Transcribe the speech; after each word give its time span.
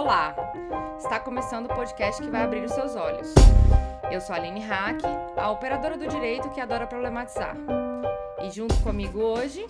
Olá! 0.00 0.32
Está 0.96 1.18
começando 1.18 1.64
o 1.64 1.74
podcast 1.74 2.22
que 2.22 2.30
vai 2.30 2.44
abrir 2.44 2.64
os 2.64 2.70
seus 2.70 2.94
olhos. 2.94 3.34
Eu 4.12 4.20
sou 4.20 4.32
a 4.32 4.38
Aline 4.38 4.60
Hack, 4.60 5.00
a 5.36 5.50
operadora 5.50 5.98
do 5.98 6.06
direito 6.06 6.48
que 6.50 6.60
adora 6.60 6.86
problematizar. 6.86 7.56
E 8.40 8.48
junto 8.48 8.76
comigo 8.76 9.18
hoje. 9.18 9.66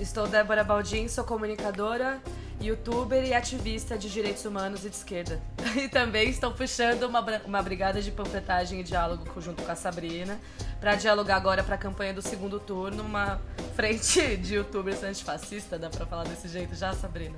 Estou 0.00 0.26
Débora 0.26 0.64
Baldin, 0.64 1.06
sou 1.06 1.22
comunicadora, 1.22 2.20
youtuber 2.60 3.24
e 3.24 3.32
ativista 3.32 3.96
de 3.96 4.10
direitos 4.10 4.44
humanos 4.44 4.84
e 4.84 4.90
de 4.90 4.96
esquerda. 4.96 5.40
E 5.80 5.88
também 5.88 6.28
estou 6.28 6.50
puxando 6.50 7.04
uma, 7.04 7.24
uma 7.46 7.62
brigada 7.62 8.02
de 8.02 8.10
panfletagem 8.10 8.80
e 8.80 8.82
diálogo 8.82 9.40
junto 9.40 9.62
com 9.62 9.70
a 9.70 9.76
Sabrina 9.76 10.36
para 10.80 10.96
dialogar 10.96 11.36
agora 11.36 11.62
para 11.62 11.76
a 11.76 11.78
campanha 11.78 12.12
do 12.12 12.22
segundo 12.22 12.58
turno, 12.58 13.04
uma 13.04 13.40
frente 13.76 14.36
de 14.36 14.56
youtubers 14.56 15.04
antifascista, 15.04 15.78
dá 15.78 15.88
para 15.88 16.06
falar 16.06 16.24
desse 16.24 16.48
jeito 16.48 16.74
já, 16.74 16.92
Sabrina? 16.92 17.36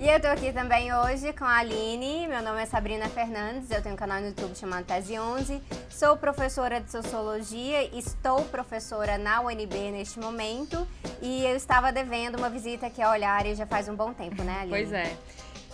E 0.00 0.08
eu 0.08 0.18
tô 0.18 0.28
aqui 0.28 0.50
também 0.50 0.90
hoje 0.94 1.30
com 1.34 1.44
a 1.44 1.58
Aline, 1.58 2.26
meu 2.26 2.42
nome 2.42 2.62
é 2.62 2.64
Sabrina 2.64 3.06
Fernandes, 3.10 3.70
eu 3.70 3.82
tenho 3.82 3.94
um 3.94 3.98
canal 3.98 4.18
no 4.18 4.28
YouTube 4.28 4.56
chamado 4.56 4.86
Tese 4.86 5.18
11, 5.18 5.60
sou 5.90 6.16
professora 6.16 6.80
de 6.80 6.90
Sociologia, 6.90 7.84
estou 7.94 8.42
professora 8.46 9.18
na 9.18 9.42
UNB 9.42 9.90
neste 9.92 10.18
momento 10.18 10.88
e 11.20 11.44
eu 11.44 11.54
estava 11.54 11.92
devendo 11.92 12.38
uma 12.38 12.48
visita 12.48 12.86
aqui 12.86 13.02
a 13.02 13.10
Olhares 13.10 13.58
já 13.58 13.66
faz 13.66 13.90
um 13.90 13.94
bom 13.94 14.14
tempo, 14.14 14.42
né 14.42 14.60
Aline? 14.60 14.70
Pois 14.70 14.90
é. 14.90 15.14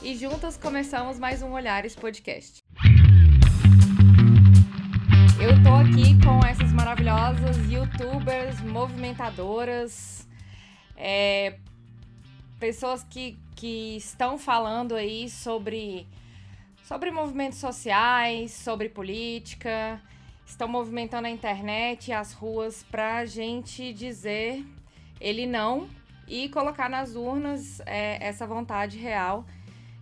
E 0.03 0.17
juntas 0.17 0.57
começamos 0.57 1.21
mais 1.21 1.41
um 1.41 1.53
Olhares 1.53 1.95
Podcast. 1.95 2.65
Eu 5.39 5.63
tô 5.63 5.73
aqui 5.73 6.21
com 6.21 6.45
essas 6.45 6.73
maravilhosas 6.73 7.57
youtubers, 7.71 8.61
movimentadoras, 8.61 10.27
é, 10.97 11.59
pessoas 12.59 13.03
que 13.05 13.39
que 13.57 13.97
estão 13.97 14.39
falando 14.39 14.95
aí 14.95 15.31
sobre, 15.31 16.07
sobre 16.85 17.11
movimentos 17.11 17.59
sociais, 17.59 18.53
sobre 18.53 18.91
política, 18.91 20.01
estão 20.45 20.69
movimentando 20.69 21.27
a 21.27 21.31
internet 21.31 22.09
e 22.09 22.13
as 22.13 22.35
ruas 22.35 22.85
para 22.85 23.17
a 23.17 23.25
gente 23.25 23.95
dizer 23.95 24.63
ele 25.19 25.47
não 25.47 25.89
e 26.29 26.51
colocar 26.51 26.91
nas 26.91 27.17
urnas 27.17 27.81
é, 27.87 28.23
essa 28.23 28.47
vontade 28.47 28.99
real 28.99 29.47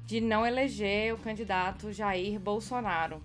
de 0.04 0.20
não 0.20 0.44
eleger 0.44 1.14
o 1.14 1.18
candidato 1.18 1.92
Jair 1.92 2.40
Bolsonaro. 2.40 3.22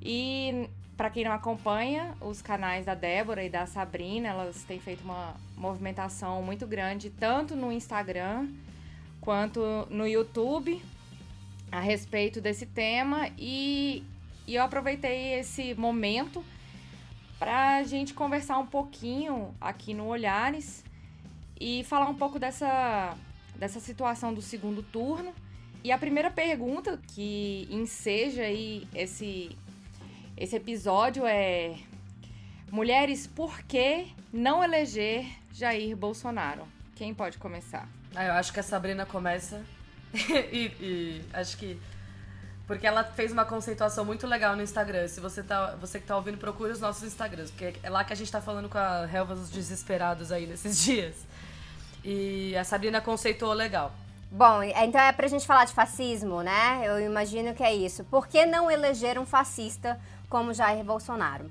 E 0.00 0.68
para 0.96 1.10
quem 1.10 1.24
não 1.24 1.32
acompanha 1.32 2.14
os 2.20 2.40
canais 2.40 2.86
da 2.86 2.94
Débora 2.94 3.42
e 3.42 3.48
da 3.48 3.66
Sabrina, 3.66 4.28
elas 4.28 4.62
têm 4.64 4.78
feito 4.78 5.02
uma 5.02 5.34
movimentação 5.56 6.42
muito 6.42 6.66
grande 6.66 7.10
tanto 7.10 7.56
no 7.56 7.72
Instagram 7.72 8.48
quanto 9.20 9.60
no 9.90 10.06
YouTube 10.06 10.80
a 11.72 11.80
respeito 11.80 12.40
desse 12.40 12.66
tema 12.66 13.28
e, 13.36 14.04
e 14.46 14.54
eu 14.54 14.62
aproveitei 14.62 15.34
esse 15.34 15.74
momento 15.74 16.44
para 17.38 17.78
a 17.78 17.82
gente 17.82 18.14
conversar 18.14 18.58
um 18.58 18.66
pouquinho 18.66 19.54
aqui 19.60 19.92
no 19.92 20.06
Olhares 20.06 20.84
e 21.60 21.82
falar 21.84 22.08
um 22.08 22.14
pouco 22.14 22.38
dessa, 22.38 23.16
dessa 23.56 23.80
situação 23.80 24.32
do 24.32 24.40
segundo 24.40 24.82
turno. 24.82 25.32
E 25.82 25.92
a 25.92 25.98
primeira 25.98 26.30
pergunta 26.30 26.98
que 27.08 27.68
enseja 27.70 28.42
aí 28.42 28.86
esse, 28.94 29.56
esse 30.36 30.56
episódio 30.56 31.24
é: 31.26 31.76
Mulheres, 32.70 33.26
por 33.26 33.62
que 33.62 34.08
não 34.32 34.62
eleger 34.62 35.26
Jair 35.52 35.96
Bolsonaro? 35.96 36.66
Quem 36.96 37.14
pode 37.14 37.38
começar? 37.38 37.88
Ah, 38.14 38.24
eu 38.24 38.32
acho 38.32 38.52
que 38.52 38.60
a 38.60 38.62
Sabrina 38.62 39.06
começa. 39.06 39.62
e, 40.52 40.72
e, 40.80 41.24
acho 41.32 41.56
que. 41.56 41.80
Porque 42.66 42.86
ela 42.86 43.04
fez 43.04 43.30
uma 43.30 43.44
conceituação 43.44 44.04
muito 44.04 44.26
legal 44.26 44.56
no 44.56 44.62
Instagram. 44.62 45.06
Se 45.06 45.20
você, 45.20 45.42
tá, 45.42 45.74
você 45.76 46.00
que 46.00 46.06
tá 46.06 46.16
ouvindo, 46.16 46.38
procure 46.38 46.72
os 46.72 46.80
nossos 46.80 47.02
Instagrams. 47.04 47.50
Porque 47.50 47.74
é 47.82 47.90
lá 47.90 48.02
que 48.04 48.12
a 48.12 48.16
gente 48.16 48.32
tá 48.32 48.40
falando 48.40 48.68
com 48.68 48.78
a 48.78 49.04
Relva 49.04 49.34
dos 49.34 49.50
Desesperados 49.50 50.32
aí 50.32 50.46
nesses 50.46 50.80
dias. 50.82 51.14
E 52.02 52.56
a 52.56 52.64
Sabrina 52.64 53.00
conceituou 53.00 53.52
legal. 53.52 53.92
Bom, 54.30 54.62
então 54.62 55.00
é 55.00 55.12
pra 55.12 55.28
gente 55.28 55.46
falar 55.46 55.64
de 55.64 55.72
fascismo, 55.72 56.42
né? 56.42 56.82
Eu 56.84 56.98
imagino 57.00 57.54
que 57.54 57.62
é 57.62 57.72
isso. 57.72 58.02
Por 58.04 58.26
que 58.26 58.44
não 58.46 58.68
eleger 58.68 59.16
um 59.16 59.24
fascista 59.24 60.00
como 60.34 60.52
Jair 60.52 60.82
Bolsonaro? 60.82 61.48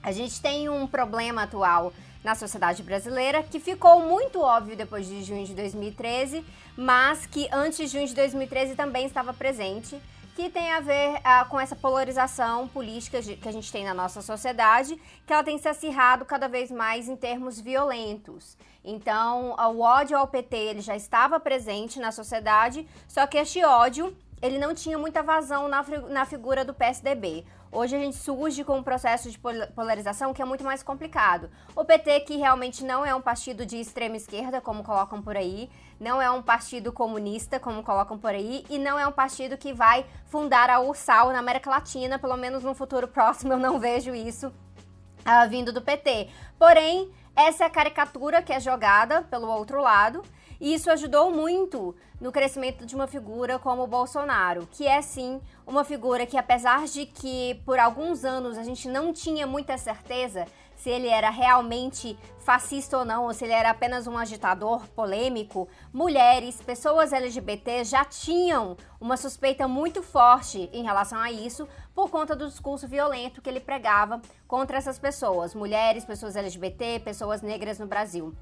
A 0.00 0.12
gente 0.12 0.40
tem 0.40 0.68
um 0.68 0.86
problema 0.86 1.42
atual 1.42 1.92
na 2.22 2.36
sociedade 2.36 2.80
brasileira, 2.80 3.42
que 3.42 3.58
ficou 3.58 4.02
muito 4.02 4.40
óbvio 4.40 4.76
depois 4.76 5.08
de 5.08 5.24
junho 5.24 5.44
de 5.44 5.52
2013, 5.52 6.46
mas 6.76 7.26
que 7.26 7.48
antes 7.50 7.76
de 7.76 7.88
junho 7.88 8.06
de 8.06 8.14
2013 8.14 8.76
também 8.76 9.04
estava 9.04 9.34
presente, 9.34 10.00
que 10.36 10.48
tem 10.48 10.70
a 10.70 10.78
ver 10.78 11.14
uh, 11.16 11.48
com 11.48 11.58
essa 11.58 11.74
polarização 11.74 12.68
política 12.68 13.20
que 13.20 13.48
a 13.48 13.52
gente 13.52 13.72
tem 13.72 13.84
na 13.84 13.92
nossa 13.92 14.22
sociedade, 14.22 14.96
que 15.26 15.32
ela 15.32 15.42
tem 15.42 15.58
se 15.58 15.66
acirrado 15.66 16.24
cada 16.24 16.46
vez 16.46 16.70
mais 16.70 17.08
em 17.08 17.16
termos 17.16 17.60
violentos. 17.60 18.56
Então, 18.84 19.56
o 19.56 19.80
ódio 19.80 20.16
ao 20.16 20.28
PT 20.28 20.56
ele 20.56 20.80
já 20.82 20.94
estava 20.94 21.40
presente 21.40 21.98
na 21.98 22.12
sociedade, 22.12 22.86
só 23.08 23.26
que 23.26 23.38
este 23.38 23.64
ódio 23.64 24.16
ele 24.44 24.58
não 24.58 24.74
tinha 24.74 24.98
muita 24.98 25.22
vazão 25.22 25.68
na, 25.68 25.82
na 26.10 26.26
figura 26.26 26.66
do 26.66 26.74
PSDB. 26.74 27.46
Hoje 27.72 27.96
a 27.96 27.98
gente 27.98 28.16
surge 28.16 28.62
com 28.62 28.76
um 28.76 28.82
processo 28.82 29.30
de 29.30 29.38
polarização 29.74 30.34
que 30.34 30.42
é 30.42 30.44
muito 30.44 30.62
mais 30.62 30.82
complicado. 30.82 31.48
O 31.74 31.82
PT, 31.82 32.20
que 32.20 32.36
realmente 32.36 32.84
não 32.84 33.06
é 33.06 33.14
um 33.14 33.22
partido 33.22 33.64
de 33.64 33.80
extrema 33.80 34.18
esquerda, 34.18 34.60
como 34.60 34.84
colocam 34.84 35.22
por 35.22 35.34
aí, 35.34 35.70
não 35.98 36.20
é 36.20 36.30
um 36.30 36.42
partido 36.42 36.92
comunista, 36.92 37.58
como 37.58 37.82
colocam 37.82 38.18
por 38.18 38.32
aí, 38.32 38.66
e 38.68 38.78
não 38.78 38.98
é 38.98 39.06
um 39.06 39.12
partido 39.12 39.56
que 39.56 39.72
vai 39.72 40.04
fundar 40.26 40.68
a 40.68 40.78
URSAL 40.78 41.32
na 41.32 41.38
América 41.38 41.70
Latina, 41.70 42.18
pelo 42.18 42.36
menos 42.36 42.62
no 42.62 42.74
futuro 42.74 43.08
próximo 43.08 43.54
eu 43.54 43.58
não 43.58 43.80
vejo 43.80 44.14
isso 44.14 44.48
uh, 44.48 45.48
vindo 45.48 45.72
do 45.72 45.80
PT. 45.80 46.28
Porém, 46.58 47.10
essa 47.34 47.64
é 47.64 47.66
a 47.66 47.70
caricatura 47.70 48.42
que 48.42 48.52
é 48.52 48.60
jogada 48.60 49.22
pelo 49.22 49.48
outro 49.48 49.80
lado. 49.80 50.22
E 50.64 50.72
isso 50.72 50.90
ajudou 50.90 51.30
muito 51.30 51.94
no 52.18 52.32
crescimento 52.32 52.86
de 52.86 52.94
uma 52.94 53.06
figura 53.06 53.58
como 53.58 53.82
o 53.82 53.86
Bolsonaro, 53.86 54.66
que 54.72 54.86
é 54.86 55.02
sim 55.02 55.38
uma 55.66 55.84
figura 55.84 56.24
que, 56.24 56.38
apesar 56.38 56.86
de 56.86 57.04
que 57.04 57.60
por 57.66 57.78
alguns 57.78 58.24
anos 58.24 58.56
a 58.56 58.62
gente 58.62 58.88
não 58.88 59.12
tinha 59.12 59.46
muita 59.46 59.76
certeza 59.76 60.46
se 60.74 60.88
ele 60.88 61.06
era 61.06 61.28
realmente 61.28 62.18
fascista 62.38 62.96
ou 62.96 63.04
não, 63.04 63.24
ou 63.24 63.34
se 63.34 63.44
ele 63.44 63.52
era 63.52 63.68
apenas 63.68 64.06
um 64.06 64.16
agitador 64.16 64.88
polêmico, 64.96 65.68
mulheres, 65.92 66.62
pessoas 66.62 67.12
LGBT 67.12 67.84
já 67.84 68.02
tinham 68.02 68.74
uma 68.98 69.18
suspeita 69.18 69.68
muito 69.68 70.02
forte 70.02 70.70
em 70.72 70.82
relação 70.82 71.18
a 71.18 71.30
isso 71.30 71.68
por 71.94 72.08
conta 72.08 72.34
do 72.34 72.48
discurso 72.48 72.88
violento 72.88 73.42
que 73.42 73.50
ele 73.50 73.60
pregava 73.60 74.18
contra 74.48 74.78
essas 74.78 74.98
pessoas, 74.98 75.54
mulheres, 75.54 76.06
pessoas 76.06 76.36
LGBT, 76.36 77.00
pessoas 77.00 77.42
negras 77.42 77.78
no 77.78 77.86
Brasil. 77.86 78.34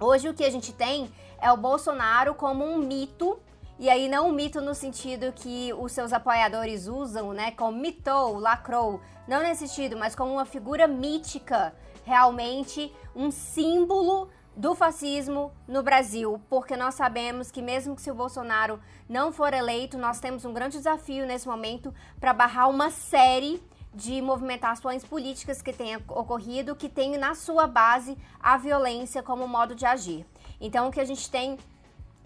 Hoje 0.00 0.28
o 0.28 0.34
que 0.34 0.44
a 0.44 0.50
gente 0.50 0.72
tem 0.72 1.10
é 1.40 1.50
o 1.50 1.56
Bolsonaro 1.56 2.32
como 2.32 2.64
um 2.64 2.78
mito, 2.78 3.36
e 3.80 3.90
aí 3.90 4.08
não 4.08 4.28
um 4.28 4.32
mito 4.32 4.60
no 4.60 4.72
sentido 4.72 5.32
que 5.32 5.72
os 5.72 5.90
seus 5.90 6.12
apoiadores 6.12 6.86
usam, 6.86 7.32
né, 7.32 7.50
como 7.50 7.76
mitou, 7.76 8.38
lacrou, 8.38 9.00
não 9.26 9.42
nesse 9.42 9.66
sentido, 9.66 9.96
mas 9.96 10.14
como 10.14 10.32
uma 10.32 10.44
figura 10.44 10.86
mítica, 10.86 11.74
realmente 12.04 12.94
um 13.14 13.32
símbolo 13.32 14.30
do 14.56 14.72
fascismo 14.72 15.52
no 15.66 15.82
Brasil, 15.82 16.40
porque 16.48 16.76
nós 16.76 16.94
sabemos 16.94 17.50
que 17.50 17.60
mesmo 17.60 17.96
que 17.96 18.02
se 18.02 18.10
o 18.10 18.14
Bolsonaro 18.14 18.80
não 19.08 19.32
for 19.32 19.52
eleito, 19.52 19.98
nós 19.98 20.20
temos 20.20 20.44
um 20.44 20.52
grande 20.52 20.76
desafio 20.76 21.26
nesse 21.26 21.48
momento 21.48 21.92
para 22.20 22.32
barrar 22.32 22.68
uma 22.68 22.90
série 22.90 23.60
de 23.98 24.22
movimentações 24.22 25.04
políticas 25.04 25.60
que 25.60 25.72
tenha 25.72 26.00
ocorrido, 26.08 26.76
que 26.76 26.88
tem 26.88 27.18
na 27.18 27.34
sua 27.34 27.66
base 27.66 28.16
a 28.38 28.56
violência 28.56 29.24
como 29.24 29.48
modo 29.48 29.74
de 29.74 29.84
agir. 29.84 30.24
Então, 30.60 30.86
o 30.86 30.92
que 30.92 31.00
a 31.00 31.04
gente 31.04 31.28
tem 31.30 31.58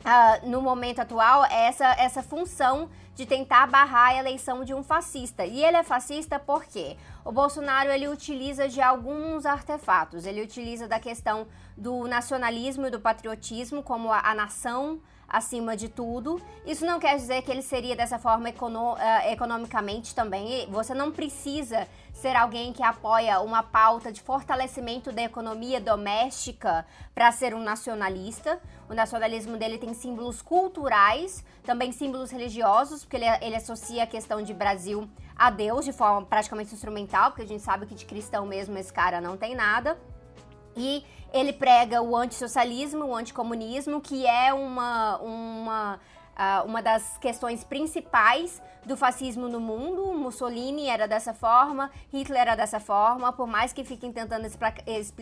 Uh, 0.03 0.49
no 0.49 0.61
momento 0.61 0.99
atual 0.99 1.45
é 1.45 1.69
essa, 1.69 1.87
essa 1.93 2.25
função 2.25 2.91
de 3.15 3.25
tentar 3.25 3.69
barrar 3.69 4.09
a 4.09 4.15
eleição 4.17 4.65
de 4.65 4.75
um 4.75 4.83
fascista. 4.83 5.47
E 5.47 5.65
ele 5.65 5.77
é 5.77 5.85
fascista 5.85 6.41
porque 6.41 6.97
o 7.25 7.31
Bolsonaro 7.31 7.89
ele 7.89 8.09
utiliza 8.09 8.69
de 8.69 8.81
alguns 8.81 9.47
artefatos. 9.47 10.27
Ele 10.27 10.43
utiliza 10.43 10.89
da 10.89 10.99
questão 10.99 11.47
do 11.77 12.09
nacionalismo 12.09 12.89
e 12.89 12.91
do 12.91 12.99
patriotismo 12.99 13.81
como 13.81 14.11
a, 14.11 14.19
a 14.29 14.35
nação 14.35 15.01
acima 15.33 15.75
de 15.75 15.89
tudo. 15.89 16.41
Isso 16.67 16.85
não 16.85 17.01
quer 17.01 17.17
dizer 17.17 17.41
que 17.41 17.51
ele 17.51 17.63
seria 17.63 17.97
dessa 17.97 18.19
forma 18.19 18.51
econo 18.51 18.93
uh, 18.93 18.99
economicamente 19.31 20.15
também. 20.15 20.69
Você 20.71 20.93
não 20.93 21.11
precisa 21.11 21.89
ser 22.13 22.37
alguém 22.37 22.73
que 22.73 22.83
apoia 22.83 23.41
uma 23.41 23.63
pauta 23.63 24.13
de 24.13 24.21
fortalecimento 24.21 25.11
da 25.11 25.23
economia 25.23 25.81
doméstica 25.81 26.87
para 27.15 27.33
ser 27.33 27.55
um 27.55 27.63
nacionalista. 27.63 28.61
O 28.91 28.95
nacionalismo 28.95 29.57
dele 29.57 29.79
tem 29.79 29.95
símbolos 29.95 30.43
culturais, 30.43 31.43
também 31.65 31.91
símbolos 31.91 32.31
religiosos, 32.31 33.03
porque 33.03 33.17
ele, 33.17 33.27
ele 33.41 33.57
associa 33.57 34.03
a 34.03 34.07
questão 34.07 34.43
de 34.43 34.53
Brasil 34.53 35.09
a 35.35 35.51
Deus 35.51 35.87
de 35.87 35.93
forma 35.93 36.27
praticamente 36.27 36.75
instrumental, 36.75 37.31
porque 37.31 37.43
a 37.43 37.47
gente 37.47 37.63
sabe 37.63 37.87
que 37.87 37.95
de 37.95 38.05
cristão 38.05 38.45
mesmo 38.45 38.77
esse 38.77 38.93
cara 38.93 39.21
não 39.21 39.37
tem 39.37 39.55
nada. 39.55 39.99
E 40.77 41.05
ele 41.33 41.53
prega 41.53 42.03
o 42.03 42.17
antissocialismo, 42.17 43.05
o 43.07 43.15
anticomunismo, 43.15 44.01
que 44.01 44.27
é 44.27 44.53
uma, 44.53 45.19
uma 45.19 46.01
uh, 46.33 46.67
uma 46.67 46.83
das 46.83 47.19
questões 47.19 47.65
principais 47.65 48.61
do 48.85 48.97
fascismo 48.97 49.49
no 49.49 49.61
mundo. 49.61 50.13
Mussolini 50.15 50.89
era 50.89 51.07
dessa 51.07 51.33
forma, 51.33 51.91
Hitler 52.13 52.41
era 52.41 52.55
dessa 52.55 52.81
forma. 52.81 53.33
Por 53.33 53.47
mais 53.47 53.73
que 53.73 53.85
fiquem 53.85 54.13
tentando 54.13 54.47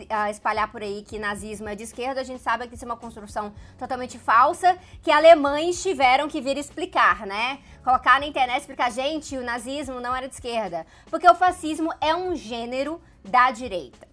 ah, 0.09 0.29
espalhar 0.29 0.71
por 0.71 0.81
aí 0.81 1.03
que 1.03 1.19
nazismo 1.19 1.69
é 1.69 1.75
de 1.75 1.83
esquerda, 1.83 2.21
a 2.21 2.23
gente 2.23 2.41
sabe 2.41 2.67
que 2.67 2.75
isso 2.75 2.85
é 2.85 2.87
uma 2.87 2.97
construção 2.97 3.53
totalmente 3.77 4.17
falsa 4.17 4.77
que 5.01 5.11
alemães 5.11 5.81
tiveram 5.81 6.27
que 6.27 6.41
vir 6.41 6.57
explicar, 6.57 7.25
né? 7.25 7.59
Colocar 7.83 8.19
na 8.19 8.25
internet 8.25 8.61
explicar, 8.61 8.91
gente, 8.91 9.37
o 9.37 9.43
nazismo 9.43 9.99
não 9.99 10.15
era 10.15 10.27
de 10.27 10.33
esquerda. 10.33 10.85
Porque 11.09 11.29
o 11.29 11.35
fascismo 11.35 11.93
é 12.01 12.15
um 12.15 12.35
gênero 12.35 13.01
da 13.23 13.51
direita. 13.51 14.10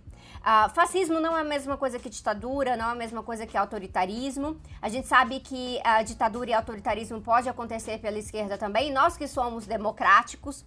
Uh, 0.48 0.70
fascismo 0.70 1.20
não 1.20 1.36
é 1.36 1.42
a 1.42 1.44
mesma 1.44 1.76
coisa 1.76 1.98
que 1.98 2.08
ditadura, 2.08 2.74
não 2.74 2.86
é 2.86 2.92
a 2.92 2.94
mesma 2.94 3.22
coisa 3.22 3.46
que 3.46 3.54
autoritarismo. 3.54 4.58
A 4.80 4.88
gente 4.88 5.06
sabe 5.06 5.40
que 5.40 5.78
a 5.84 6.02
ditadura 6.02 6.48
e 6.48 6.54
autoritarismo 6.54 7.20
pode 7.20 7.50
acontecer 7.50 7.98
pela 7.98 8.18
esquerda 8.18 8.56
também. 8.56 8.90
Nós 8.90 9.14
que 9.14 9.28
somos 9.28 9.66
democráticos, 9.66 10.64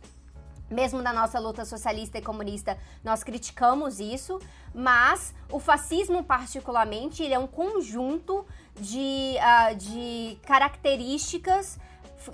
mesmo 0.69 1.01
na 1.01 1.12
nossa 1.12 1.39
luta 1.39 1.66
socialista 1.66 2.19
e 2.19 2.22
comunista, 2.22 2.78
nós 3.04 3.24
criticamos 3.24 4.00
isso, 4.00 4.39
mas 4.72 5.33
o 5.50 5.60
fascismo, 5.60 6.24
particularmente, 6.24 7.24
ele 7.24 7.34
é 7.34 7.39
um 7.39 7.48
conjunto 7.48 8.45
de, 8.80 9.36
uh, 9.39 9.75
de 9.75 10.38
características 10.44 11.80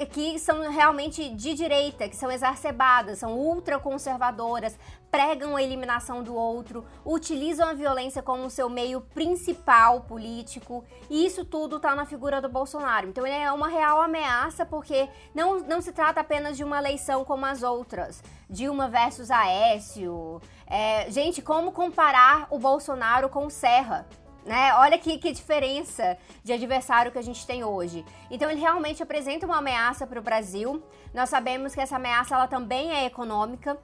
que 0.09 0.37
são 0.39 0.69
realmente 0.69 1.29
de 1.29 1.53
direita, 1.53 2.09
que 2.09 2.15
são 2.15 2.31
exacerbadas, 2.31 3.19
são 3.19 3.37
ultraconservadoras, 3.37 4.77
pregam 5.09 5.55
a 5.55 5.63
eliminação 5.63 6.21
do 6.21 6.35
outro, 6.35 6.85
utilizam 7.05 7.69
a 7.69 7.73
violência 7.73 8.21
como 8.21 8.49
seu 8.49 8.69
meio 8.69 9.01
principal 9.01 10.01
político, 10.01 10.83
e 11.09 11.25
isso 11.25 11.45
tudo 11.45 11.77
está 11.77 11.95
na 11.95 12.05
figura 12.05 12.41
do 12.41 12.49
Bolsonaro. 12.49 13.07
Então 13.07 13.25
ele 13.25 13.35
é 13.35 13.51
uma 13.51 13.67
real 13.67 14.01
ameaça 14.01 14.65
porque 14.65 15.07
não, 15.33 15.59
não 15.59 15.81
se 15.81 15.91
trata 15.91 16.21
apenas 16.21 16.57
de 16.57 16.63
uma 16.63 16.77
eleição 16.77 17.23
como 17.23 17.45
as 17.45 17.63
outras, 17.63 18.21
Dilma 18.49 18.89
versus 18.89 19.31
Aécio. 19.31 20.41
É, 20.65 21.09
gente, 21.09 21.41
como 21.41 21.71
comparar 21.71 22.47
o 22.49 22.59
Bolsonaro 22.59 23.29
com 23.29 23.45
o 23.45 23.49
Serra? 23.49 24.05
Né? 24.47 24.73
Olha 24.75 24.97
que, 24.97 25.17
que 25.17 25.33
diferença 25.33 26.17
de 26.41 26.53
adversário 26.53 27.11
que 27.11 27.17
a 27.17 27.21
gente 27.21 27.45
tem 27.45 27.65
hoje. 27.65 28.05
Então 28.31 28.49
ele 28.49 28.61
realmente 28.61 29.03
apresenta 29.03 29.45
uma 29.45 29.57
ameaça 29.57 30.07
para 30.07 30.21
o 30.21 30.23
Brasil. 30.23 30.81
Nós 31.13 31.27
sabemos 31.27 31.75
que 31.75 31.81
essa 31.81 31.97
ameaça 31.97 32.33
ela 32.33 32.47
também 32.47 32.89
é 32.89 33.03
econômica. 33.03 33.77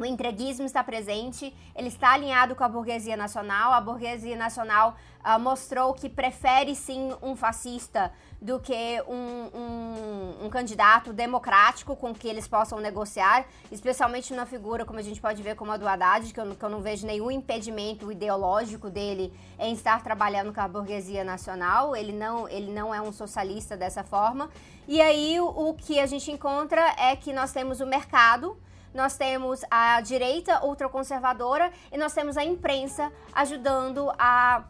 O 0.00 0.04
entreguismo 0.06 0.64
está 0.64 0.82
presente, 0.82 1.54
ele 1.76 1.88
está 1.88 2.12
alinhado 2.12 2.54
com 2.56 2.64
a 2.64 2.68
burguesia 2.68 3.14
nacional. 3.14 3.74
A 3.74 3.80
burguesia 3.82 4.36
nacional 4.36 4.96
uh, 5.24 5.38
mostrou 5.38 5.94
que 5.94 6.08
prefere 6.08 6.74
sim 6.74 7.14
um 7.22 7.36
fascista 7.36 8.12
do 8.40 8.58
que 8.58 9.02
um, 9.06 9.50
um, 9.54 10.46
um, 10.46 10.50
candidato 10.50 11.12
democrático 11.12 11.94
com 11.94 12.14
que 12.14 12.26
eles 12.26 12.48
possam 12.48 12.80
negociar, 12.80 13.46
especialmente 13.70 14.32
numa 14.32 14.46
figura 14.46 14.84
como 14.84 14.98
a 14.98 15.02
gente 15.02 15.20
pode 15.20 15.42
ver 15.42 15.56
como 15.56 15.72
a 15.72 15.76
do 15.76 15.86
Haddad, 15.86 16.32
que 16.32 16.40
eu, 16.40 16.56
que 16.56 16.64
eu 16.64 16.70
não 16.70 16.80
vejo 16.80 17.06
nenhum 17.06 17.30
impedimento 17.30 18.10
ideológico 18.10 18.88
dele 18.88 19.32
em 19.58 19.74
estar 19.74 20.02
trabalhando 20.02 20.54
com 20.54 20.60
a 20.60 20.68
burguesia 20.68 21.22
nacional. 21.22 21.94
Ele 21.94 22.12
não, 22.12 22.48
ele 22.48 22.72
não 22.72 22.94
é 22.94 23.00
um 23.00 23.12
socialista 23.12 23.76
dessa 23.76 24.02
forma. 24.02 24.48
E 24.88 25.02
aí 25.02 25.38
o, 25.38 25.46
o 25.46 25.74
que 25.74 26.00
a 26.00 26.06
gente 26.06 26.30
encontra 26.30 26.94
é 26.96 27.14
que 27.14 27.32
nós 27.32 27.52
temos 27.52 27.80
o 27.80 27.86
mercado 27.86 28.56
nós 28.92 29.16
temos 29.16 29.62
a 29.70 30.00
direita 30.00 30.64
ultraconservadora 30.64 31.70
e 31.92 31.96
nós 31.96 32.12
temos 32.12 32.36
a 32.36 32.44
imprensa 32.44 33.12
ajudando 33.32 34.10
a, 34.18 34.64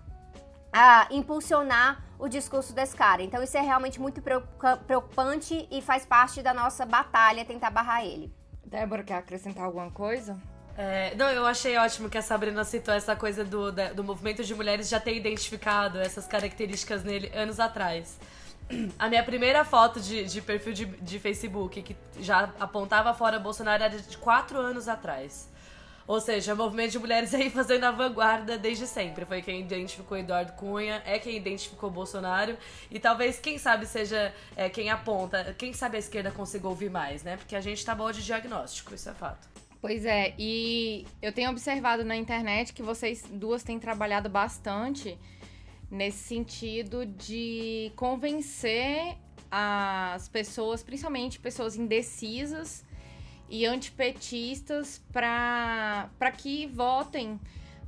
a 0.72 1.08
impulsionar 1.10 2.04
o 2.18 2.28
discurso 2.28 2.72
desse 2.72 2.94
cara. 2.94 3.22
Então 3.22 3.42
isso 3.42 3.56
é 3.56 3.60
realmente 3.60 4.00
muito 4.00 4.22
preocupante 4.86 5.66
e 5.70 5.80
faz 5.80 6.04
parte 6.04 6.42
da 6.42 6.52
nossa 6.52 6.84
batalha 6.84 7.44
tentar 7.44 7.70
barrar 7.70 8.04
ele. 8.04 8.32
Débora, 8.64 9.02
quer 9.02 9.14
acrescentar 9.14 9.64
alguma 9.64 9.90
coisa? 9.90 10.38
É, 10.76 11.14
não, 11.14 11.28
eu 11.30 11.44
achei 11.44 11.76
ótimo 11.76 12.08
que 12.08 12.16
a 12.16 12.22
Sabrina 12.22 12.64
citou 12.64 12.94
essa 12.94 13.16
coisa 13.16 13.44
do, 13.44 13.72
da, 13.72 13.92
do 13.92 14.04
movimento 14.04 14.44
de 14.44 14.54
mulheres 14.54 14.88
já 14.88 15.00
ter 15.00 15.14
identificado 15.14 15.98
essas 15.98 16.26
características 16.26 17.02
nele 17.02 17.30
anos 17.34 17.58
atrás. 17.58 18.18
A 18.98 19.08
minha 19.08 19.22
primeira 19.22 19.64
foto 19.64 20.00
de, 20.00 20.24
de 20.24 20.40
perfil 20.40 20.72
de, 20.72 20.86
de 20.86 21.18
Facebook, 21.18 21.82
que 21.82 21.96
já 22.20 22.50
apontava 22.60 23.12
fora 23.12 23.38
Bolsonaro, 23.38 23.82
era 23.82 23.98
de 23.98 24.16
quatro 24.16 24.58
anos 24.58 24.88
atrás. 24.88 25.49
Ou 26.10 26.20
seja, 26.20 26.54
o 26.54 26.56
movimento 26.56 26.90
de 26.90 26.98
mulheres 26.98 27.32
aí 27.32 27.48
fazendo 27.54 27.84
a 27.84 27.92
vanguarda 27.92 28.58
desde 28.58 28.84
sempre. 28.84 29.24
Foi 29.24 29.40
quem 29.40 29.60
identificou 29.60 30.18
Eduardo 30.18 30.54
Cunha, 30.54 31.00
é 31.06 31.20
quem 31.20 31.36
identificou 31.36 31.88
Bolsonaro. 31.88 32.58
E 32.90 32.98
talvez, 32.98 33.38
quem 33.38 33.58
sabe, 33.58 33.86
seja 33.86 34.34
é, 34.56 34.68
quem 34.68 34.90
aponta. 34.90 35.54
Quem 35.56 35.72
sabe 35.72 35.94
a 35.94 35.98
esquerda 36.00 36.32
consiga 36.32 36.66
ouvir 36.66 36.90
mais, 36.90 37.22
né? 37.22 37.36
Porque 37.36 37.54
a 37.54 37.60
gente 37.60 37.84
tá 37.84 37.94
boa 37.94 38.12
de 38.12 38.24
diagnóstico, 38.24 38.92
isso 38.92 39.08
é 39.08 39.14
fato. 39.14 39.48
Pois 39.80 40.04
é, 40.04 40.34
e 40.36 41.06
eu 41.22 41.32
tenho 41.32 41.48
observado 41.48 42.04
na 42.04 42.16
internet 42.16 42.72
que 42.72 42.82
vocês 42.82 43.22
duas 43.30 43.62
têm 43.62 43.78
trabalhado 43.78 44.28
bastante 44.28 45.16
nesse 45.88 46.24
sentido 46.24 47.06
de 47.06 47.92
convencer 47.94 49.16
as 49.48 50.28
pessoas, 50.28 50.82
principalmente 50.82 51.38
pessoas 51.38 51.76
indecisas 51.76 52.84
e 53.50 53.66
antipetistas, 53.66 55.02
para 55.12 56.30
que 56.36 56.66
votem 56.68 57.38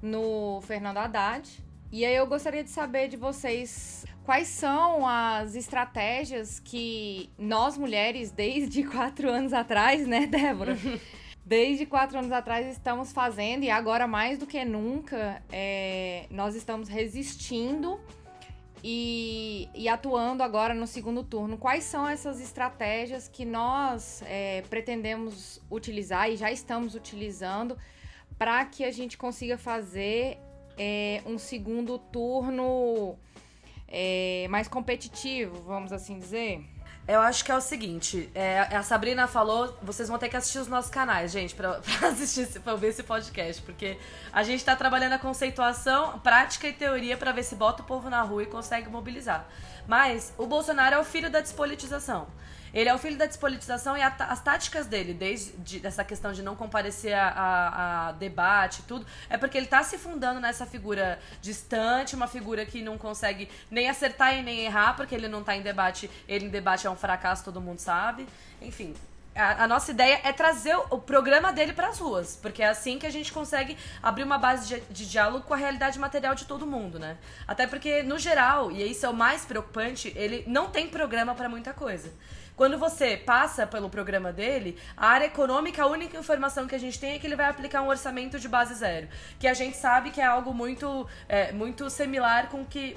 no 0.02 0.60
Fernando 0.62 0.98
Haddad. 0.98 1.48
E 1.90 2.04
aí 2.04 2.14
eu 2.16 2.26
gostaria 2.26 2.64
de 2.64 2.70
saber 2.70 3.08
de 3.08 3.16
vocês 3.16 4.04
quais 4.24 4.48
são 4.48 5.06
as 5.06 5.54
estratégias 5.54 6.58
que 6.58 7.30
nós 7.38 7.78
mulheres, 7.78 8.30
desde 8.30 8.82
quatro 8.90 9.30
anos 9.30 9.52
atrás, 9.52 10.06
né, 10.06 10.26
Débora? 10.26 10.76
desde 11.44 11.86
quatro 11.86 12.18
anos 12.18 12.32
atrás 12.32 12.66
estamos 12.68 13.12
fazendo 13.12 13.64
e 13.64 13.70
agora 13.70 14.06
mais 14.06 14.38
do 14.38 14.46
que 14.46 14.64
nunca 14.64 15.42
é, 15.50 16.26
nós 16.30 16.54
estamos 16.54 16.88
resistindo 16.88 18.00
e, 18.82 19.68
e, 19.74 19.88
atuando 19.88 20.42
agora 20.42 20.74
no 20.74 20.86
segundo 20.86 21.22
turno. 21.22 21.56
Quais 21.56 21.84
são 21.84 22.08
essas 22.08 22.40
estratégias 22.40 23.28
que 23.28 23.44
nós 23.44 24.22
é, 24.26 24.62
pretendemos 24.62 25.60
utilizar 25.70 26.28
e 26.30 26.36
já 26.36 26.50
estamos 26.50 26.94
utilizando 26.94 27.78
para 28.36 28.64
que 28.64 28.84
a 28.84 28.90
gente 28.90 29.16
consiga 29.16 29.56
fazer 29.56 30.38
é, 30.76 31.22
um 31.24 31.38
segundo 31.38 31.96
turno 31.98 33.16
é, 33.86 34.48
mais 34.48 34.66
competitivo, 34.66 35.62
vamos 35.62 35.92
assim 35.92 36.18
dizer? 36.18 36.64
Eu 37.12 37.20
acho 37.20 37.44
que 37.44 37.52
é 37.52 37.54
o 37.54 37.60
seguinte, 37.60 38.30
é, 38.34 38.60
a 38.74 38.82
Sabrina 38.82 39.26
falou, 39.26 39.76
vocês 39.82 40.08
vão 40.08 40.16
ter 40.16 40.30
que 40.30 40.36
assistir 40.38 40.58
os 40.60 40.66
nossos 40.66 40.90
canais, 40.90 41.30
gente, 41.30 41.54
pra, 41.54 41.74
pra 41.84 42.08
assistir, 42.08 42.58
pra 42.60 42.74
ver 42.74 42.86
esse 42.86 43.02
podcast, 43.02 43.60
porque 43.60 43.98
a 44.32 44.42
gente 44.42 44.64
tá 44.64 44.74
trabalhando 44.74 45.12
a 45.12 45.18
conceituação, 45.18 46.18
prática 46.20 46.66
e 46.66 46.72
teoria 46.72 47.14
para 47.18 47.30
ver 47.30 47.42
se 47.42 47.54
bota 47.54 47.82
o 47.82 47.84
povo 47.84 48.08
na 48.08 48.22
rua 48.22 48.44
e 48.44 48.46
consegue 48.46 48.88
mobilizar. 48.88 49.46
Mas 49.86 50.32
o 50.38 50.46
Bolsonaro 50.46 50.94
é 50.94 50.98
o 50.98 51.04
filho 51.04 51.28
da 51.28 51.42
despolitização. 51.42 52.28
Ele 52.72 52.88
é 52.88 52.94
o 52.94 52.98
filho 52.98 53.16
da 53.16 53.26
despolitização 53.26 53.96
e 53.96 54.02
a, 54.02 54.08
as 54.08 54.40
táticas 54.42 54.86
dele, 54.86 55.12
desde 55.12 55.86
essa 55.86 56.02
questão 56.02 56.32
de 56.32 56.42
não 56.42 56.56
comparecer 56.56 57.14
a, 57.14 57.28
a, 57.28 58.08
a 58.08 58.12
debate 58.12 58.80
e 58.80 58.82
tudo, 58.84 59.06
é 59.28 59.36
porque 59.36 59.58
ele 59.58 59.66
está 59.66 59.82
se 59.82 59.98
fundando 59.98 60.40
nessa 60.40 60.64
figura 60.64 61.18
distante, 61.40 62.16
uma 62.16 62.26
figura 62.26 62.64
que 62.64 62.82
não 62.82 62.96
consegue 62.96 63.48
nem 63.70 63.88
acertar 63.88 64.34
e 64.34 64.42
nem 64.42 64.60
errar, 64.60 64.94
porque 64.94 65.14
ele 65.14 65.28
não 65.28 65.40
está 65.40 65.54
em 65.54 65.62
debate, 65.62 66.10
ele 66.26 66.46
em 66.46 66.50
debate 66.50 66.86
é 66.86 66.90
um 66.90 66.96
fracasso, 66.96 67.44
todo 67.44 67.60
mundo 67.60 67.78
sabe. 67.78 68.26
Enfim, 68.60 68.94
a, 69.34 69.64
a, 69.64 69.68
nossa 69.68 69.90
ideia 69.90 70.20
é 70.24 70.32
trazer 70.32 70.76
o, 70.76 70.86
o 70.90 70.98
programa 70.98 71.52
dele 71.52 71.72
para 71.72 71.88
as 71.88 71.98
ruas, 71.98 72.36
porque 72.40 72.62
é 72.62 72.68
assim 72.68 72.98
que 72.98 73.06
a 73.06 73.10
gente 73.10 73.32
consegue 73.32 73.76
abrir 74.02 74.24
uma 74.24 74.38
base 74.38 74.68
de, 74.68 74.80
de, 74.90 75.08
diálogo 75.08 75.44
com 75.46 75.54
a 75.54 75.56
realidade 75.56 75.98
material 75.98 76.34
de 76.34 76.44
todo 76.44 76.66
mundo, 76.66 76.98
né? 76.98 77.16
Até 77.46 77.66
porque, 77.66 78.02
no 78.02 78.18
geral, 78.18 78.70
e 78.70 78.82
isso 78.90 79.06
é 79.06 79.08
o 79.08 79.14
mais 79.14 79.44
preocupante, 79.44 80.12
ele 80.16 80.44
não 80.46 80.68
tem 80.70 80.88
programa 80.88 81.34
para 81.34 81.48
muita 81.48 81.72
coisa. 81.72 82.12
Quando 82.62 82.78
você 82.78 83.16
passa 83.16 83.66
pelo 83.66 83.90
programa 83.90 84.32
dele, 84.32 84.78
a 84.96 85.08
área 85.08 85.26
econômica, 85.26 85.82
a 85.82 85.86
única 85.86 86.16
informação 86.16 86.64
que 86.64 86.76
a 86.76 86.78
gente 86.78 86.96
tem 86.96 87.14
é 87.14 87.18
que 87.18 87.26
ele 87.26 87.34
vai 87.34 87.46
aplicar 87.46 87.82
um 87.82 87.88
orçamento 87.88 88.38
de 88.38 88.48
base 88.48 88.72
zero. 88.74 89.08
Que 89.36 89.48
a 89.48 89.52
gente 89.52 89.76
sabe 89.76 90.12
que 90.12 90.20
é 90.20 90.24
algo 90.24 90.54
muito, 90.54 91.04
é, 91.28 91.50
muito 91.50 91.90
similar 91.90 92.48
com 92.50 92.64
que 92.64 92.96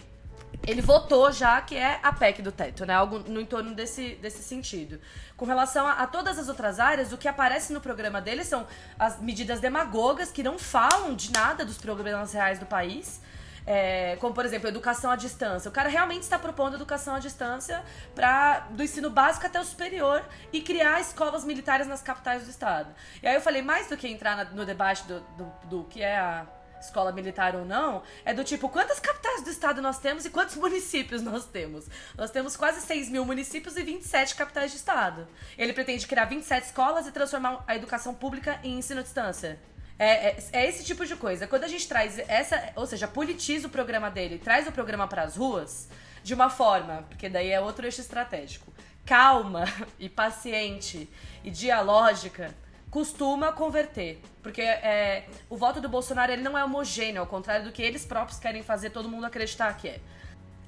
ele 0.68 0.84
votou 0.84 1.32
já 1.32 1.60
que 1.62 1.76
é 1.76 2.00
a 2.04 2.14
PEC 2.14 2.44
do 2.44 2.52
teto, 2.52 2.86
né? 2.86 2.94
Algo 2.94 3.18
no 3.28 3.42
entorno 3.42 3.74
desse, 3.74 4.14
desse 4.22 4.44
sentido. 4.44 5.02
Com 5.36 5.46
relação 5.46 5.88
a, 5.88 5.94
a, 5.94 6.06
todas 6.06 6.38
as 6.38 6.48
outras 6.48 6.80
áreas, 6.80 7.12
o 7.12 7.18
que 7.18 7.28
aparece 7.28 7.74
no 7.74 7.82
programa 7.82 8.22
dele 8.22 8.44
são 8.44 8.68
as 9.00 9.20
medidas 9.20 9.60
demagogas 9.60 10.32
que 10.32 10.44
não 10.44 10.60
falam 10.60 11.16
de 11.16 11.32
nada 11.32 11.66
dos 11.66 11.80
problemas 11.80 12.34
reais 12.34 12.60
do 12.60 12.68
país. 12.68 13.20
É, 13.68 14.16
como, 14.18 14.34
por 14.34 14.46
exemplo, 14.46 14.68
educação 14.68 15.10
à 15.10 15.16
distância. 15.16 15.70
O 15.70 15.72
cara 15.72 15.90
realmente 15.90 16.22
está 16.22 16.38
propondo 16.38 16.76
educação 16.76 17.16
à 17.16 17.20
distância 17.20 17.84
para 18.14 18.60
do 18.70 18.84
ensino 18.84 19.10
básico 19.10 19.46
até 19.46 19.60
o 19.60 19.66
superior 19.66 20.24
e 20.54 20.62
criar 20.62 21.02
escolas 21.02 21.44
militares 21.44 21.88
nas 21.88 22.02
capitais 22.02 22.44
do 22.44 22.50
estado. 22.50 22.94
E 23.24 23.28
aí 23.28 23.34
eu 23.34 23.42
falei, 23.42 23.62
mais 23.62 23.88
do 23.88 23.98
que 23.98 24.08
entrar 24.08 24.38
na, 24.38 24.44
no 24.46 24.66
debate 24.66 25.04
do, 25.06 25.20
do, 25.20 25.54
do 25.68 25.84
que 25.86 26.02
é 26.02 26.16
a 26.16 26.46
escola 26.80 27.12
militar 27.12 27.56
ou 27.56 27.66
não, 27.66 28.04
é 28.24 28.34
do 28.34 28.44
tipo, 28.44 28.70
quantas 28.70 29.00
capitais 29.00 29.42
do 29.44 29.50
estado 29.50 29.82
nós 29.82 29.98
temos 29.98 30.26
e 30.26 30.30
quantos 30.30 30.56
municípios 30.58 31.22
nós 31.22 31.46
temos? 31.46 31.88
Nós 32.16 32.32
temos 32.32 32.56
quase 32.56 32.82
6 32.82 33.10
mil 33.10 33.26
municípios 33.26 33.76
e 33.76 33.84
27 33.84 34.36
capitais 34.36 34.72
de 34.72 34.78
estado. 34.78 35.28
Ele 35.58 35.74
pretende 35.74 36.06
criar 36.08 36.26
27 36.26 36.66
escolas 36.66 37.08
e 37.08 37.12
transformar 37.12 37.64
a 37.68 37.76
educação 37.76 38.14
pública 38.14 38.60
em 38.64 38.78
ensino 38.78 39.00
à 39.00 39.04
distância. 39.04 39.60
É, 39.98 40.30
é, 40.30 40.38
é, 40.52 40.68
esse 40.68 40.84
tipo 40.84 41.06
de 41.06 41.16
coisa. 41.16 41.48
Quando 41.48 41.64
a 41.64 41.68
gente 41.68 41.88
traz 41.88 42.20
essa, 42.20 42.72
ou 42.76 42.86
seja, 42.86 43.08
politiza 43.08 43.68
o 43.68 43.70
programa 43.70 44.12
dele, 44.12 44.38
traz 44.38 44.68
o 44.68 44.72
programa 44.72 45.08
para 45.08 45.24
as 45.24 45.38
ruas 45.38 45.88
de 46.22 46.34
uma 46.34 46.50
forma, 46.50 47.06
porque 47.10 47.30
daí 47.30 47.52
é 47.52 47.62
outro 47.62 47.86
eixo 47.86 48.02
estratégico, 48.02 48.74
calma 49.06 49.66
e 50.00 50.10
paciente 50.10 51.10
e 51.44 51.52
dialógica, 51.52 52.54
costuma 52.90 53.52
converter. 53.52 54.22
Porque 54.42 54.62
é, 54.62 55.28
o 55.50 55.56
voto 55.56 55.80
do 55.80 55.88
Bolsonaro 55.88 56.32
ele 56.32 56.42
não 56.42 56.58
é 56.58 56.64
homogêneo, 56.64 57.22
ao 57.22 57.28
contrário 57.28 57.66
do 57.66 57.72
que 57.72 57.82
eles 57.82 58.06
próprios 58.06 58.40
querem 58.40 58.64
fazer 58.64 58.90
todo 58.90 59.08
mundo 59.08 59.26
acreditar 59.26 59.76
que 59.78 59.88
é. 59.88 60.00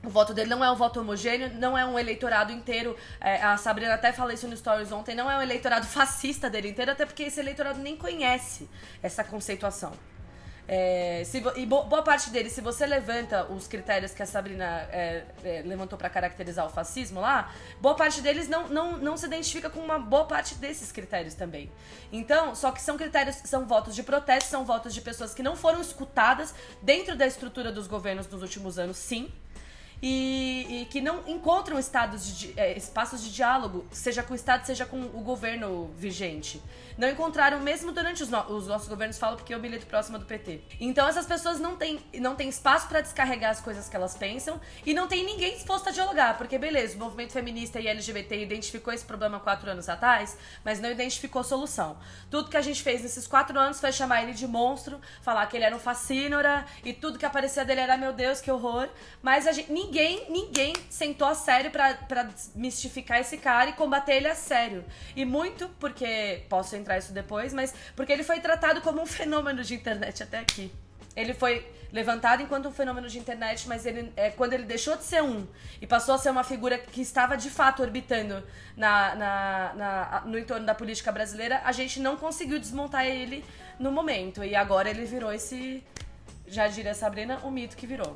O 0.07 0.09
voto 0.09 0.33
dele 0.33 0.49
não 0.49 0.63
é 0.63 0.71
um 0.71 0.75
voto 0.75 1.01
homogêneo, 1.01 1.51
não 1.55 1.77
é 1.77 1.85
um 1.85 1.99
eleitorado 1.99 2.53
inteiro. 2.53 2.95
É, 3.19 3.43
a 3.43 3.57
Sabrina 3.57 3.93
até 3.93 4.13
falou 4.13 4.31
isso 4.31 4.47
no 4.47 4.55
Stories 4.55 4.89
ontem, 4.89 5.13
não 5.13 5.29
é 5.29 5.37
um 5.37 5.41
eleitorado 5.41 5.85
fascista 5.85 6.49
dele 6.49 6.69
inteiro, 6.69 6.91
até 6.91 7.05
porque 7.05 7.23
esse 7.23 7.41
eleitorado 7.41 7.79
nem 7.79 7.97
conhece 7.97 8.69
essa 9.03 9.21
conceituação. 9.21 9.91
É, 10.65 11.23
se, 11.25 11.43
e 11.57 11.65
boa 11.65 12.01
parte 12.03 12.29
deles, 12.29 12.53
se 12.53 12.61
você 12.61 12.85
levanta 12.85 13.51
os 13.51 13.67
critérios 13.67 14.13
que 14.13 14.23
a 14.23 14.25
Sabrina 14.25 14.87
é, 14.91 15.25
é, 15.43 15.61
levantou 15.65 15.97
para 15.97 16.09
caracterizar 16.09 16.65
o 16.65 16.69
fascismo 16.69 17.19
lá, 17.19 17.53
boa 17.81 17.95
parte 17.95 18.21
deles 18.21 18.47
não, 18.47 18.69
não, 18.69 18.97
não 18.97 19.17
se 19.17 19.25
identifica 19.25 19.69
com 19.69 19.81
uma 19.81 19.99
boa 19.99 20.23
parte 20.23 20.55
desses 20.55 20.89
critérios 20.89 21.33
também. 21.33 21.69
Então, 22.13 22.55
só 22.55 22.71
que 22.71 22.81
são 22.81 22.97
critérios, 22.97 23.35
são 23.43 23.65
votos 23.65 23.93
de 23.93 24.03
protesto, 24.03 24.49
são 24.49 24.63
votos 24.63 24.93
de 24.93 25.01
pessoas 25.01 25.33
que 25.33 25.43
não 25.43 25.57
foram 25.57 25.81
escutadas 25.81 26.55
dentro 26.81 27.13
da 27.13 27.27
estrutura 27.27 27.73
dos 27.73 27.87
governos 27.87 28.25
nos 28.29 28.41
últimos 28.41 28.79
anos, 28.79 28.95
sim 28.95 29.33
e, 30.01 30.81
e 30.81 30.85
que 30.85 31.01
não 31.01 31.27
encontram 31.27 31.79
estados 31.79 32.37
de, 32.37 32.53
é, 32.57 32.77
espaços 32.77 33.23
de 33.23 33.33
diálogo, 33.33 33.85
seja 33.91 34.21
com 34.21 34.33
o 34.33 34.35
Estado, 34.35 34.65
seja 34.65 34.85
com 34.85 35.01
o 35.01 35.21
governo 35.21 35.89
vigente. 35.97 36.61
Não 36.97 37.07
encontraram, 37.09 37.59
mesmo 37.59 37.91
durante 37.91 38.23
os, 38.23 38.29
no, 38.29 38.41
os 38.51 38.67
nossos 38.67 38.87
governos, 38.87 39.17
falo 39.17 39.37
porque 39.37 39.53
eu 39.53 39.59
milito 39.59 39.85
próxima 39.85 40.17
do 40.17 40.25
PT. 40.25 40.61
Então 40.79 41.07
essas 41.07 41.25
pessoas 41.25 41.59
não 41.59 41.75
têm, 41.75 41.99
não 42.15 42.35
têm 42.35 42.49
espaço 42.49 42.87
para 42.87 43.01
descarregar 43.01 43.51
as 43.51 43.61
coisas 43.61 43.87
que 43.87 43.95
elas 43.95 44.15
pensam 44.17 44.59
e 44.85 44.93
não 44.93 45.07
tem 45.07 45.23
ninguém 45.23 45.53
disposto 45.53 45.89
a 45.89 45.91
dialogar, 45.91 46.37
porque 46.37 46.57
beleza, 46.57 46.95
o 46.95 46.99
movimento 46.99 47.33
feminista 47.33 47.79
e 47.79 47.87
LGBT 47.87 48.41
identificou 48.41 48.93
esse 48.93 49.05
problema 49.05 49.39
quatro 49.39 49.69
anos 49.69 49.87
atrás, 49.89 50.37
mas 50.63 50.79
não 50.79 50.89
identificou 50.89 51.43
solução. 51.43 51.97
Tudo 52.31 52.49
que 52.49 52.57
a 52.57 52.61
gente 52.61 52.81
fez 52.81 53.01
nesses 53.01 53.27
quatro 53.27 53.59
anos 53.59 53.79
foi 53.79 53.91
chamar 53.91 54.23
ele 54.23 54.33
de 54.33 54.47
monstro, 54.47 54.99
falar 55.21 55.45
que 55.47 55.55
ele 55.55 55.65
era 55.65 55.75
um 55.75 55.79
fascínora 55.79 56.65
e 56.83 56.93
tudo 56.93 57.19
que 57.19 57.25
aparecia 57.25 57.63
dele 57.63 57.81
era 57.81 57.97
meu 57.97 58.13
Deus, 58.13 58.41
que 58.41 58.51
horror. 58.51 58.89
Mas 59.21 59.45
gente, 59.45 59.71
ninguém, 59.71 60.29
ninguém 60.29 60.73
sentou 60.89 61.27
a 61.27 61.35
sério 61.35 61.71
para 61.71 62.29
mistificar 62.55 63.19
esse 63.19 63.37
cara 63.37 63.69
e 63.69 63.73
combater 63.73 64.13
ele 64.13 64.27
a 64.27 64.35
sério. 64.35 64.83
E 65.15 65.25
muito 65.25 65.69
porque, 65.79 66.43
posso 66.49 66.75
entrar 66.87 66.97
isso 66.97 67.11
depois, 67.11 67.53
mas 67.53 67.73
porque 67.95 68.11
ele 68.11 68.23
foi 68.23 68.39
tratado 68.39 68.81
como 68.81 69.01
um 69.01 69.05
fenômeno 69.05 69.63
de 69.63 69.75
internet 69.75 70.23
até 70.23 70.39
aqui. 70.39 70.71
Ele 71.15 71.33
foi 71.33 71.65
levantado 71.91 72.41
enquanto 72.43 72.67
um 72.67 72.71
fenômeno 72.71 73.07
de 73.07 73.17
internet, 73.17 73.67
mas 73.67 73.85
ele, 73.85 74.11
é, 74.15 74.29
quando 74.29 74.53
ele 74.53 74.63
deixou 74.63 74.95
de 74.95 75.03
ser 75.03 75.23
um 75.23 75.47
e 75.81 75.87
passou 75.87 76.15
a 76.15 76.17
ser 76.17 76.29
uma 76.29 76.43
figura 76.43 76.77
que 76.77 77.01
estava 77.01 77.35
de 77.35 77.49
fato 77.49 77.81
orbitando 77.81 78.43
na, 78.75 79.15
na, 79.15 79.73
na, 79.73 80.21
no 80.25 80.37
entorno 80.37 80.65
da 80.65 80.75
política 80.75 81.11
brasileira, 81.11 81.61
a 81.63 81.71
gente 81.71 81.99
não 81.99 82.17
conseguiu 82.17 82.59
desmontar 82.59 83.05
ele 83.05 83.43
no 83.79 83.91
momento. 83.91 84.43
E 84.43 84.55
agora 84.55 84.89
ele 84.89 85.05
virou 85.05 85.33
esse, 85.33 85.83
já 86.47 86.67
diria 86.67 86.93
Sabrina, 86.93 87.39
o 87.43 87.49
mito 87.49 87.75
que 87.75 87.87
virou. 87.87 88.15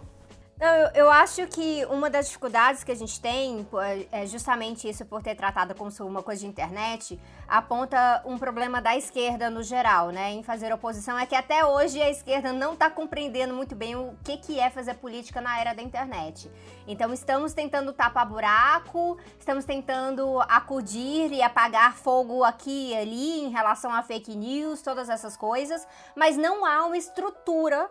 Não, 0.62 0.75
eu, 0.75 0.89
eu, 0.94 1.10
acho 1.10 1.48
que 1.48 1.84
uma 1.86 2.08
das 2.08 2.27
dificuldades 2.27 2.84
que 2.84 2.91
a 2.91 2.96
gente 2.96 3.20
tem 3.20 3.68
é 4.12 4.27
justamente 4.27 4.88
isso 4.88 5.03
por 5.03 5.24
ter 5.24 5.34
tratado 5.34 5.74
como 5.74 5.89
uma 6.01 6.22
coisa 6.22 6.41
de 6.41 6.46
internet, 6.46 7.20
aponta 7.48 8.22
um 8.25 8.38
problema 8.38 8.80
da 8.80 8.96
esquerda 8.96 9.50
no 9.50 9.63
geral, 9.63 10.12
né, 10.12 10.34
em 10.34 10.44
fazer 10.44 10.72
oposição, 10.72 11.18
é 11.18 11.25
que 11.25 11.34
até 11.34 11.65
hoje 11.65 12.00
a 12.00 12.12
esquerda 12.12 12.53
não 12.53 12.74
está 12.74 12.91
compreendendo 12.91 13.56
muito 13.56 13.75
bem 13.75 13.96
o 13.96 14.15
que, 14.24 14.38
que 14.38 14.60
é 14.60 14.70
fazer 14.70 14.94
política 14.94 15.41
na 15.41 15.60
era 15.60 15.74
da 15.74 15.82
internet. 15.82 16.51
Então 16.86 17.12
estamos 17.12 17.53
tentando 17.53 17.91
tapar 17.91 18.30
buraco, 18.30 19.18
estamos 19.39 19.65
tentando 19.65 20.41
acudir 20.41 21.32
e 21.32 21.41
apagar 21.41 21.96
fogo 21.96 22.44
aqui 22.44 22.91
e 22.91 22.96
ali 22.96 23.46
em 23.46 23.50
relação 23.50 23.91
a 23.91 24.03
fake 24.03 24.36
news, 24.36 24.84
todas 24.84 25.10
essas 25.10 25.36
coisas, 25.36 25.88
mas 26.15 26.38
não 26.38 26.63
há 26.63 26.86
uma 26.86 26.98
estrutura 26.98 27.89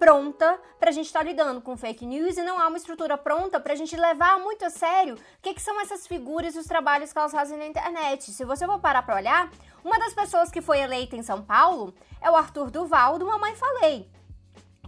pronta 0.00 0.58
para 0.78 0.88
a 0.88 0.92
gente 0.92 1.06
estar 1.06 1.18
tá 1.18 1.24
lidando 1.26 1.60
com 1.60 1.76
fake 1.76 2.06
news 2.06 2.38
e 2.38 2.42
não 2.42 2.58
há 2.58 2.66
uma 2.68 2.78
estrutura 2.78 3.18
pronta 3.18 3.60
para 3.60 3.74
a 3.74 3.76
gente 3.76 3.94
levar 3.94 4.40
muito 4.40 4.64
a 4.64 4.70
sério 4.70 5.14
o 5.14 5.18
que, 5.42 5.52
que, 5.52 5.60
são 5.60 5.78
essas 5.78 6.06
figuras 6.06 6.54
e 6.54 6.58
os 6.58 6.66
trabalhos 6.66 7.12
que 7.12 7.18
elas 7.18 7.32
fazem 7.32 7.58
na 7.58 7.66
internet. 7.66 8.32
Se 8.32 8.42
você 8.42 8.64
for 8.64 8.80
parar 8.80 9.02
para 9.02 9.16
olhar, 9.16 9.50
uma 9.84 9.98
das 9.98 10.14
pessoas 10.14 10.50
que 10.50 10.62
foi 10.62 10.80
eleita 10.80 11.16
em 11.16 11.22
São 11.22 11.42
Paulo 11.42 11.94
é 12.18 12.30
o 12.30 12.34
Arthur 12.34 12.70
Duval 12.70 13.18
do 13.18 13.26
Mamãe 13.26 13.54
Falei 13.54 14.08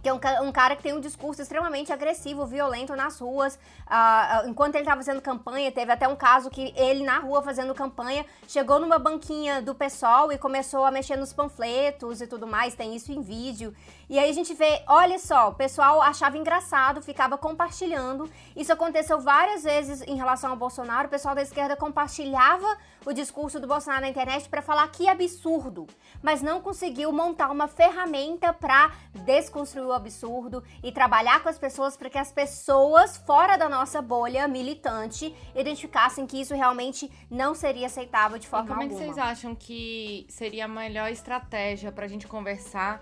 que 0.03 0.09
é 0.09 0.13
um, 0.13 0.19
um, 0.45 0.51
cara 0.51 0.75
que 0.75 0.83
tem 0.83 0.91
um 0.91 0.99
discurso 0.99 1.41
extremamente 1.41 1.93
agressivo, 1.93 2.45
violento 2.45 2.93
nas 2.93 3.17
ruas. 3.19 3.55
Uh, 3.55 4.49
enquanto 4.49 4.75
ele 4.75 4.83
estava 4.83 5.01
fazendo 5.01 5.21
campanha, 5.21 5.71
teve 5.71 5.93
até 5.93 6.05
um 6.09 6.15
caso 6.15 6.49
que 6.49 6.73
ele 6.75 7.05
na 7.05 7.19
rua 7.19 7.41
fazendo 7.41 7.73
campanha 7.73 8.25
chegou 8.45 8.79
numa 8.79 8.99
banquinha 8.99 9.61
do 9.61 9.73
pessoal 9.73 10.29
e 10.33 10.37
começou 10.37 10.83
a 10.83 10.91
mexer 10.91 11.15
nos 11.15 11.31
panfletos 11.31 12.19
e 12.19 12.27
tudo 12.27 12.45
mais. 12.45 12.75
Tem 12.75 12.93
isso 12.93 13.13
em 13.13 13.21
vídeo. 13.21 13.73
E 14.13 14.19
aí 14.19 14.29
a 14.29 14.33
gente 14.33 14.53
vê, 14.53 14.83
olha 14.85 15.17
só, 15.17 15.49
o 15.49 15.55
pessoal 15.55 15.99
achava 15.99 16.37
engraçado, 16.37 17.01
ficava 17.01 17.35
compartilhando. 17.35 18.29
Isso 18.55 18.71
aconteceu 18.71 19.19
várias 19.19 19.63
vezes 19.63 20.03
em 20.03 20.15
relação 20.15 20.51
ao 20.51 20.55
Bolsonaro. 20.55 21.07
O 21.07 21.09
pessoal 21.09 21.33
da 21.33 21.41
esquerda 21.41 21.75
compartilhava 21.75 22.77
o 23.03 23.11
discurso 23.11 23.59
do 23.59 23.65
Bolsonaro 23.65 24.03
na 24.03 24.09
internet 24.09 24.47
para 24.47 24.61
falar 24.61 24.87
que 24.89 25.07
absurdo, 25.07 25.87
mas 26.21 26.43
não 26.43 26.61
conseguiu 26.61 27.11
montar 27.11 27.49
uma 27.49 27.67
ferramenta 27.67 28.53
para 28.53 28.91
desconstruir 29.25 29.87
o 29.87 29.91
absurdo 29.91 30.63
e 30.83 30.91
trabalhar 30.91 31.41
com 31.41 31.49
as 31.49 31.57
pessoas 31.57 31.97
para 31.97 32.07
que 32.07 32.19
as 32.19 32.31
pessoas 32.31 33.17
fora 33.17 33.57
da 33.57 33.67
nossa 33.67 33.99
bolha 33.99 34.47
militante 34.47 35.35
identificassem 35.55 36.27
que 36.27 36.39
isso 36.39 36.53
realmente 36.53 37.11
não 37.31 37.55
seria 37.55 37.87
aceitável 37.87 38.37
de 38.37 38.47
forma 38.47 38.65
e 38.65 38.67
como 38.67 38.81
alguma. 38.83 38.99
Como 38.99 39.05
é 39.05 39.07
que 39.07 39.15
vocês 39.15 39.27
acham 39.27 39.55
que 39.55 40.27
seria 40.29 40.65
a 40.65 40.67
melhor 40.67 41.11
estratégia 41.11 41.91
para 41.91 42.05
a 42.05 42.07
gente 42.07 42.27
conversar 42.27 43.01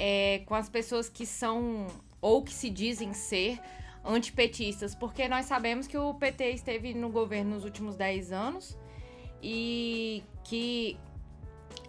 é, 0.00 0.38
com 0.46 0.54
as 0.54 0.70
pessoas 0.70 1.10
que 1.10 1.26
são 1.26 1.86
ou 2.22 2.42
que 2.42 2.52
se 2.52 2.70
dizem 2.70 3.12
ser 3.12 3.60
antipetistas? 4.02 4.94
Porque 4.94 5.28
nós 5.28 5.44
sabemos 5.44 5.86
que 5.86 5.98
o 5.98 6.14
PT 6.14 6.50
esteve 6.52 6.94
no 6.94 7.10
governo 7.10 7.50
nos 7.50 7.64
últimos 7.64 7.96
10 7.96 8.32
anos 8.32 8.78
e 9.42 10.24
que 10.42 10.98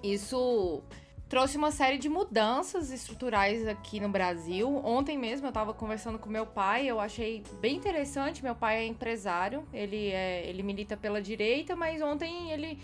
isso 0.03 0.83
trouxe 1.29 1.55
uma 1.55 1.71
série 1.71 1.97
de 1.97 2.09
mudanças 2.09 2.91
estruturais 2.91 3.65
aqui 3.65 4.01
no 4.01 4.09
Brasil. 4.09 4.67
Ontem 4.83 5.17
mesmo 5.17 5.45
eu 5.45 5.51
estava 5.51 5.73
conversando 5.73 6.19
com 6.19 6.29
meu 6.29 6.45
pai, 6.45 6.87
eu 6.87 6.99
achei 6.99 7.41
bem 7.61 7.77
interessante. 7.77 8.43
Meu 8.43 8.53
pai 8.53 8.79
é 8.79 8.85
empresário, 8.85 9.65
ele, 9.71 10.09
é, 10.09 10.45
ele 10.45 10.61
milita 10.61 10.97
pela 10.97 11.21
direita, 11.21 11.73
mas 11.73 12.01
ontem 12.01 12.51
ele, 12.51 12.77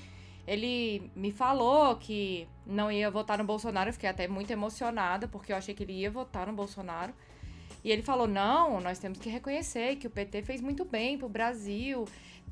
ele 0.48 1.12
me 1.14 1.30
falou 1.30 1.98
que 1.98 2.48
não 2.66 2.90
ia 2.90 3.12
votar 3.12 3.38
no 3.38 3.44
Bolsonaro. 3.44 3.90
Eu 3.90 3.94
fiquei 3.94 4.10
até 4.10 4.28
muito 4.30 4.50
emocionada, 4.50 5.28
porque 5.28 5.52
eu 5.52 5.58
achei 5.58 5.76
que 5.76 5.84
ele 5.84 5.94
ia 5.94 6.10
votar 6.10 6.48
no 6.48 6.54
Bolsonaro. 6.54 7.14
E 7.84 7.92
ele 7.92 8.02
falou: 8.02 8.28
não, 8.28 8.80
nós 8.80 8.98
temos 8.98 9.20
que 9.20 9.30
reconhecer 9.30 9.98
que 9.98 10.08
o 10.08 10.10
PT 10.10 10.44
fez 10.44 10.62
muito 10.62 10.86
bem 10.86 11.18
para 11.18 11.26
o 11.26 11.30
Brasil, 11.30 12.06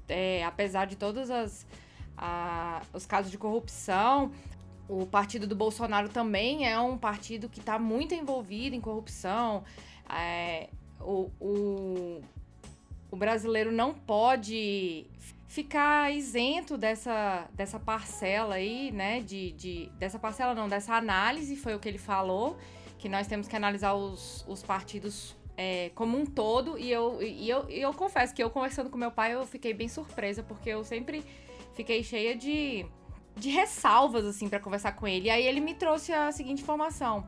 é, 0.09 0.43
apesar 0.43 0.85
de 0.85 0.97
todas 0.97 1.31
as 1.31 1.65
a, 2.17 2.81
os 2.93 3.05
casos 3.05 3.31
de 3.31 3.37
corrupção. 3.37 4.31
O 4.87 5.05
partido 5.05 5.47
do 5.47 5.55
Bolsonaro 5.55 6.09
também 6.09 6.67
é 6.67 6.77
um 6.79 6.97
partido 6.97 7.49
que 7.49 7.59
está 7.59 7.79
muito 7.79 8.13
envolvido 8.13 8.75
em 8.75 8.81
corrupção. 8.81 9.63
É, 10.09 10.69
o, 10.99 11.31
o, 11.39 12.21
o 13.09 13.15
brasileiro 13.15 13.71
não 13.71 13.93
pode 13.93 15.07
ficar 15.55 16.13
isento 16.13 16.77
dessa, 16.77 17.47
dessa 17.53 17.79
parcela 17.79 18.55
aí, 18.55 18.91
né? 18.91 19.21
De, 19.21 19.53
de, 19.53 19.89
dessa 19.97 20.19
parcela 20.19 20.53
não, 20.53 20.67
dessa 20.67 20.93
análise, 20.93 21.55
foi 21.55 21.73
o 21.73 21.79
que 21.79 21.87
ele 21.87 21.97
falou, 21.97 22.57
que 22.99 23.07
nós 23.07 23.25
temos 23.25 23.47
que 23.47 23.55
analisar 23.55 23.93
os, 23.93 24.43
os 24.49 24.61
partidos 24.61 25.33
é, 25.55 25.91
como 25.95 26.17
um 26.19 26.25
todo. 26.25 26.77
E 26.77 26.91
eu, 26.91 27.21
e 27.21 27.49
eu, 27.49 27.69
e 27.69 27.79
eu 27.79 27.93
confesso 27.93 28.35
que 28.35 28.43
eu 28.43 28.49
conversando 28.49 28.89
com 28.89 28.97
meu 28.97 29.11
pai, 29.11 29.33
eu 29.33 29.45
fiquei 29.45 29.73
bem 29.73 29.87
surpresa, 29.87 30.43
porque 30.43 30.69
eu 30.69 30.83
sempre 30.83 31.23
fiquei 31.73 32.03
cheia 32.03 32.35
de, 32.35 32.85
de 33.37 33.49
ressalvas, 33.49 34.25
assim, 34.25 34.49
para 34.49 34.59
conversar 34.59 34.91
com 34.91 35.07
ele. 35.07 35.27
E 35.27 35.29
aí 35.29 35.47
ele 35.47 35.61
me 35.61 35.73
trouxe 35.73 36.11
a 36.11 36.33
seguinte 36.33 36.63
informação. 36.63 37.25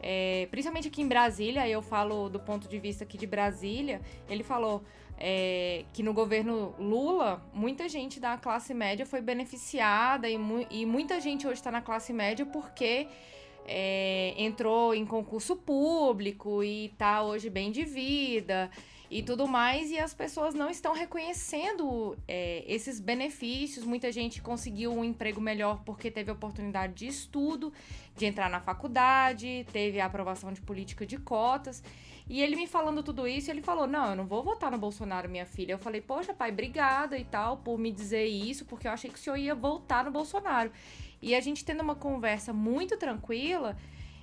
É, 0.00 0.46
principalmente 0.48 0.86
aqui 0.86 1.02
em 1.02 1.08
Brasília, 1.08 1.68
eu 1.68 1.82
falo 1.82 2.28
do 2.28 2.38
ponto 2.38 2.68
de 2.68 2.78
vista 2.78 3.02
aqui 3.02 3.18
de 3.18 3.26
Brasília, 3.26 4.00
ele 4.28 4.44
falou 4.44 4.84
é, 5.26 5.86
que 5.94 6.02
no 6.02 6.12
governo 6.12 6.74
Lula, 6.78 7.42
muita 7.54 7.88
gente 7.88 8.20
da 8.20 8.36
classe 8.36 8.74
média 8.74 9.06
foi 9.06 9.22
beneficiada 9.22 10.28
e, 10.28 10.36
mu 10.36 10.66
e 10.70 10.84
muita 10.84 11.18
gente 11.18 11.46
hoje 11.46 11.54
está 11.54 11.70
na 11.70 11.80
classe 11.80 12.12
média 12.12 12.44
porque 12.44 13.08
é, 13.66 14.34
entrou 14.36 14.94
em 14.94 15.06
concurso 15.06 15.56
público 15.56 16.62
e 16.62 16.90
tá 16.98 17.22
hoje 17.22 17.48
bem 17.48 17.72
de 17.72 17.86
vida 17.86 18.70
e 19.10 19.22
tudo 19.22 19.48
mais, 19.48 19.90
e 19.90 19.98
as 19.98 20.12
pessoas 20.12 20.54
não 20.54 20.68
estão 20.68 20.92
reconhecendo 20.92 22.18
é, 22.28 22.62
esses 22.66 23.00
benefícios. 23.00 23.84
Muita 23.86 24.12
gente 24.12 24.42
conseguiu 24.42 24.92
um 24.92 25.02
emprego 25.02 25.40
melhor 25.40 25.82
porque 25.86 26.10
teve 26.10 26.30
oportunidade 26.30 26.92
de 26.92 27.06
estudo, 27.06 27.72
de 28.14 28.26
entrar 28.26 28.50
na 28.50 28.60
faculdade, 28.60 29.64
teve 29.72 30.00
a 30.00 30.06
aprovação 30.06 30.52
de 30.52 30.60
política 30.60 31.06
de 31.06 31.16
cotas. 31.16 31.82
E 32.28 32.40
ele 32.40 32.56
me 32.56 32.66
falando 32.66 33.02
tudo 33.02 33.26
isso, 33.26 33.50
ele 33.50 33.60
falou: 33.60 33.86
Não, 33.86 34.10
eu 34.10 34.16
não 34.16 34.26
vou 34.26 34.42
votar 34.42 34.70
no 34.70 34.78
Bolsonaro, 34.78 35.28
minha 35.28 35.44
filha. 35.44 35.72
Eu 35.72 35.78
falei: 35.78 36.00
Poxa, 36.00 36.32
pai, 36.32 36.50
obrigada 36.50 37.18
e 37.18 37.24
tal 37.24 37.58
por 37.58 37.78
me 37.78 37.92
dizer 37.92 38.24
isso, 38.24 38.64
porque 38.64 38.88
eu 38.88 38.92
achei 38.92 39.10
que 39.10 39.18
o 39.18 39.22
senhor 39.22 39.36
ia 39.36 39.54
votar 39.54 40.04
no 40.04 40.10
Bolsonaro. 40.10 40.70
E 41.20 41.34
a 41.34 41.40
gente 41.40 41.64
tendo 41.64 41.82
uma 41.82 41.94
conversa 41.94 42.52
muito 42.52 42.96
tranquila, 42.96 43.76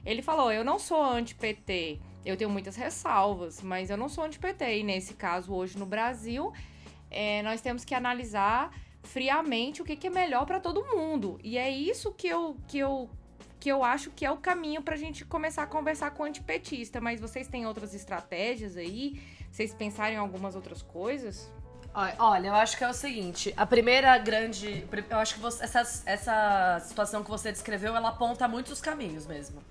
ele 0.03 0.21
falou: 0.21 0.51
Eu 0.51 0.63
não 0.63 0.79
sou 0.79 1.03
anti-PT, 1.03 1.99
eu 2.25 2.35
tenho 2.35 2.49
muitas 2.49 2.75
ressalvas, 2.75 3.61
mas 3.61 3.91
eu 3.91 3.97
não 3.97 4.09
sou 4.09 4.23
anti-PT. 4.23 4.79
E 4.79 4.83
nesse 4.83 5.13
caso, 5.13 5.53
hoje 5.53 5.77
no 5.77 5.85
Brasil, 5.85 6.51
é, 7.09 7.43
nós 7.43 7.61
temos 7.61 7.85
que 7.85 7.93
analisar 7.93 8.73
friamente 9.03 9.81
o 9.81 9.85
que, 9.85 9.95
que 9.95 10.07
é 10.07 10.09
melhor 10.09 10.45
para 10.45 10.59
todo 10.59 10.85
mundo. 10.85 11.39
E 11.43 11.57
é 11.57 11.69
isso 11.69 12.11
que 12.11 12.27
eu, 12.27 12.57
que 12.67 12.79
eu 12.79 13.09
que 13.61 13.69
eu 13.69 13.83
acho 13.83 14.09
que 14.09 14.25
é 14.25 14.31
o 14.31 14.37
caminho 14.37 14.81
para 14.81 14.95
a 14.95 14.97
gente 14.97 15.23
começar 15.23 15.61
a 15.61 15.67
conversar 15.67 16.09
com 16.11 16.23
o 16.23 16.25
antipetista. 16.25 16.99
Mas 16.99 17.21
vocês 17.21 17.47
têm 17.47 17.67
outras 17.67 17.93
estratégias 17.93 18.75
aí? 18.75 19.21
Vocês 19.51 19.71
pensarem 19.71 20.15
em 20.15 20.19
algumas 20.19 20.55
outras 20.55 20.81
coisas? 20.81 21.47
Olha, 22.17 22.47
eu 22.47 22.55
acho 22.55 22.75
que 22.77 22.83
é 22.85 22.89
o 22.89 22.93
seguinte, 22.93 23.53
a 23.57 23.65
primeira 23.65 24.17
grande, 24.17 24.87
eu 25.09 25.17
acho 25.17 25.35
que 25.35 25.41
você, 25.41 25.65
essa, 25.65 25.81
essa 26.05 26.79
situação 26.87 27.21
que 27.21 27.29
você 27.29 27.51
descreveu, 27.51 27.93
ela 27.93 28.09
aponta 28.09 28.47
muitos 28.47 28.79
caminhos 28.79 29.27
mesmo. 29.27 29.61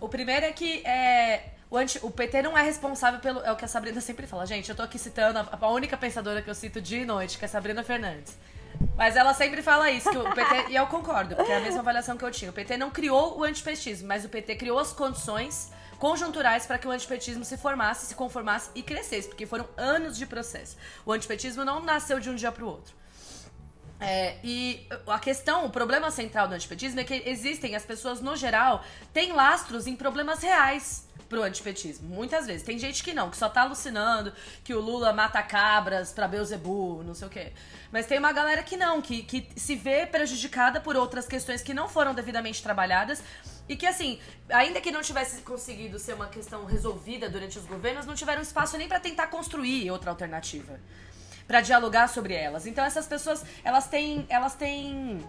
O 0.00 0.08
primeiro 0.08 0.46
é 0.46 0.52
que 0.52 0.84
é, 0.84 1.50
o, 1.70 1.76
anti, 1.76 2.00
o 2.02 2.10
PT 2.10 2.42
não 2.42 2.58
é 2.58 2.62
responsável 2.62 3.20
pelo, 3.20 3.40
é 3.40 3.52
o 3.52 3.56
que 3.56 3.64
a 3.64 3.68
Sabrina 3.68 4.00
sempre 4.02 4.26
fala, 4.26 4.44
gente, 4.46 4.68
eu 4.68 4.74
tô 4.74 4.82
aqui 4.82 4.98
citando 4.98 5.38
a, 5.38 5.58
a 5.60 5.68
única 5.70 5.96
pensadora 5.96 6.42
que 6.42 6.50
eu 6.50 6.54
cito 6.56 6.80
dia 6.80 7.02
e 7.02 7.04
noite, 7.04 7.38
que 7.38 7.44
é 7.44 7.46
a 7.46 7.48
Sabrina 7.48 7.84
Fernandes. 7.84 8.36
Mas 8.96 9.16
ela 9.16 9.32
sempre 9.32 9.62
fala 9.62 9.90
isso, 9.90 10.10
que 10.10 10.16
o 10.16 10.34
PT, 10.34 10.70
e 10.70 10.76
eu 10.76 10.86
concordo, 10.86 11.34
porque 11.34 11.50
é 11.50 11.56
a 11.56 11.60
mesma 11.60 11.80
avaliação 11.80 12.16
que 12.16 12.24
eu 12.24 12.30
tinha. 12.30 12.50
O 12.50 12.54
PT 12.54 12.76
não 12.76 12.90
criou 12.90 13.38
o 13.38 13.44
antipetismo, 13.44 14.06
mas 14.06 14.24
o 14.24 14.28
PT 14.28 14.56
criou 14.56 14.78
as 14.78 14.92
condições 14.92 15.72
conjunturais 15.98 16.66
para 16.66 16.78
que 16.78 16.88
o 16.88 16.90
antipetismo 16.90 17.44
se 17.44 17.56
formasse, 17.56 18.06
se 18.06 18.14
conformasse 18.14 18.70
e 18.74 18.82
crescesse, 18.82 19.28
porque 19.28 19.46
foram 19.46 19.68
anos 19.76 20.16
de 20.16 20.26
processo. 20.26 20.76
O 21.04 21.12
antipetismo 21.12 21.64
não 21.64 21.80
nasceu 21.80 22.18
de 22.20 22.30
um 22.30 22.34
dia 22.34 22.50
para 22.50 22.64
o 22.64 22.68
outro. 22.68 22.94
É, 24.00 24.36
e 24.42 24.86
a 25.06 25.18
questão, 25.18 25.66
o 25.66 25.70
problema 25.70 26.10
central 26.10 26.48
do 26.48 26.54
antipetismo 26.54 27.00
é 27.00 27.04
que 27.04 27.22
existem, 27.26 27.76
as 27.76 27.84
pessoas 27.84 28.22
no 28.22 28.34
geral 28.34 28.82
têm 29.12 29.32
lastros 29.32 29.86
em 29.86 29.94
problemas 29.94 30.42
reais 30.42 31.06
pro 31.30 31.44
antipetismo. 31.44 32.08
Muitas 32.08 32.46
vezes. 32.46 32.64
Tem 32.64 32.76
gente 32.76 33.04
que 33.04 33.14
não, 33.14 33.30
que 33.30 33.36
só 33.36 33.48
tá 33.48 33.62
alucinando 33.62 34.32
que 34.64 34.74
o 34.74 34.80
Lula 34.80 35.12
mata 35.12 35.40
cabras 35.42 36.12
pra 36.12 36.26
Beuzebu, 36.26 37.04
não 37.04 37.14
sei 37.14 37.28
o 37.28 37.30
quê. 37.30 37.52
Mas 37.92 38.04
tem 38.04 38.18
uma 38.18 38.32
galera 38.32 38.62
que 38.64 38.76
não, 38.76 39.00
que, 39.00 39.22
que 39.22 39.48
se 39.56 39.76
vê 39.76 40.04
prejudicada 40.04 40.80
por 40.80 40.96
outras 40.96 41.26
questões 41.26 41.62
que 41.62 41.72
não 41.72 41.88
foram 41.88 42.12
devidamente 42.12 42.60
trabalhadas. 42.62 43.22
E 43.68 43.76
que, 43.76 43.86
assim, 43.86 44.18
ainda 44.48 44.80
que 44.80 44.90
não 44.90 45.00
tivesse 45.00 45.42
conseguido 45.42 45.96
ser 46.00 46.14
uma 46.14 46.26
questão 46.26 46.64
resolvida 46.64 47.30
durante 47.30 47.56
os 47.56 47.64
governos, 47.64 48.04
não 48.04 48.16
tiveram 48.16 48.42
espaço 48.42 48.76
nem 48.76 48.88
para 48.88 48.98
tentar 48.98 49.28
construir 49.28 49.88
outra 49.92 50.10
alternativa. 50.10 50.80
para 51.46 51.60
dialogar 51.60 52.08
sobre 52.08 52.34
elas. 52.34 52.66
Então, 52.66 52.84
essas 52.84 53.06
pessoas, 53.06 53.44
elas 53.64 53.86
têm. 53.88 54.26
Elas 54.28 54.54
têm 54.54 55.20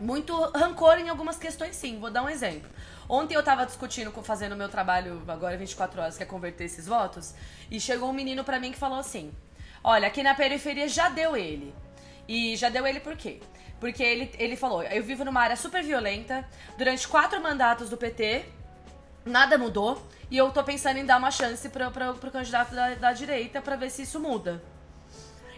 muito 0.00 0.32
rancor 0.54 0.98
em 0.98 1.08
algumas 1.08 1.36
questões, 1.36 1.76
sim. 1.76 1.98
Vou 2.00 2.10
dar 2.10 2.22
um 2.22 2.28
exemplo. 2.28 2.68
Ontem 3.08 3.34
eu 3.34 3.42
tava 3.42 3.66
discutindo, 3.66 4.10
fazendo 4.22 4.52
o 4.52 4.56
meu 4.56 4.68
trabalho, 4.68 5.22
agora 5.28 5.56
24 5.56 6.00
horas, 6.00 6.16
que 6.16 6.22
é 6.22 6.26
converter 6.26 6.64
esses 6.64 6.86
votos, 6.86 7.34
e 7.70 7.80
chegou 7.80 8.08
um 8.08 8.12
menino 8.12 8.44
para 8.44 8.58
mim 8.58 8.72
que 8.72 8.78
falou 8.78 8.98
assim: 8.98 9.32
Olha, 9.82 10.08
aqui 10.08 10.22
na 10.22 10.34
periferia 10.34 10.88
já 10.88 11.08
deu 11.08 11.36
ele. 11.36 11.74
E 12.26 12.56
já 12.56 12.70
deu 12.70 12.86
ele 12.86 13.00
por 13.00 13.16
quê? 13.16 13.40
Porque 13.78 14.02
ele, 14.02 14.30
ele 14.38 14.56
falou: 14.56 14.82
Eu 14.82 15.02
vivo 15.02 15.24
numa 15.24 15.40
área 15.40 15.56
super 15.56 15.82
violenta, 15.82 16.48
durante 16.78 17.06
quatro 17.06 17.40
mandatos 17.42 17.90
do 17.90 17.96
PT, 17.96 18.46
nada 19.24 19.58
mudou, 19.58 20.02
e 20.30 20.36
eu 20.36 20.50
tô 20.50 20.64
pensando 20.64 20.98
em 20.98 21.04
dar 21.04 21.18
uma 21.18 21.30
chance 21.30 21.68
pro, 21.68 21.90
pro, 21.90 22.14
pro 22.14 22.30
candidato 22.30 22.74
da, 22.74 22.94
da 22.94 23.12
direita 23.12 23.60
para 23.60 23.76
ver 23.76 23.90
se 23.90 24.02
isso 24.02 24.18
muda. 24.18 24.62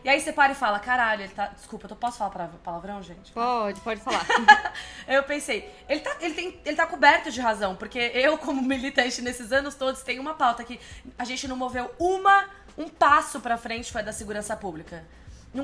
E 0.07 0.09
aí 0.09 0.21
você 0.21 0.33
para 0.33 0.53
e 0.53 0.55
fala, 0.55 0.79
caralho, 0.79 1.25
ele 1.25 1.33
tá. 1.33 1.49
Desculpa, 1.49 1.89
eu 1.91 1.97
posso 1.97 2.17
falar 2.17 2.31
palavrão, 2.63 3.03
gente? 3.03 3.33
Pode, 3.33 3.81
pode 3.81 4.01
falar. 4.01 4.25
eu 5.09 5.21
pensei, 5.25 5.69
ele 5.89 5.99
tá, 5.99 6.17
ele, 6.21 6.33
tem, 6.33 6.61
ele 6.65 6.77
tá 6.77 6.87
coberto 6.87 7.29
de 7.29 7.41
razão, 7.41 7.75
porque 7.75 7.99
eu, 8.15 8.39
como 8.39 8.63
militante 8.63 9.21
nesses 9.21 9.51
anos 9.51 9.75
todos, 9.75 10.05
tenho 10.05 10.23
uma 10.23 10.35
pauta 10.35 10.63
que 10.63 10.79
a 11.19 11.25
gente 11.25 11.49
não 11.49 11.57
moveu 11.57 11.93
uma, 11.99 12.49
um 12.79 12.89
passo 12.89 13.41
pra 13.41 13.59
frente 13.59 13.91
foi 13.91 14.01
da 14.01 14.13
segurança 14.13 14.57
pública. 14.57 15.05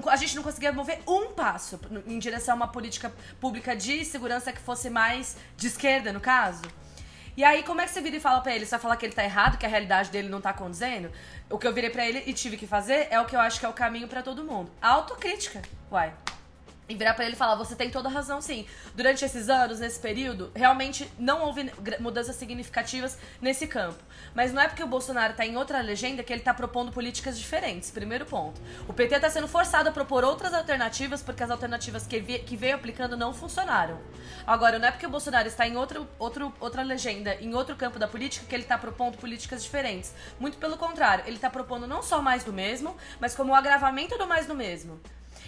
a 0.08 0.16
gente 0.16 0.34
não 0.34 0.42
conseguia 0.42 0.72
mover 0.72 0.98
um 1.06 1.32
passo 1.34 1.78
em 2.04 2.18
direção 2.18 2.54
a 2.54 2.56
uma 2.56 2.68
política 2.68 3.12
pública 3.40 3.76
de 3.76 4.04
segurança 4.04 4.52
que 4.52 4.60
fosse 4.60 4.90
mais 4.90 5.36
de 5.56 5.68
esquerda, 5.68 6.12
no 6.12 6.20
caso. 6.20 6.62
E 7.34 7.42
aí, 7.42 7.62
como 7.62 7.80
é 7.80 7.84
que 7.86 7.90
você 7.90 8.02
vira 8.02 8.16
e 8.16 8.20
fala 8.20 8.40
pra 8.42 8.54
ele? 8.54 8.66
Você 8.66 8.72
vai 8.72 8.80
falar 8.80 8.96
que 8.96 9.06
ele 9.06 9.14
tá 9.14 9.24
errado, 9.24 9.56
que 9.56 9.64
a 9.64 9.68
realidade 9.68 10.10
dele 10.10 10.28
não 10.28 10.40
tá 10.40 10.52
condizendo? 10.52 11.10
O 11.48 11.58
que 11.58 11.66
eu 11.66 11.72
virei 11.72 11.88
para 11.88 12.06
ele 12.06 12.22
e 12.26 12.32
tive 12.34 12.58
que 12.58 12.66
fazer 12.66 13.08
é 13.10 13.18
o 13.18 13.24
que 13.24 13.34
eu 13.34 13.40
acho 13.40 13.58
que 13.58 13.64
é 13.64 13.68
o 13.68 13.72
caminho 13.72 14.06
para 14.06 14.22
todo 14.22 14.44
mundo. 14.44 14.70
autocrítica. 14.82 15.62
Uai. 15.90 16.12
E 16.88 16.94
virar 16.94 17.14
para 17.14 17.24
ele 17.24 17.34
e 17.34 17.38
falar: 17.38 17.54
você 17.54 17.76
tem 17.76 17.90
toda 17.90 18.08
razão, 18.08 18.40
sim. 18.40 18.66
Durante 18.94 19.24
esses 19.24 19.48
anos, 19.48 19.78
nesse 19.78 20.00
período, 20.00 20.50
realmente 20.54 21.10
não 21.18 21.42
houve 21.42 21.72
mudanças 22.00 22.36
significativas 22.36 23.16
nesse 23.40 23.66
campo. 23.66 24.02
Mas 24.34 24.52
não 24.52 24.60
é 24.60 24.68
porque 24.68 24.82
o 24.82 24.86
Bolsonaro 24.86 25.34
tá 25.34 25.46
em 25.46 25.56
outra 25.56 25.80
legenda 25.80 26.22
que 26.22 26.32
ele 26.32 26.42
tá 26.42 26.52
propondo 26.52 26.90
políticas 26.90 27.38
diferentes. 27.38 27.90
Primeiro 27.90 28.26
ponto. 28.26 28.60
O 28.88 28.92
PT 28.92 29.20
tá 29.20 29.30
sendo 29.30 29.46
forçado 29.46 29.88
a 29.88 29.92
propor 29.92 30.24
outras 30.24 30.52
alternativas 30.52 31.22
porque 31.22 31.42
as 31.42 31.50
alternativas 31.50 32.06
que, 32.06 32.20
que 32.20 32.56
veio 32.56 32.74
aplicando 32.74 33.16
não 33.16 33.32
funcionaram. 33.32 34.00
Agora, 34.46 34.78
não 34.78 34.88
é 34.88 34.90
porque 34.90 35.06
o 35.06 35.10
Bolsonaro 35.10 35.46
está 35.46 35.66
em 35.66 35.76
outro, 35.76 36.08
outro, 36.18 36.52
outra 36.58 36.82
legenda, 36.82 37.34
em 37.36 37.54
outro 37.54 37.76
campo 37.76 37.98
da 37.98 38.08
política, 38.08 38.44
que 38.46 38.54
ele 38.54 38.64
tá 38.64 38.76
propondo 38.76 39.16
políticas 39.18 39.62
diferentes. 39.62 40.12
Muito 40.38 40.58
pelo 40.58 40.76
contrário, 40.76 41.24
ele 41.26 41.38
tá 41.38 41.48
propondo 41.48 41.86
não 41.86 42.02
só 42.02 42.20
mais 42.20 42.42
do 42.44 42.52
mesmo, 42.52 42.96
mas 43.20 43.34
como 43.34 43.52
o 43.52 43.54
agravamento 43.54 44.18
do 44.18 44.26
mais 44.26 44.46
do 44.46 44.54
mesmo. 44.54 45.00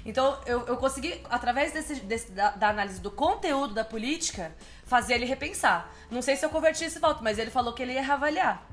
Então, 0.04 0.38
eu, 0.44 0.66
eu 0.66 0.76
consegui, 0.76 1.20
através 1.30 1.72
desse, 1.72 1.94
desse 1.96 2.30
da, 2.32 2.50
da, 2.50 2.68
análise 2.68 3.00
do 3.00 3.10
conteúdo 3.10 3.72
da 3.72 3.84
política, 3.84 4.54
fazer 4.84 5.14
ele 5.14 5.24
repensar. 5.24 5.90
Não 6.10 6.20
sei 6.20 6.36
se 6.36 6.44
eu 6.44 6.50
converti 6.50 6.84
esse 6.84 6.98
voto, 6.98 7.24
mas 7.24 7.38
ele 7.38 7.50
falou 7.50 7.72
que 7.72 7.82
ele 7.82 7.94
ia 7.94 8.02
reavaliar. 8.02 8.66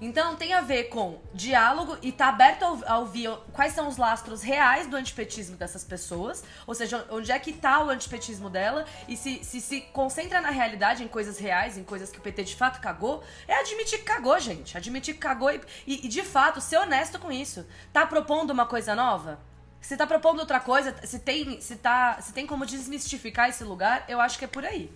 Então 0.00 0.36
tem 0.36 0.52
a 0.52 0.60
ver 0.60 0.84
com 0.84 1.18
diálogo 1.32 1.96
e 2.02 2.12
tá 2.12 2.28
aberto 2.28 2.64
a 2.86 2.98
ouvir 2.98 3.30
quais 3.52 3.72
são 3.72 3.88
os 3.88 3.96
lastros 3.96 4.42
reais 4.42 4.86
do 4.86 4.96
antipetismo 4.96 5.56
dessas 5.56 5.84
pessoas, 5.84 6.44
ou 6.66 6.74
seja, 6.74 7.06
onde 7.10 7.32
é 7.32 7.38
que 7.38 7.52
tá 7.52 7.82
o 7.82 7.88
antipetismo 7.88 8.50
dela, 8.50 8.84
e 9.08 9.16
se, 9.16 9.42
se 9.42 9.58
se 9.58 9.80
concentra 9.80 10.40
na 10.40 10.50
realidade, 10.50 11.02
em 11.02 11.08
coisas 11.08 11.38
reais, 11.38 11.78
em 11.78 11.84
coisas 11.84 12.10
que 12.10 12.18
o 12.18 12.20
PT 12.20 12.44
de 12.44 12.56
fato 12.56 12.80
cagou, 12.80 13.24
é 13.48 13.54
admitir 13.54 14.00
que 14.00 14.04
cagou, 14.04 14.38
gente. 14.38 14.76
Admitir 14.76 15.14
que 15.14 15.20
cagou 15.20 15.50
e, 15.50 15.60
e, 15.86 16.04
e 16.04 16.08
de 16.08 16.22
fato 16.22 16.60
ser 16.60 16.76
honesto 16.76 17.18
com 17.18 17.32
isso. 17.32 17.66
Tá 17.90 18.06
propondo 18.06 18.50
uma 18.50 18.66
coisa 18.66 18.94
nova? 18.94 19.38
Se 19.86 19.96
tá 19.96 20.04
propondo 20.04 20.40
outra 20.40 20.58
coisa, 20.58 20.96
se 21.06 21.20
tem, 21.20 21.60
se 21.60 21.76
tá, 21.76 22.20
se 22.20 22.32
tem 22.32 22.44
como 22.44 22.66
desmistificar 22.66 23.48
esse 23.48 23.62
lugar, 23.62 24.04
eu 24.08 24.20
acho 24.20 24.36
que 24.36 24.44
é 24.44 24.48
por 24.48 24.64
aí. 24.64 24.90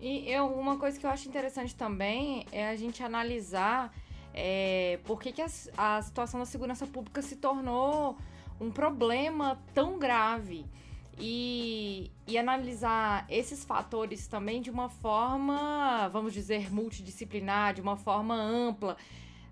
E 0.00 0.26
eu, 0.30 0.46
uma 0.46 0.78
coisa 0.78 0.98
que 0.98 1.04
eu 1.04 1.10
acho 1.10 1.28
interessante 1.28 1.74
também 1.74 2.46
é 2.50 2.70
a 2.70 2.74
gente 2.74 3.02
analisar 3.02 3.94
é, 4.32 4.98
por 5.04 5.20
que, 5.20 5.30
que 5.30 5.42
a, 5.42 5.48
a 5.76 6.00
situação 6.00 6.40
da 6.40 6.46
segurança 6.46 6.86
pública 6.86 7.20
se 7.20 7.36
tornou 7.36 8.16
um 8.58 8.70
problema 8.70 9.60
tão 9.74 9.98
grave. 9.98 10.64
E, 11.18 12.10
e, 12.26 12.38
analisar 12.38 13.26
esses 13.28 13.62
fatores 13.62 14.26
também 14.26 14.62
de 14.62 14.70
uma 14.70 14.88
forma, 14.88 16.08
vamos 16.08 16.32
dizer, 16.32 16.72
multidisciplinar, 16.72 17.74
de 17.74 17.82
uma 17.82 17.96
forma 17.96 18.34
ampla, 18.34 18.96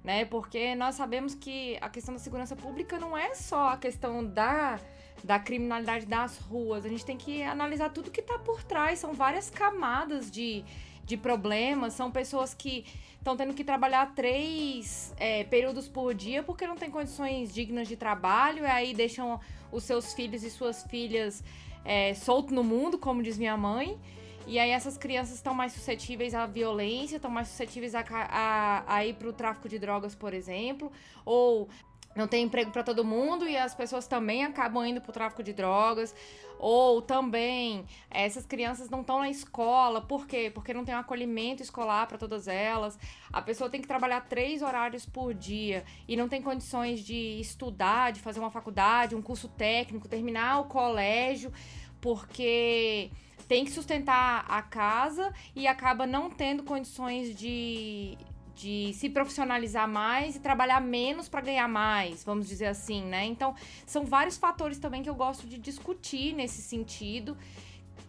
né? 0.07 0.25
Porque 0.25 0.77
nós 0.77 0.95
sabemos 0.95 1.35
que 1.35 1.77
a 1.81 1.91
questão 1.91 2.15
da 2.15 2.21
segurança 2.21 2.55
pública 2.55 2.97
não 2.97 3.19
é 3.19 3.35
só 3.35 3.71
a 3.71 3.77
questão 3.77 4.25
da, 4.25 4.79
da 5.25 5.37
criminalidade 5.41 6.07
das 6.07 6.39
ruas, 6.39 6.87
a 6.87 6.89
gente 6.89 7.05
tem 7.05 7.17
que 7.17 7.43
analisar 7.43 7.91
tudo 7.91 8.09
que 8.09 8.21
está 8.21 8.39
por 8.39 8.63
trás, 8.63 9.01
são 9.01 9.13
várias 9.13 9.51
camadas 9.51 10.31
de, 10.31 10.65
de 11.05 11.17
problemas, 11.17 11.93
são 11.93 12.09
pessoas 12.09 12.55
que 12.55 12.87
estão 13.19 13.37
tendo 13.37 13.53
que 13.53 13.65
trabalhar 13.65 14.15
três 14.15 15.13
é, 15.19 15.43
períodos 15.43 15.89
por 15.89 16.15
dia 16.15 16.41
porque 16.41 16.69
não 16.69 16.77
tem 16.77 16.89
condições 16.89 17.53
dignas 17.53 17.89
de 17.89 17.97
trabalho, 17.97 18.63
e 18.63 18.67
aí 18.67 18.95
deixam 18.95 19.41
os 19.73 19.83
seus 19.83 20.15
filhos 20.15 20.45
e 20.45 20.51
suas 20.51 20.85
filhas 20.85 21.43
é, 21.85 22.15
soltos 22.15 22.55
no 22.55 22.63
mundo, 22.63 22.97
como 22.97 23.25
diz 23.25 23.37
minha 23.37 23.57
mãe. 23.57 23.99
E 24.47 24.61
aí 24.61 24.71
essas 24.71 24.97
crianças 24.97 25.35
estão 25.35 25.53
mais 25.53 25.73
suscetíveis 25.73 26.33
à 26.35 26.47
violência, 26.47 27.17
estão 27.17 27.31
mais 27.31 27.49
suscetíveis 27.49 27.95
a, 27.97 28.05
a, 28.09 28.95
a 28.95 29.05
ir 29.05 29.15
para 29.15 29.29
o 29.29 29.33
tráfico 29.33 29.69
de 29.69 29.77
drogas, 29.77 30.15
por 30.15 30.33
exemplo, 30.33 30.93
ou 31.25 31.69
não 32.17 32.27
tem 32.27 32.45
emprego 32.45 32.71
para 32.71 32.83
todo 32.83 33.05
mundo 33.05 33.47
e 33.47 33.57
as 33.57 33.75
pessoas 33.75 34.07
também 34.07 34.45
acabam 34.45 34.87
indo 34.87 35.01
para 35.01 35.11
o 35.11 35.13
tráfico 35.13 35.43
de 35.43 35.53
drogas. 35.53 36.15
Ou 36.59 37.03
também 37.03 37.85
essas 38.11 38.47
crianças 38.47 38.89
não 38.89 39.03
estão 39.03 39.19
na 39.19 39.29
escola, 39.29 40.01
por 40.01 40.27
quê? 40.27 40.51
Porque 40.55 40.73
não 40.73 40.85
tem 40.85 40.95
um 40.95 40.99
acolhimento 40.99 41.63
escolar 41.63 42.07
para 42.07 42.17
todas 42.17 42.49
elas. 42.49 42.99
A 43.31 43.43
pessoa 43.43 43.69
tem 43.69 43.83
que 43.83 43.87
trabalhar 43.87 44.23
três 44.23 44.63
horários 44.63 45.05
por 45.05 45.35
dia 45.35 45.85
e 46.09 46.17
não 46.17 46.29
tem 46.29 46.41
condições 46.41 47.01
de 47.01 47.39
estudar, 47.39 48.13
de 48.13 48.21
fazer 48.21 48.41
uma 48.41 48.51
faculdade, 48.51 49.15
um 49.15 49.21
curso 49.21 49.49
técnico, 49.49 50.09
terminar 50.09 50.61
o 50.61 50.65
colégio, 50.65 51.53
porque 52.01 53.11
tem 53.49 53.65
que 53.65 53.71
sustentar 53.71 54.45
a 54.49 54.63
casa 54.63 55.33
e 55.55 55.67
acaba 55.67 56.07
não 56.07 56.31
tendo 56.31 56.63
condições 56.63 57.35
de 57.35 58.19
de 58.57 58.95
se 58.95 59.11
profissionalizar 59.11 59.87
mais 59.87 60.35
e 60.35 60.41
trabalhar 60.41 60.81
menos 60.81 61.29
para 61.29 61.43
ganhar 61.43 61.69
mais, 61.69 62.25
vamos 62.25 62.49
dizer 62.49 62.67
assim, 62.67 63.05
né? 63.05 63.27
Então, 63.27 63.55
são 63.85 64.07
vários 64.07 64.39
fatores 64.39 64.79
também 64.79 65.03
que 65.03 65.11
eu 65.11 65.15
gosto 65.15 65.47
de 65.47 65.59
discutir 65.59 66.33
nesse 66.33 66.63
sentido, 66.63 67.37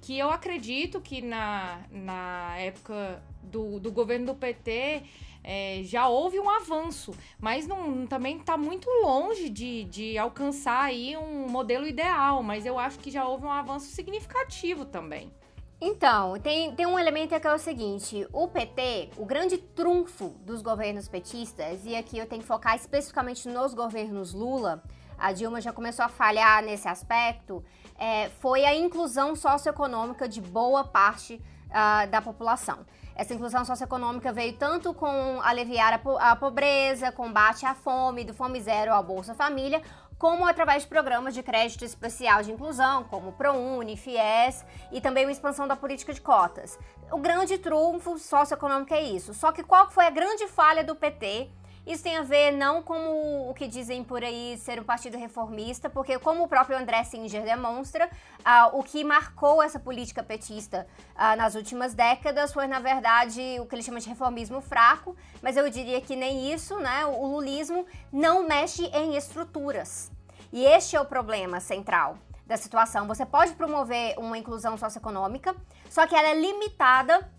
que 0.01 0.17
eu 0.17 0.29
acredito 0.31 1.01
que 1.01 1.21
na, 1.21 1.81
na 1.91 2.55
época 2.57 3.21
do, 3.43 3.77
do 3.77 3.91
governo 3.91 4.27
do 4.27 4.35
PT 4.35 5.03
é, 5.49 5.81
já 5.85 6.09
houve 6.09 6.37
um 6.37 6.49
avanço, 6.49 7.15
mas 7.39 7.65
não, 7.65 8.05
também 8.05 8.35
está 8.35 8.57
muito 8.57 8.89
longe 9.01 9.47
de, 9.47 9.85
de 9.85 10.17
alcançar 10.17 10.83
aí 10.83 11.15
um 11.15 11.47
modelo 11.47 11.87
ideal, 11.87 12.43
mas 12.43 12.65
eu 12.65 12.77
acho 12.77 12.99
que 12.99 13.09
já 13.09 13.25
houve 13.25 13.45
um 13.45 13.49
avanço 13.49 13.85
significativo 13.85 14.83
também. 14.83 15.31
Então, 15.79 16.37
tem, 16.39 16.75
tem 16.75 16.85
um 16.85 16.99
elemento 16.99 17.39
que 17.39 17.47
é 17.47 17.53
o 17.53 17.57
seguinte: 17.57 18.27
o 18.33 18.49
PT, 18.49 19.11
o 19.15 19.25
grande 19.25 19.57
trunfo 19.57 20.35
dos 20.41 20.61
governos 20.61 21.07
petistas, 21.07 21.85
e 21.85 21.95
aqui 21.95 22.17
eu 22.17 22.27
tenho 22.27 22.41
que 22.41 22.47
focar 22.47 22.75
especificamente 22.75 23.47
nos 23.47 23.73
governos 23.73 24.33
Lula, 24.33 24.83
a 25.17 25.31
Dilma 25.31 25.61
já 25.61 25.71
começou 25.71 26.03
a 26.03 26.09
falhar 26.09 26.61
nesse 26.61 26.89
aspecto, 26.89 27.63
é, 27.97 28.27
foi 28.41 28.65
a 28.65 28.75
inclusão 28.75 29.33
socioeconômica 29.33 30.27
de 30.27 30.41
boa 30.41 30.83
parte 30.83 31.41
uh, 31.67 32.09
da 32.09 32.21
população. 32.21 32.85
Essa 33.17 33.33
inclusão 33.33 33.65
socioeconômica 33.65 34.31
veio 34.31 34.53
tanto 34.53 34.93
com 34.93 35.41
aliviar 35.41 35.91
a, 35.91 35.97
po 35.97 36.19
a 36.19 36.35
pobreza, 36.35 37.11
combate 37.11 37.65
à 37.65 37.73
fome, 37.73 38.23
do 38.23 38.31
Fome 38.31 38.61
Zero 38.61 38.93
ao 38.93 39.01
Bolsa 39.01 39.33
Família, 39.33 39.81
como 40.19 40.45
através 40.45 40.83
de 40.83 40.87
programas 40.87 41.33
de 41.33 41.41
crédito 41.41 41.83
especial 41.83 42.43
de 42.43 42.51
inclusão, 42.51 43.05
como 43.05 43.31
ProUni, 43.31 43.97
FIES 43.97 44.63
e 44.91 45.01
também 45.01 45.25
uma 45.25 45.31
expansão 45.31 45.67
da 45.67 45.75
política 45.75 46.13
de 46.13 46.21
cotas. 46.21 46.77
O 47.11 47.17
grande 47.17 47.57
trunfo 47.57 48.19
socioeconômico 48.19 48.93
é 48.93 49.01
isso. 49.01 49.33
Só 49.33 49.51
que 49.51 49.63
qual 49.63 49.89
foi 49.89 50.05
a 50.05 50.11
grande 50.11 50.47
falha 50.47 50.83
do 50.83 50.95
PT 50.95 51.49
isso 51.87 52.03
tem 52.03 52.17
a 52.17 52.21
ver 52.21 52.51
não 52.51 52.83
como 52.83 53.49
o 53.49 53.53
que 53.53 53.65
dizem 53.65 54.03
por 54.03 54.21
aí 54.21 54.57
ser 54.57 54.77
um 54.77 54.83
partido 54.83 55.17
reformista, 55.17 55.89
porque 55.89 56.19
como 56.19 56.43
o 56.43 56.47
próprio 56.47 56.77
André 56.77 57.01
Singer 57.05 57.43
demonstra, 57.43 58.07
uh, 58.39 58.77
o 58.77 58.83
que 58.83 59.05
marcou 59.05 59.63
essa 59.63 59.79
política 59.79 60.21
petista 60.21 60.85
uh, 61.15 61.37
nas 61.37 61.55
últimas 61.55 61.93
décadas 61.93 62.51
foi, 62.51 62.67
na 62.67 62.79
verdade, 62.79 63.57
o 63.61 63.65
que 63.65 63.73
ele 63.73 63.83
chama 63.83 64.01
de 64.01 64.09
reformismo 64.09 64.59
fraco, 64.59 65.15
mas 65.41 65.55
eu 65.55 65.69
diria 65.69 66.01
que 66.01 66.13
nem 66.13 66.51
isso, 66.51 66.77
né? 66.77 67.05
O 67.05 67.25
lulismo 67.25 67.85
não 68.11 68.45
mexe 68.45 68.85
em 68.87 69.15
estruturas. 69.15 70.11
E 70.51 70.65
este 70.65 70.97
é 70.97 71.01
o 71.01 71.05
problema 71.05 71.61
central 71.61 72.17
da 72.45 72.57
situação. 72.57 73.07
Você 73.07 73.25
pode 73.25 73.53
promover 73.53 74.17
uma 74.17 74.37
inclusão 74.37 74.77
socioeconômica, 74.77 75.55
só 75.89 76.05
que 76.05 76.15
ela 76.15 76.29
é 76.29 76.33
limitada 76.33 77.31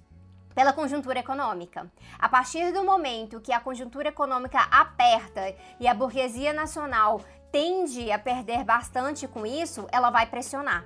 pela 0.59 0.73
conjuntura 0.73 1.21
econômica. 1.21 1.89
A 2.19 2.29
partir 2.29 2.73
do 2.73 2.83
momento 2.83 3.41
que 3.41 3.53
a 3.53 3.61
conjuntura 3.61 4.09
econômica 4.09 4.59
aperta 4.73 5.55
e 5.79 5.87
a 5.87 5.95
burguesia 5.95 6.53
nacional 6.53 7.21
tende 7.53 8.11
a 8.11 8.19
perder 8.19 8.65
bastante 8.65 9.29
com 9.29 9.47
isso, 9.47 9.87
ela 9.93 10.11
vai 10.11 10.27
pressionar. 10.27 10.85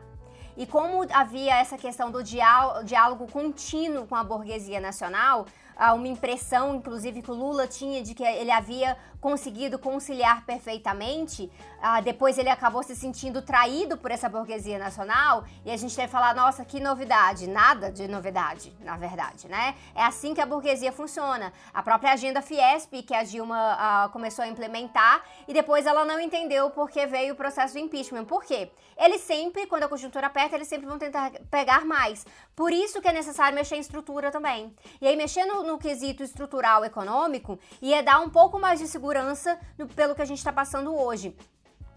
E 0.58 0.66
como 0.66 1.06
havia 1.10 1.56
essa 1.56 1.78
questão 1.78 2.10
do 2.10 2.22
diálogo 2.22 3.26
contínuo 3.32 4.06
com 4.06 4.14
a 4.14 4.22
burguesia 4.22 4.78
nacional, 4.78 5.46
uma 5.94 6.06
impressão, 6.06 6.74
inclusive, 6.74 7.22
que 7.22 7.30
o 7.30 7.34
Lula 7.34 7.66
tinha 7.66 8.02
de 8.02 8.14
que 8.14 8.22
ele 8.22 8.50
havia 8.50 8.94
conseguido 9.22 9.78
conciliar 9.78 10.44
perfeitamente. 10.44 11.50
Uh, 11.78 12.02
depois 12.02 12.36
ele 12.36 12.50
acabou 12.50 12.82
se 12.82 12.94
sentindo 12.96 13.40
traído 13.40 13.96
por 13.96 14.10
essa 14.10 14.28
burguesia 14.28 14.78
nacional 14.78 15.44
e 15.64 15.70
a 15.70 15.76
gente 15.76 15.96
deve 15.96 16.08
falar, 16.08 16.34
nossa, 16.34 16.64
que 16.64 16.80
novidade. 16.80 17.46
Nada 17.46 17.90
de 17.90 18.08
novidade, 18.08 18.74
na 18.80 18.96
verdade, 18.96 19.48
né? 19.48 19.76
É 19.94 20.02
assim 20.02 20.34
que 20.34 20.40
a 20.40 20.46
burguesia 20.46 20.90
funciona. 20.90 21.52
A 21.72 21.82
própria 21.82 22.12
agenda 22.12 22.42
Fiesp, 22.42 23.02
que 23.02 23.14
a 23.14 23.22
Dilma 23.22 23.78
uh, 24.06 24.10
começou 24.10 24.44
a 24.44 24.48
implementar 24.48 25.22
e 25.46 25.54
depois 25.54 25.86
ela 25.86 26.04
não 26.04 26.18
entendeu 26.18 26.70
porque 26.70 27.06
veio 27.06 27.34
o 27.34 27.36
processo 27.36 27.74
do 27.74 27.78
impeachment. 27.78 28.24
Por 28.24 28.44
quê? 28.44 28.70
Eles 28.98 29.20
sempre, 29.20 29.66
quando 29.66 29.84
a 29.84 29.88
conjuntura 29.88 30.26
aperta, 30.26 30.56
eles 30.56 30.66
sempre 30.66 30.86
vão 30.86 30.98
tentar 30.98 31.30
pegar 31.48 31.84
mais. 31.84 32.26
Por 32.56 32.72
isso 32.72 33.00
que 33.00 33.08
é 33.08 33.12
necessário 33.12 33.54
mexer 33.54 33.76
em 33.76 33.80
estrutura 33.80 34.32
também. 34.32 34.74
E 35.00 35.06
aí, 35.06 35.16
mexendo 35.16 35.62
no, 35.62 35.78
quesito 35.78 36.24
estrutural 36.24 36.84
econômico 36.84 37.58
ia 37.80 38.02
dar 38.02 38.20
um 38.20 38.28
pouco 38.28 38.58
mais 38.58 38.80
de 38.80 38.88
segurança 38.88 39.11
no, 39.76 39.86
pelo 39.88 40.14
que 40.14 40.22
a 40.22 40.24
gente 40.24 40.38
está 40.38 40.52
passando 40.52 40.94
hoje. 40.94 41.36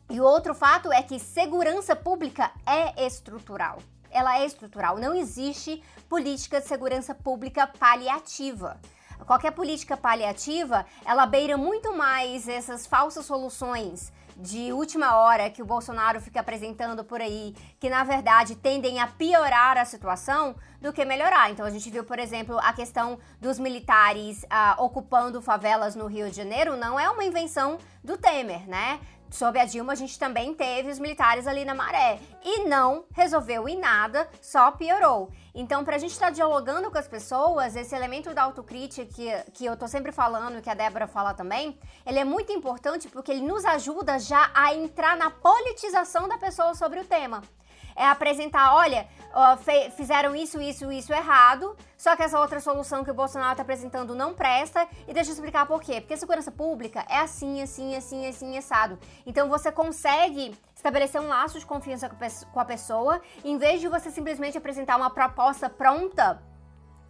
E 0.09 0.19
outro 0.19 0.53
fato 0.53 0.91
é 0.91 1.01
que 1.01 1.19
segurança 1.19 1.95
pública 1.95 2.51
é 2.65 3.05
estrutural. 3.05 3.79
Ela 4.11 4.39
é 4.39 4.45
estrutural. 4.45 4.97
Não 4.97 5.13
existe 5.13 5.83
política 6.09 6.61
de 6.61 6.67
segurança 6.67 7.15
pública 7.15 7.65
paliativa. 7.67 8.79
Qualquer 9.25 9.51
política 9.51 9.97
paliativa, 9.97 10.85
ela 11.05 11.25
beira 11.25 11.57
muito 11.57 11.95
mais 11.95 12.47
essas 12.47 12.85
falsas 12.85 13.25
soluções 13.25 14.11
de 14.35 14.73
última 14.73 15.17
hora 15.17 15.49
que 15.49 15.61
o 15.61 15.65
Bolsonaro 15.65 16.19
fica 16.19 16.39
apresentando 16.39 17.03
por 17.03 17.21
aí, 17.21 17.55
que 17.79 17.89
na 17.89 18.03
verdade 18.03 18.55
tendem 18.55 18.99
a 18.99 19.07
piorar 19.07 19.77
a 19.77 19.85
situação 19.85 20.55
do 20.81 20.91
que 20.91 21.05
melhorar. 21.05 21.49
Então 21.51 21.65
a 21.65 21.69
gente 21.69 21.89
viu, 21.89 22.03
por 22.03 22.19
exemplo, 22.19 22.59
a 22.59 22.73
questão 22.73 23.17
dos 23.39 23.57
militares 23.57 24.45
ah, 24.49 24.75
ocupando 24.79 25.41
favelas 25.41 25.95
no 25.95 26.07
Rio 26.07 26.29
de 26.29 26.35
Janeiro, 26.35 26.75
não 26.75 26.99
é 26.99 27.09
uma 27.09 27.23
invenção 27.23 27.77
do 28.03 28.17
Temer, 28.17 28.67
né? 28.67 28.99
Sob 29.35 29.59
a 29.59 29.65
Dilma, 29.65 29.91
a 29.91 29.95
gente 29.97 30.17
também 30.17 30.53
teve 30.53 30.89
os 30.89 30.97
militares 30.97 31.45
ali 31.45 31.65
na 31.65 31.75
maré. 31.75 32.21
E 32.41 32.63
não 32.69 33.03
resolveu 33.11 33.67
em 33.67 33.77
nada, 33.77 34.29
só 34.41 34.71
piorou. 34.71 35.29
Então, 35.53 35.83
para 35.83 35.97
a 35.97 35.99
gente 35.99 36.13
estar 36.13 36.27
tá 36.27 36.31
dialogando 36.31 36.89
com 36.89 36.97
as 36.97 37.05
pessoas, 37.05 37.75
esse 37.75 37.93
elemento 37.93 38.33
da 38.33 38.43
autocrítica 38.43 39.05
que, 39.05 39.51
que 39.51 39.65
eu 39.65 39.75
tô 39.75 39.89
sempre 39.89 40.13
falando, 40.13 40.61
que 40.61 40.69
a 40.69 40.73
Débora 40.73 41.05
fala 41.05 41.33
também, 41.33 41.77
ele 42.05 42.17
é 42.17 42.23
muito 42.23 42.53
importante 42.53 43.09
porque 43.09 43.29
ele 43.29 43.41
nos 43.41 43.65
ajuda 43.65 44.17
já 44.19 44.49
a 44.53 44.73
entrar 44.73 45.17
na 45.17 45.29
politização 45.29 46.29
da 46.29 46.37
pessoa 46.37 46.73
sobre 46.73 47.01
o 47.01 47.05
tema 47.05 47.41
é 47.95 48.05
apresentar, 48.07 48.75
olha, 48.75 49.07
fizeram 49.95 50.35
isso, 50.35 50.61
isso, 50.61 50.91
isso 50.91 51.13
errado, 51.13 51.75
só 51.97 52.15
que 52.15 52.23
essa 52.23 52.39
outra 52.39 52.59
solução 52.59 53.03
que 53.03 53.11
o 53.11 53.13
Bolsonaro 53.13 53.51
está 53.51 53.63
apresentando 53.63 54.13
não 54.13 54.33
presta, 54.33 54.87
e 55.07 55.13
deixa 55.13 55.29
eu 55.29 55.33
explicar 55.33 55.65
por 55.65 55.81
quê. 55.81 56.01
Porque 56.01 56.13
a 56.13 56.17
segurança 56.17 56.51
pública 56.51 57.05
é 57.09 57.19
assim, 57.19 57.61
assim, 57.61 57.95
assim, 57.95 58.27
assim, 58.27 58.57
assado. 58.57 58.99
Então 59.25 59.49
você 59.49 59.71
consegue 59.71 60.55
estabelecer 60.75 61.19
um 61.21 61.27
laço 61.27 61.59
de 61.59 61.65
confiança 61.65 62.09
com 62.51 62.59
a 62.59 62.65
pessoa, 62.65 63.21
em 63.43 63.57
vez 63.57 63.81
de 63.81 63.87
você 63.87 64.11
simplesmente 64.11 64.57
apresentar 64.57 64.97
uma 64.97 65.09
proposta 65.09 65.69
pronta 65.69 66.41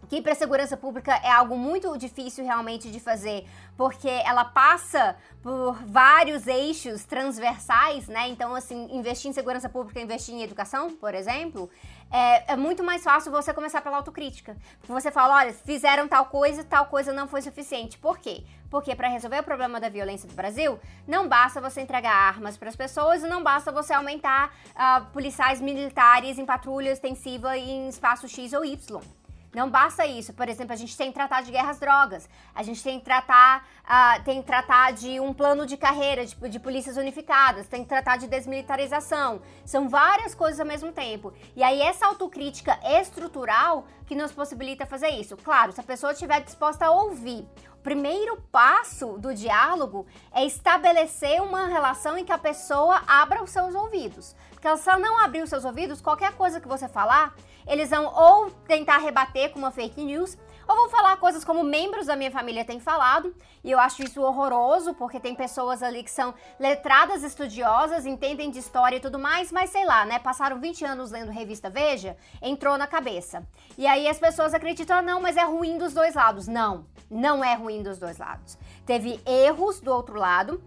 que 0.08 0.22
para 0.22 0.32
a 0.32 0.34
segurança 0.34 0.76
pública 0.76 1.12
é 1.22 1.30
algo 1.30 1.56
muito 1.56 1.96
difícil 1.96 2.44
realmente 2.44 2.90
de 2.90 3.00
fazer, 3.00 3.46
porque 3.76 4.08
ela 4.08 4.44
passa 4.44 5.16
por 5.42 5.74
vários 5.84 6.46
eixos 6.46 7.04
transversais, 7.04 8.08
né? 8.08 8.28
Então, 8.28 8.54
assim, 8.54 8.88
investir 8.92 9.30
em 9.30 9.34
segurança 9.34 9.68
pública, 9.68 10.00
investir 10.00 10.34
em 10.34 10.42
educação, 10.42 10.90
por 10.90 11.14
exemplo, 11.14 11.70
é, 12.10 12.52
é 12.52 12.56
muito 12.56 12.82
mais 12.84 13.02
fácil 13.02 13.30
você 13.32 13.52
começar 13.52 13.80
pela 13.80 13.96
autocrítica. 13.96 14.56
Você 14.88 15.10
fala, 15.10 15.36
olha, 15.36 15.52
fizeram 15.52 16.06
tal 16.08 16.26
coisa, 16.26 16.64
tal 16.64 16.86
coisa 16.86 17.12
não 17.12 17.26
foi 17.26 17.42
suficiente. 17.42 17.98
Por 17.98 18.18
quê? 18.18 18.44
Porque 18.70 18.94
para 18.94 19.08
resolver 19.08 19.40
o 19.40 19.42
problema 19.42 19.80
da 19.80 19.88
violência 19.88 20.28
do 20.28 20.34
Brasil, 20.34 20.78
não 21.06 21.28
basta 21.28 21.60
você 21.60 21.80
entregar 21.80 22.12
armas 22.12 22.56
para 22.56 22.68
as 22.68 22.76
pessoas 22.76 23.22
e 23.22 23.28
não 23.28 23.42
basta 23.42 23.70
você 23.72 23.92
aumentar 23.92 24.52
uh, 24.70 25.06
policiais 25.12 25.60
militares 25.60 26.38
em 26.38 26.46
patrulha 26.46 26.90
extensiva 26.90 27.56
em 27.56 27.88
espaço 27.88 28.28
X 28.28 28.52
ou 28.52 28.64
Y. 28.64 29.00
Não 29.56 29.70
basta 29.70 30.04
isso. 30.04 30.34
Por 30.34 30.50
exemplo, 30.50 30.74
a 30.74 30.76
gente 30.76 30.94
tem 30.94 31.08
que 31.08 31.14
tratar 31.14 31.40
de 31.40 31.50
guerras 31.50 31.78
drogas, 31.78 32.28
a 32.54 32.62
gente 32.62 32.82
tem 32.82 32.98
que 32.98 33.06
tratar, 33.06 33.66
uh, 33.84 34.22
tem 34.22 34.42
que 34.42 34.46
tratar 34.46 34.92
de 34.92 35.18
um 35.18 35.32
plano 35.32 35.64
de 35.64 35.78
carreira, 35.78 36.26
de, 36.26 36.36
de 36.50 36.60
polícias 36.60 36.98
unificadas, 36.98 37.66
tem 37.66 37.82
que 37.82 37.88
tratar 37.88 38.18
de 38.18 38.26
desmilitarização. 38.26 39.40
São 39.64 39.88
várias 39.88 40.34
coisas 40.34 40.60
ao 40.60 40.66
mesmo 40.66 40.92
tempo. 40.92 41.32
E 41.56 41.62
aí, 41.62 41.80
essa 41.80 42.04
autocrítica 42.04 42.78
estrutural 43.00 43.86
que 44.06 44.14
nos 44.14 44.30
possibilita 44.30 44.84
fazer 44.84 45.08
isso. 45.08 45.38
Claro, 45.38 45.72
se 45.72 45.80
a 45.80 45.84
pessoa 45.84 46.12
estiver 46.12 46.42
disposta 46.42 46.84
a 46.84 46.90
ouvir. 46.90 47.48
O 47.72 47.82
primeiro 47.86 48.36
passo 48.52 49.16
do 49.16 49.32
diálogo 49.32 50.06
é 50.34 50.44
estabelecer 50.44 51.40
uma 51.40 51.66
relação 51.66 52.18
em 52.18 52.24
que 52.24 52.32
a 52.32 52.38
pessoa 52.38 53.02
abra 53.06 53.42
os 53.42 53.50
seus 53.50 53.74
ouvidos. 53.74 54.34
Ela 54.62 54.98
não 54.98 55.18
abrir 55.22 55.42
os 55.42 55.50
seus 55.50 55.64
ouvidos, 55.64 56.00
qualquer 56.00 56.32
coisa 56.34 56.60
que 56.60 56.68
você 56.68 56.88
falar, 56.88 57.34
eles 57.66 57.90
vão 57.90 58.06
ou 58.06 58.50
tentar 58.66 58.98
rebater 58.98 59.50
com 59.50 59.58
uma 59.58 59.70
fake 59.70 60.02
news, 60.02 60.36
ou 60.68 60.74
vão 60.74 60.88
falar 60.88 61.16
coisas 61.16 61.44
como 61.44 61.62
membros 61.62 62.06
da 62.06 62.16
minha 62.16 62.30
família 62.30 62.64
têm 62.64 62.80
falado, 62.80 63.34
e 63.62 63.70
eu 63.70 63.78
acho 63.78 64.02
isso 64.02 64.20
horroroso, 64.20 64.94
porque 64.94 65.20
tem 65.20 65.34
pessoas 65.34 65.82
ali 65.82 66.02
que 66.02 66.10
são 66.10 66.34
letradas, 66.58 67.22
estudiosas, 67.22 68.06
entendem 68.06 68.50
de 68.50 68.58
história 68.58 68.96
e 68.96 69.00
tudo 69.00 69.18
mais, 69.18 69.52
mas 69.52 69.70
sei 69.70 69.84
lá, 69.84 70.04
né? 70.04 70.18
Passaram 70.18 70.60
20 70.60 70.84
anos 70.84 71.10
lendo 71.10 71.30
revista 71.30 71.70
Veja, 71.70 72.16
entrou 72.42 72.76
na 72.76 72.86
cabeça. 72.86 73.46
E 73.78 73.86
aí 73.86 74.08
as 74.08 74.18
pessoas 74.18 74.54
acreditam, 74.54 74.98
ah, 74.98 75.02
não, 75.02 75.20
mas 75.20 75.36
é 75.36 75.44
ruim 75.44 75.78
dos 75.78 75.92
dois 75.92 76.14
lados. 76.14 76.48
Não, 76.48 76.86
não 77.10 77.44
é 77.44 77.54
ruim 77.54 77.82
dos 77.82 77.98
dois 77.98 78.18
lados. 78.18 78.58
Teve 78.84 79.20
erros 79.24 79.80
do 79.80 79.92
outro 79.92 80.18
lado, 80.18 80.62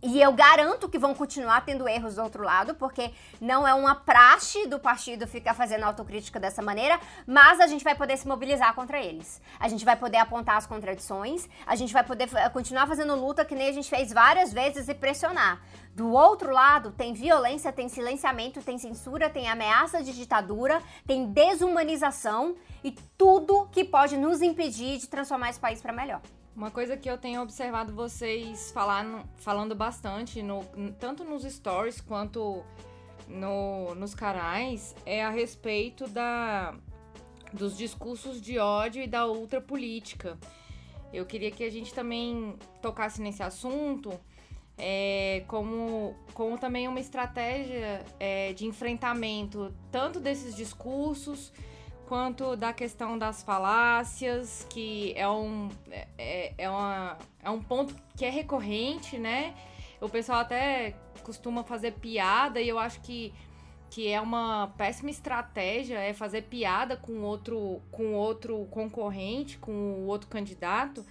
e 0.00 0.20
eu 0.20 0.32
garanto 0.32 0.88
que 0.88 0.98
vão 0.98 1.12
continuar 1.12 1.64
tendo 1.64 1.88
erros 1.88 2.14
do 2.14 2.22
outro 2.22 2.44
lado, 2.44 2.74
porque 2.76 3.10
não 3.40 3.66
é 3.66 3.74
uma 3.74 3.96
praxe 3.96 4.64
do 4.66 4.78
partido 4.78 5.26
ficar 5.26 5.54
fazendo 5.54 5.82
autocrítica 5.82 6.38
dessa 6.38 6.62
maneira, 6.62 7.00
mas 7.26 7.58
a 7.58 7.66
gente 7.66 7.82
vai 7.82 7.96
poder 7.96 8.16
se 8.16 8.28
mobilizar 8.28 8.74
contra 8.74 9.00
eles. 9.00 9.42
A 9.58 9.68
gente 9.68 9.84
vai 9.84 9.96
poder 9.96 10.18
apontar 10.18 10.56
as 10.56 10.66
contradições, 10.66 11.48
a 11.66 11.74
gente 11.74 11.92
vai 11.92 12.04
poder 12.04 12.28
continuar 12.52 12.86
fazendo 12.86 13.16
luta 13.16 13.44
que 13.44 13.56
nem 13.56 13.68
a 13.68 13.72
gente 13.72 13.90
fez 13.90 14.12
várias 14.12 14.52
vezes 14.52 14.88
e 14.88 14.94
pressionar. 14.94 15.60
Do 15.96 16.12
outro 16.12 16.52
lado, 16.52 16.92
tem 16.92 17.12
violência, 17.12 17.72
tem 17.72 17.88
silenciamento, 17.88 18.62
tem 18.62 18.78
censura, 18.78 19.28
tem 19.28 19.48
ameaça 19.48 20.00
de 20.00 20.12
ditadura, 20.12 20.80
tem 21.08 21.26
desumanização 21.32 22.54
e 22.84 22.92
tudo 23.16 23.68
que 23.72 23.84
pode 23.84 24.16
nos 24.16 24.42
impedir 24.42 24.98
de 24.98 25.08
transformar 25.08 25.50
esse 25.50 25.58
país 25.58 25.82
para 25.82 25.92
melhor. 25.92 26.20
Uma 26.58 26.72
coisa 26.72 26.96
que 26.96 27.08
eu 27.08 27.16
tenho 27.16 27.40
observado 27.40 27.94
vocês 27.94 28.72
falando, 28.72 29.24
falando 29.36 29.76
bastante, 29.76 30.42
no, 30.42 30.64
tanto 30.98 31.22
nos 31.22 31.44
stories 31.44 32.00
quanto 32.00 32.64
no, 33.28 33.94
nos 33.94 34.12
canais, 34.12 34.92
é 35.06 35.24
a 35.24 35.30
respeito 35.30 36.08
da, 36.08 36.74
dos 37.52 37.78
discursos 37.78 38.40
de 38.40 38.58
ódio 38.58 39.00
e 39.00 39.06
da 39.06 39.24
ultrapolítica. 39.28 40.36
Eu 41.12 41.24
queria 41.24 41.52
que 41.52 41.62
a 41.62 41.70
gente 41.70 41.94
também 41.94 42.56
tocasse 42.82 43.22
nesse 43.22 43.40
assunto 43.40 44.10
é, 44.76 45.44
como, 45.46 46.16
como 46.34 46.58
também 46.58 46.88
uma 46.88 46.98
estratégia 46.98 48.04
é, 48.18 48.52
de 48.52 48.66
enfrentamento 48.66 49.72
tanto 49.92 50.18
desses 50.18 50.56
discursos 50.56 51.52
quanto 52.08 52.56
da 52.56 52.72
questão 52.72 53.18
das 53.18 53.42
falácias, 53.42 54.66
que 54.70 55.12
é 55.14 55.28
um, 55.28 55.68
é, 56.16 56.54
é, 56.56 56.70
uma, 56.70 57.18
é 57.42 57.50
um 57.50 57.62
ponto 57.62 57.94
que 58.16 58.24
é 58.24 58.30
recorrente, 58.30 59.18
né? 59.18 59.54
O 60.00 60.08
pessoal 60.08 60.38
até 60.38 60.94
costuma 61.22 61.62
fazer 61.62 61.92
piada 61.92 62.62
e 62.62 62.68
eu 62.68 62.78
acho 62.78 63.02
que, 63.02 63.34
que 63.90 64.08
é 64.08 64.18
uma 64.18 64.72
péssima 64.78 65.10
estratégia 65.10 65.98
é 65.98 66.14
fazer 66.14 66.42
piada 66.42 66.96
com 66.96 67.20
outro, 67.20 67.82
com 67.90 68.14
outro 68.14 68.66
concorrente, 68.70 69.58
com 69.58 69.72
o 69.72 70.06
outro 70.06 70.30
candidato. 70.30 71.04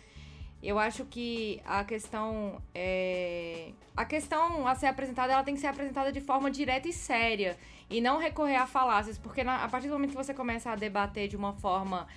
Eu 0.61 0.79
acho 0.79 1.05
que 1.05 1.61
a 1.65 1.83
questão 1.83 2.61
é... 2.73 3.71
a 3.95 4.05
questão 4.05 4.67
a 4.67 4.73
ser 4.73 4.87
apresentada, 4.87 5.33
ela 5.33 5.43
tem 5.43 5.53
que 5.53 5.61
ser 5.61 5.67
apresentada 5.67 6.11
de 6.11 6.19
forma 6.19 6.49
direta 6.49 6.87
e 6.87 6.93
séria 6.93 7.57
e 7.89 8.01
não 8.01 8.17
recorrer 8.17 8.55
a 8.55 8.67
falácias, 8.67 9.17
porque 9.17 9.43
na, 9.43 9.63
a 9.63 9.69
partir 9.69 9.87
do 9.87 9.93
momento 9.93 10.11
que 10.11 10.17
você 10.17 10.33
começa 10.33 10.71
a 10.71 10.75
debater 10.75 11.27
de 11.27 11.35
uma 11.35 11.53
forma 11.53 12.07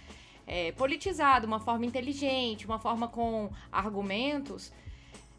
é, 0.46 0.72
politizada, 0.72 1.46
uma 1.46 1.60
forma 1.60 1.86
inteligente, 1.86 2.66
uma 2.66 2.78
forma 2.78 3.06
com 3.08 3.50
argumentos, 3.70 4.72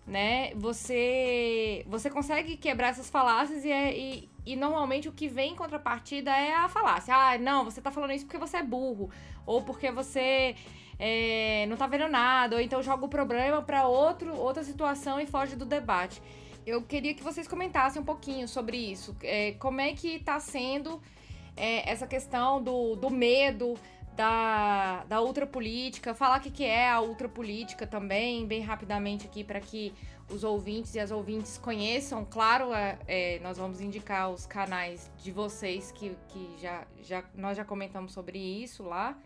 né, 0.07 0.53
você 0.55 1.85
você 1.87 2.09
consegue 2.09 2.57
quebrar 2.57 2.89
essas 2.89 3.09
falácias 3.09 3.63
e, 3.65 3.71
é, 3.71 3.97
e, 3.97 4.29
e, 4.45 4.55
normalmente 4.55 5.07
o 5.07 5.11
que 5.11 5.27
vem 5.27 5.53
em 5.53 5.55
contrapartida 5.55 6.31
é 6.31 6.53
a 6.55 6.69
falácia. 6.69 7.13
Ah, 7.15 7.37
não, 7.37 7.65
você 7.65 7.81
tá 7.81 7.91
falando 7.91 8.11
isso 8.11 8.25
porque 8.25 8.37
você 8.37 8.57
é 8.57 8.63
burro, 8.63 9.09
ou 9.45 9.61
porque 9.61 9.91
você 9.91 10.55
é, 11.01 11.65
não 11.67 11.75
tá 11.75 11.87
vendo 11.87 12.07
nada, 12.07 12.55
ou 12.55 12.61
então 12.61 12.81
joga 12.83 13.03
o 13.03 13.09
problema 13.09 13.61
para 13.61 13.87
outro 13.87 14.37
outra 14.37 14.63
situação 14.63 15.19
e 15.19 15.25
foge 15.25 15.55
do 15.55 15.65
debate 15.65 16.21
eu 16.65 16.81
queria 16.81 17.13
que 17.13 17.23
vocês 17.23 17.47
comentassem 17.47 18.01
um 18.01 18.05
pouquinho 18.05 18.47
sobre 18.47 18.77
isso. 18.77 19.15
É, 19.23 19.53
como 19.53 19.81
é 19.81 19.93
que 19.93 20.15
está 20.15 20.39
sendo 20.39 21.01
é, 21.55 21.89
essa 21.89 22.05
questão 22.05 22.61
do, 22.61 22.95
do 22.95 23.09
medo 23.09 23.77
da, 24.15 25.03
da 25.05 25.21
ultrapolítica, 25.21 26.13
falar 26.13 26.39
o 26.39 26.41
que, 26.41 26.51
que 26.51 26.63
é 26.63 26.89
a 26.89 27.01
ultrapolítica 27.01 27.87
também, 27.87 28.45
bem 28.45 28.61
rapidamente 28.61 29.25
aqui, 29.25 29.43
para 29.43 29.59
que 29.59 29.93
os 30.29 30.43
ouvintes 30.43 30.93
e 30.95 30.99
as 30.99 31.11
ouvintes 31.11 31.57
conheçam. 31.57 32.25
Claro, 32.25 32.73
é, 32.73 32.99
é, 33.07 33.39
nós 33.39 33.57
vamos 33.57 33.81
indicar 33.81 34.29
os 34.29 34.45
canais 34.45 35.09
de 35.17 35.31
vocês 35.31 35.91
que, 35.91 36.15
que 36.27 36.55
já, 36.59 36.85
já 37.01 37.23
nós 37.35 37.57
já 37.57 37.65
comentamos 37.65 38.13
sobre 38.13 38.37
isso 38.37 38.83
lá. 38.83 39.17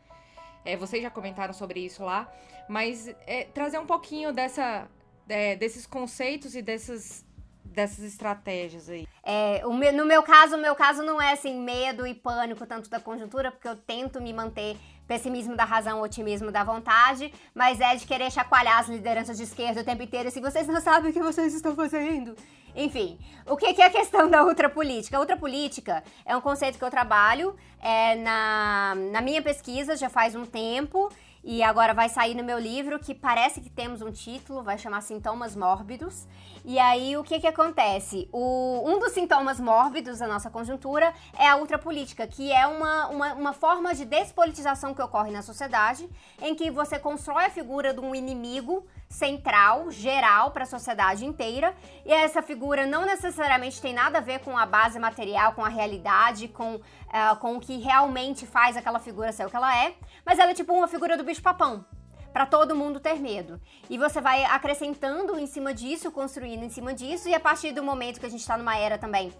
É, 0.65 0.75
vocês 0.75 1.01
já 1.01 1.11
comentaram 1.11 1.53
sobre 1.53 1.79
isso 1.79 2.03
lá, 2.03 2.27
mas 2.67 3.07
é, 3.27 3.45
trazer 3.45 3.77
um 3.77 3.85
pouquinho 3.85 4.33
dessa, 4.33 4.87
é, 5.29 5.55
desses 5.55 5.85
conceitos 5.85 6.55
e 6.55 6.61
dessas, 6.61 7.23
dessas 7.63 8.03
estratégias 8.03 8.89
aí? 8.89 9.07
É, 9.23 9.61
meu, 9.67 9.93
no 9.93 10.05
meu 10.05 10.23
caso, 10.23 10.55
o 10.55 10.59
meu 10.59 10.75
caso 10.75 11.03
não 11.03 11.21
é 11.21 11.33
assim 11.33 11.59
medo 11.59 12.07
e 12.07 12.15
pânico 12.15 12.65
tanto 12.65 12.89
da 12.89 12.99
conjuntura, 12.99 13.51
porque 13.51 13.67
eu 13.67 13.75
tento 13.75 14.19
me 14.19 14.33
manter 14.33 14.75
pessimismo 15.07 15.55
da 15.55 15.63
razão, 15.63 16.01
otimismo 16.01 16.51
da 16.51 16.63
vontade, 16.63 17.31
mas 17.53 17.79
é 17.79 17.95
de 17.95 18.07
querer 18.07 18.31
chacoalhar 18.31 18.79
as 18.79 18.89
lideranças 18.89 19.37
de 19.37 19.43
esquerda 19.43 19.81
o 19.81 19.83
tempo 19.83 20.01
inteiro, 20.01 20.31
se 20.31 20.41
vocês 20.41 20.67
não 20.67 20.81
sabem 20.81 21.11
o 21.11 21.13
que 21.13 21.21
vocês 21.21 21.53
estão 21.53 21.75
fazendo. 21.75 22.35
Enfim, 22.75 23.17
o 23.47 23.55
que, 23.55 23.81
é 23.81 23.85
a 23.85 23.89
questão 23.89 24.29
da 24.29 24.43
ultrapolítica? 24.43 25.17
A 25.17 25.19
ultrapolítica 25.19 26.03
é 26.25 26.35
um 26.35 26.41
conceito 26.41 26.77
que 26.77 26.83
eu 26.83 26.89
trabalho 26.89 27.55
é, 27.81 28.15
na, 28.15 28.95
na 29.11 29.21
minha 29.21 29.41
pesquisa 29.41 29.95
já 29.95 30.09
faz 30.09 30.35
um 30.35 30.45
tempo 30.45 31.09
e 31.47 31.61
agora 31.61 31.93
vai 31.93 32.09
sair 32.09 32.33
no 32.33 32.43
meu 32.43 32.57
livro 32.57 32.97
que 32.97 33.13
parece 33.13 33.61
que 33.61 33.69
temos 33.69 34.01
um 34.01 34.11
título, 34.11 34.63
vai 34.63 34.79
chamar 34.79 35.01
Sintomas 35.01 35.55
Mórbidos. 35.55 36.27
E 36.65 36.79
aí 36.79 37.15
o 37.15 37.23
que 37.23 37.39
que 37.39 37.45
acontece? 37.45 38.27
O, 38.31 38.81
um 38.83 38.97
dos 38.97 39.11
sintomas 39.11 39.59
mórbidos 39.59 40.17
da 40.17 40.27
nossa 40.27 40.49
conjuntura 40.49 41.13
é 41.37 41.47
a 41.47 41.55
ultrapolítica, 41.55 42.25
que 42.25 42.51
é 42.51 42.65
uma, 42.65 43.09
uma, 43.09 43.33
uma 43.33 43.53
forma 43.53 43.93
de 43.93 44.05
despolitização 44.05 44.95
que 44.95 45.01
ocorre 45.03 45.29
na 45.29 45.43
sociedade, 45.43 46.09
em 46.41 46.55
que 46.55 46.71
você 46.71 46.97
constrói 46.97 47.45
a 47.45 47.49
figura 47.51 47.93
de 47.93 47.99
um 47.99 48.15
inimigo 48.15 48.83
central, 49.15 49.89
geral 49.89 50.51
para 50.51 50.63
a 50.63 50.67
sociedade 50.67 51.25
inteira, 51.25 51.73
e 52.05 52.11
essa 52.11 52.41
figura 52.41 52.85
não 52.85 53.05
necessariamente 53.05 53.81
tem 53.81 53.93
nada 53.93 54.17
a 54.17 54.21
ver 54.21 54.39
com 54.39 54.57
a 54.57 54.65
base 54.65 54.99
material, 54.99 55.53
com 55.53 55.63
a 55.63 55.69
realidade, 55.69 56.49
com, 56.49 56.75
uh, 56.75 57.35
com 57.39 57.55
o 57.55 57.59
que 57.59 57.77
realmente 57.77 58.45
faz 58.45 58.75
aquela 58.75 58.99
figura 58.99 59.31
ser 59.31 59.45
o 59.45 59.49
que 59.49 59.55
ela 59.55 59.75
é, 59.85 59.95
mas 60.25 60.37
ela 60.37 60.51
é 60.51 60.53
tipo 60.53 60.73
uma 60.73 60.87
figura 60.87 61.15
do 61.15 61.23
bicho-papão, 61.23 61.85
para 62.33 62.45
todo 62.45 62.75
mundo 62.75 62.99
ter 62.99 63.17
medo. 63.17 63.61
E 63.89 63.97
você 63.97 64.19
vai 64.19 64.43
acrescentando 64.43 65.39
em 65.39 65.47
cima 65.47 65.73
disso, 65.73 66.11
construindo 66.11 66.63
em 66.63 66.69
cima 66.69 66.93
disso, 66.93 67.29
e 67.29 67.33
a 67.33 67.39
partir 67.39 67.71
do 67.71 67.81
momento 67.81 68.19
que 68.19 68.25
a 68.25 68.29
gente 68.29 68.41
está 68.41 68.57
numa 68.57 68.77
era 68.77 68.97
também 68.97 69.31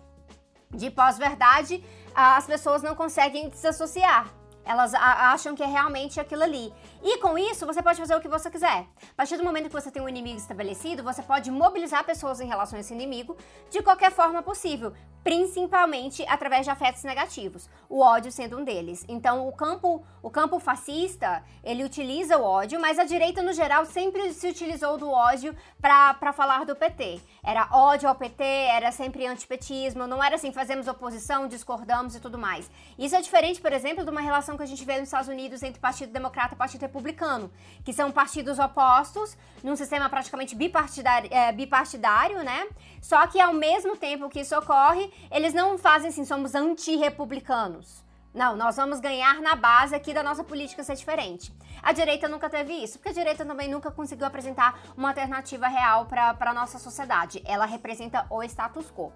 de 0.73 0.89
pós-verdade, 0.89 1.83
as 2.13 2.45
pessoas 2.45 2.81
não 2.81 2.95
conseguem 2.95 3.51
se 3.51 3.67
associar. 3.67 4.44
Elas 4.65 4.93
acham 4.93 5.55
que 5.55 5.63
é 5.63 5.67
realmente 5.67 6.19
aquilo 6.19 6.43
ali. 6.43 6.73
E 7.03 7.17
com 7.19 7.37
isso, 7.37 7.65
você 7.65 7.83
pode 7.83 7.99
fazer 7.99 8.15
o 8.15 8.19
que 8.19 8.27
você 8.27 8.49
quiser. 8.49 8.87
A 9.11 9.15
partir 9.15 9.37
do 9.37 9.43
momento 9.43 9.67
que 9.67 9.73
você 9.73 9.91
tem 9.91 10.01
um 10.01 10.09
inimigo 10.09 10.37
estabelecido, 10.37 11.03
você 11.03 11.21
pode 11.21 11.51
mobilizar 11.51 12.03
pessoas 12.03 12.41
em 12.41 12.47
relação 12.47 12.77
a 12.77 12.79
esse 12.79 12.93
inimigo 12.93 13.37
de 13.69 13.81
qualquer 13.83 14.11
forma 14.11 14.41
possível, 14.41 14.91
principalmente 15.23 16.25
através 16.27 16.65
de 16.65 16.71
afetos 16.71 17.03
negativos, 17.03 17.69
o 17.89 17.99
ódio 17.99 18.31
sendo 18.31 18.57
um 18.57 18.63
deles. 18.63 19.05
Então, 19.07 19.47
o 19.47 19.51
campo, 19.51 20.03
o 20.21 20.29
campo 20.29 20.59
fascista, 20.59 21.43
ele 21.63 21.83
utiliza 21.83 22.37
o 22.37 22.43
ódio, 22.43 22.79
mas 22.79 22.97
a 22.97 23.03
direita 23.03 23.41
no 23.41 23.53
geral 23.53 23.85
sempre 23.85 24.33
se 24.33 24.47
utilizou 24.47 24.97
do 24.97 25.09
ódio 25.09 25.55
para 25.79 26.33
falar 26.33 26.65
do 26.65 26.75
PT. 26.75 27.21
Era 27.43 27.69
ódio 27.71 28.09
ao 28.09 28.15
PT, 28.15 28.43
era 28.43 28.91
sempre 28.91 29.27
antipetismo, 29.27 30.07
não 30.07 30.23
era 30.23 30.35
assim, 30.35 30.51
fazemos 30.51 30.87
oposição, 30.87 31.47
discordamos 31.47 32.15
e 32.15 32.19
tudo 32.19 32.37
mais. 32.37 32.69
Isso 32.97 33.15
é 33.15 33.21
diferente, 33.21 33.61
por 33.61 33.71
exemplo, 33.71 34.03
de 34.03 34.09
uma 34.09 34.21
relação 34.21 34.54
que 34.57 34.63
a 34.63 34.67
gente 34.67 34.83
vê 34.85 34.93
nos 34.99 35.09
Estados 35.09 35.27
Unidos 35.27 35.61
entre 35.63 35.79
Partido 35.79 36.11
Democrata 36.11 36.53
e 36.53 36.57
Partido 36.57 36.81
Republicano, 36.81 37.51
que 37.83 37.93
são 37.93 38.11
partidos 38.11 38.59
opostos, 38.59 39.37
num 39.63 39.75
sistema 39.75 40.09
praticamente 40.09 40.55
bipartidário, 40.55 41.29
é, 41.31 41.51
bipartidário, 41.51 42.43
né? 42.43 42.67
Só 43.01 43.25
que 43.27 43.39
ao 43.39 43.53
mesmo 43.53 43.95
tempo 43.95 44.29
que 44.29 44.41
isso 44.41 44.57
ocorre, 44.57 45.11
eles 45.31 45.53
não 45.53 45.77
fazem 45.77 46.09
assim, 46.09 46.25
somos 46.25 46.55
anti-republicanos. 46.55 48.03
Não, 48.33 48.57
nós 48.57 48.75
vamos 48.75 48.99
ganhar 48.99 49.41
na 49.41 49.55
base 49.55 49.95
aqui 49.95 50.13
da 50.13 50.21
nossa 50.21 50.43
política 50.43 50.83
ser 50.83 50.95
diferente. 50.95 51.53
A 51.81 51.93
direita 51.93 52.27
nunca 52.27 52.49
teve 52.49 52.73
isso, 52.73 52.97
porque 52.97 53.09
a 53.09 53.13
direita 53.13 53.45
também 53.45 53.69
nunca 53.69 53.89
conseguiu 53.89 54.27
apresentar 54.27 54.77
uma 54.97 55.09
alternativa 55.09 55.67
real 55.67 56.05
para 56.05 56.35
a 56.37 56.53
nossa 56.53 56.77
sociedade. 56.77 57.41
Ela 57.45 57.65
representa 57.65 58.25
o 58.29 58.43
status 58.43 58.91
quo. 58.91 59.13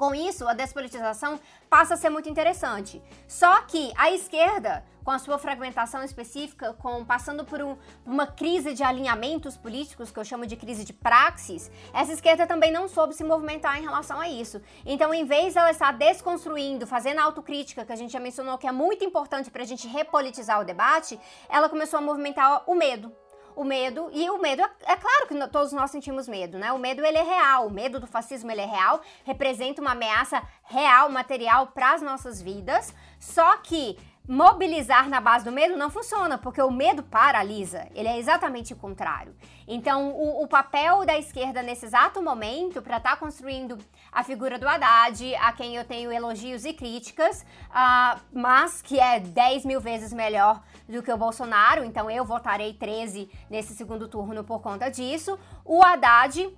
Com 0.00 0.14
isso, 0.14 0.48
a 0.48 0.54
despolitização 0.54 1.38
passa 1.68 1.92
a 1.92 1.96
ser 1.98 2.08
muito 2.08 2.26
interessante. 2.26 3.02
Só 3.28 3.60
que 3.60 3.92
a 3.98 4.10
esquerda, 4.10 4.82
com 5.04 5.10
a 5.10 5.18
sua 5.18 5.36
fragmentação 5.36 6.02
específica, 6.02 6.72
com 6.72 7.04
passando 7.04 7.44
por 7.44 7.60
um, 7.60 7.76
uma 8.06 8.26
crise 8.26 8.72
de 8.72 8.82
alinhamentos 8.82 9.58
políticos, 9.58 10.10
que 10.10 10.18
eu 10.18 10.24
chamo 10.24 10.46
de 10.46 10.56
crise 10.56 10.86
de 10.86 10.94
praxis, 10.94 11.70
essa 11.92 12.14
esquerda 12.14 12.46
também 12.46 12.72
não 12.72 12.88
soube 12.88 13.12
se 13.12 13.22
movimentar 13.22 13.78
em 13.78 13.82
relação 13.82 14.18
a 14.18 14.26
isso. 14.26 14.62
Então, 14.86 15.12
em 15.12 15.26
vez 15.26 15.52
dela 15.52 15.70
estar 15.70 15.92
desconstruindo, 15.92 16.86
fazendo 16.86 17.18
autocrítica, 17.18 17.84
que 17.84 17.92
a 17.92 17.96
gente 17.96 18.14
já 18.14 18.20
mencionou 18.20 18.56
que 18.56 18.66
é 18.66 18.72
muito 18.72 19.04
importante 19.04 19.50
para 19.50 19.64
a 19.64 19.66
gente 19.66 19.86
repolitizar 19.86 20.62
o 20.62 20.64
debate, 20.64 21.20
ela 21.46 21.68
começou 21.68 21.98
a 21.98 22.00
movimentar 22.00 22.62
o 22.66 22.74
medo 22.74 23.12
o 23.60 23.64
medo, 23.64 24.08
e 24.14 24.30
o 24.30 24.38
medo, 24.38 24.62
é 24.62 24.96
claro 24.96 25.28
que 25.28 25.48
todos 25.48 25.70
nós 25.70 25.90
sentimos 25.90 26.26
medo, 26.26 26.56
né? 26.56 26.72
O 26.72 26.78
medo, 26.78 27.04
ele 27.04 27.18
é 27.18 27.22
real, 27.22 27.66
o 27.66 27.70
medo 27.70 28.00
do 28.00 28.06
fascismo, 28.06 28.50
ele 28.50 28.62
é 28.62 28.64
real, 28.64 29.02
representa 29.22 29.82
uma 29.82 29.92
ameaça 29.92 30.42
real, 30.64 31.10
material 31.10 31.66
para 31.66 31.92
as 31.92 32.00
nossas 32.00 32.40
vidas, 32.40 32.94
só 33.18 33.58
que 33.58 33.98
mobilizar 34.26 35.08
na 35.08 35.20
base 35.20 35.44
do 35.44 35.52
medo 35.52 35.76
não 35.76 35.90
funciona, 35.90 36.38
porque 36.38 36.62
o 36.62 36.70
medo 36.70 37.02
paralisa. 37.02 37.88
Ele 37.94 38.08
é 38.08 38.18
exatamente 38.18 38.72
o 38.72 38.76
contrário. 38.76 39.34
Então, 39.66 40.10
o, 40.10 40.42
o 40.42 40.46
papel 40.46 41.04
da 41.04 41.18
esquerda 41.18 41.62
nesse 41.62 41.86
exato 41.86 42.22
momento, 42.22 42.80
para 42.80 42.98
estar 42.98 43.10
tá 43.10 43.16
construindo 43.16 43.78
a 44.12 44.22
figura 44.22 44.58
do 44.58 44.68
Haddad, 44.68 45.34
a 45.36 45.52
quem 45.52 45.76
eu 45.76 45.84
tenho 45.84 46.12
elogios 46.12 46.64
e 46.64 46.72
críticas, 46.72 47.44
uh, 47.70 48.20
mas 48.32 48.82
que 48.82 49.00
é 49.00 49.20
10 49.20 49.64
mil 49.64 49.80
vezes 49.80 50.12
melhor 50.12 50.62
do 50.88 51.02
que 51.02 51.12
o 51.12 51.16
Bolsonaro, 51.16 51.84
então 51.84 52.10
eu 52.10 52.24
votarei 52.24 52.72
13 52.74 53.30
nesse 53.48 53.74
segundo 53.74 54.08
turno 54.08 54.44
por 54.44 54.60
conta 54.60 54.90
disso. 54.90 55.38
O 55.64 55.82
Haddad 55.82 56.50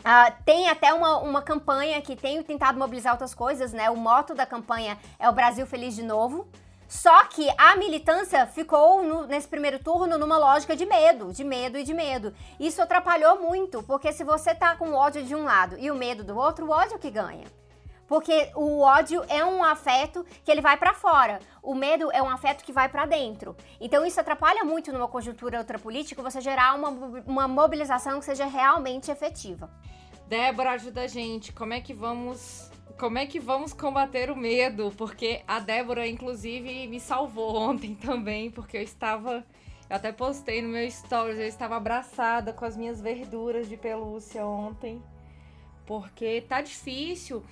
Uh, 0.00 0.32
tem 0.46 0.66
até 0.70 0.94
uma, 0.94 1.18
uma 1.18 1.42
campanha 1.42 2.00
que 2.00 2.16
tem 2.16 2.42
tentado 2.42 2.78
mobilizar 2.78 3.12
outras 3.12 3.34
coisas, 3.34 3.70
né? 3.74 3.90
O 3.90 3.96
moto 3.96 4.34
da 4.34 4.46
campanha 4.46 4.98
é 5.18 5.28
o 5.28 5.32
Brasil 5.32 5.66
Feliz 5.66 5.94
de 5.94 6.02
Novo. 6.02 6.48
Só 6.90 7.24
que 7.26 7.48
a 7.56 7.76
militância 7.76 8.44
ficou 8.48 9.04
no, 9.04 9.24
nesse 9.24 9.46
primeiro 9.46 9.78
turno 9.78 10.18
numa 10.18 10.36
lógica 10.36 10.74
de 10.74 10.84
medo, 10.84 11.32
de 11.32 11.44
medo 11.44 11.78
e 11.78 11.84
de 11.84 11.94
medo. 11.94 12.34
Isso 12.58 12.82
atrapalhou 12.82 13.40
muito, 13.40 13.80
porque 13.84 14.12
se 14.12 14.24
você 14.24 14.52
tá 14.56 14.74
com 14.74 14.92
ódio 14.92 15.22
de 15.22 15.32
um 15.32 15.44
lado 15.44 15.76
e 15.78 15.88
o 15.88 15.94
medo 15.94 16.24
do 16.24 16.36
outro, 16.36 16.66
o 16.66 16.70
ódio 16.70 16.98
que 16.98 17.08
ganha. 17.08 17.46
Porque 18.08 18.50
o 18.56 18.80
ódio 18.80 19.24
é 19.28 19.44
um 19.44 19.62
afeto 19.62 20.26
que 20.44 20.50
ele 20.50 20.60
vai 20.60 20.76
para 20.76 20.92
fora. 20.92 21.38
O 21.62 21.76
medo 21.76 22.10
é 22.10 22.20
um 22.20 22.28
afeto 22.28 22.64
que 22.64 22.72
vai 22.72 22.88
para 22.88 23.06
dentro. 23.06 23.56
Então 23.80 24.04
isso 24.04 24.18
atrapalha 24.18 24.64
muito 24.64 24.92
numa 24.92 25.06
conjuntura 25.06 25.58
ultrapolítica 25.58 26.20
você 26.20 26.40
gerar 26.40 26.74
uma, 26.74 26.88
uma 27.24 27.46
mobilização 27.46 28.18
que 28.18 28.24
seja 28.24 28.46
realmente 28.46 29.12
efetiva. 29.12 29.70
Débora, 30.26 30.72
ajuda 30.72 31.02
a 31.02 31.06
gente. 31.06 31.52
Como 31.52 31.72
é 31.72 31.80
que 31.80 31.94
vamos 31.94 32.68
como 33.00 33.16
é 33.16 33.24
que 33.24 33.40
vamos 33.40 33.72
combater 33.72 34.30
o 34.30 34.36
medo? 34.36 34.92
Porque 34.94 35.40
a 35.48 35.58
Débora, 35.58 36.06
inclusive, 36.06 36.86
me 36.86 37.00
salvou 37.00 37.56
ontem 37.56 37.94
também, 37.96 38.50
porque 38.50 38.76
eu 38.76 38.82
estava. 38.82 39.42
Eu 39.88 39.96
até 39.96 40.12
postei 40.12 40.60
no 40.60 40.68
meu 40.68 40.88
stories, 40.88 41.38
eu 41.38 41.46
estava 41.46 41.76
abraçada 41.76 42.52
com 42.52 42.62
as 42.66 42.76
minhas 42.76 43.00
verduras 43.00 43.70
de 43.70 43.76
pelúcia 43.78 44.44
ontem. 44.44 45.02
Porque 45.86 46.42
tá 46.42 46.60
difícil. 46.60 47.42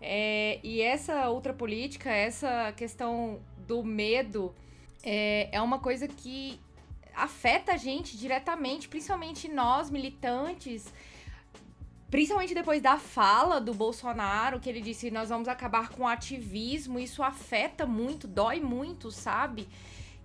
É, 0.00 0.58
e 0.62 0.80
essa 0.80 1.28
outra 1.28 1.52
política, 1.52 2.10
essa 2.10 2.72
questão 2.72 3.40
do 3.66 3.84
medo, 3.84 4.54
é, 5.04 5.50
é 5.52 5.60
uma 5.60 5.78
coisa 5.78 6.08
que 6.08 6.58
afeta 7.14 7.74
a 7.74 7.76
gente 7.76 8.16
diretamente, 8.16 8.88
principalmente 8.88 9.46
nós 9.46 9.90
militantes 9.90 10.90
Principalmente 12.10 12.54
depois 12.54 12.80
da 12.80 12.98
fala 12.98 13.60
do 13.60 13.74
Bolsonaro, 13.74 14.60
que 14.60 14.68
ele 14.68 14.80
disse: 14.80 15.10
nós 15.10 15.28
vamos 15.28 15.48
acabar 15.48 15.88
com 15.88 16.04
o 16.04 16.06
ativismo, 16.06 16.98
isso 16.98 17.22
afeta 17.22 17.84
muito, 17.84 18.28
dói 18.28 18.60
muito, 18.60 19.10
sabe? 19.10 19.68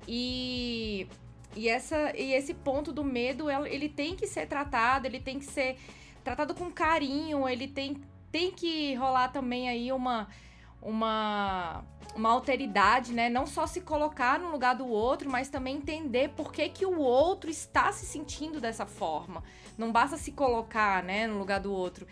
E, 0.07 1.07
e, 1.55 1.67
essa, 1.67 2.15
e 2.15 2.33
esse 2.33 2.53
ponto 2.53 2.91
do 2.91 3.03
medo, 3.03 3.49
ele 3.49 3.89
tem 3.89 4.15
que 4.15 4.27
ser 4.27 4.47
tratado, 4.47 5.07
ele 5.07 5.19
tem 5.19 5.39
que 5.39 5.45
ser 5.45 5.77
tratado 6.23 6.53
com 6.53 6.71
carinho, 6.71 7.47
ele 7.47 7.67
tem, 7.67 8.01
tem 8.31 8.51
que 8.51 8.93
rolar 8.95 9.29
também 9.29 9.67
aí 9.67 9.91
uma 9.91 10.27
uma, 10.81 11.83
uma 12.15 12.29
alteridade, 12.29 13.13
né? 13.13 13.29
Não 13.29 13.45
só 13.45 13.67
se 13.67 13.81
colocar 13.81 14.39
no 14.39 14.51
lugar 14.51 14.75
do 14.75 14.87
outro, 14.87 15.29
mas 15.29 15.49
também 15.49 15.77
entender 15.77 16.29
por 16.29 16.51
que, 16.51 16.67
que 16.69 16.85
o 16.85 16.99
outro 16.99 17.49
está 17.49 17.91
se 17.91 18.05
sentindo 18.05 18.59
dessa 18.59 18.85
forma. 18.85 19.43
Não 19.81 19.91
basta 19.91 20.15
se 20.15 20.31
colocar, 20.31 21.03
né, 21.03 21.27
no 21.27 21.37
lugar 21.37 21.59
do 21.59 21.73
outro. 21.73 22.07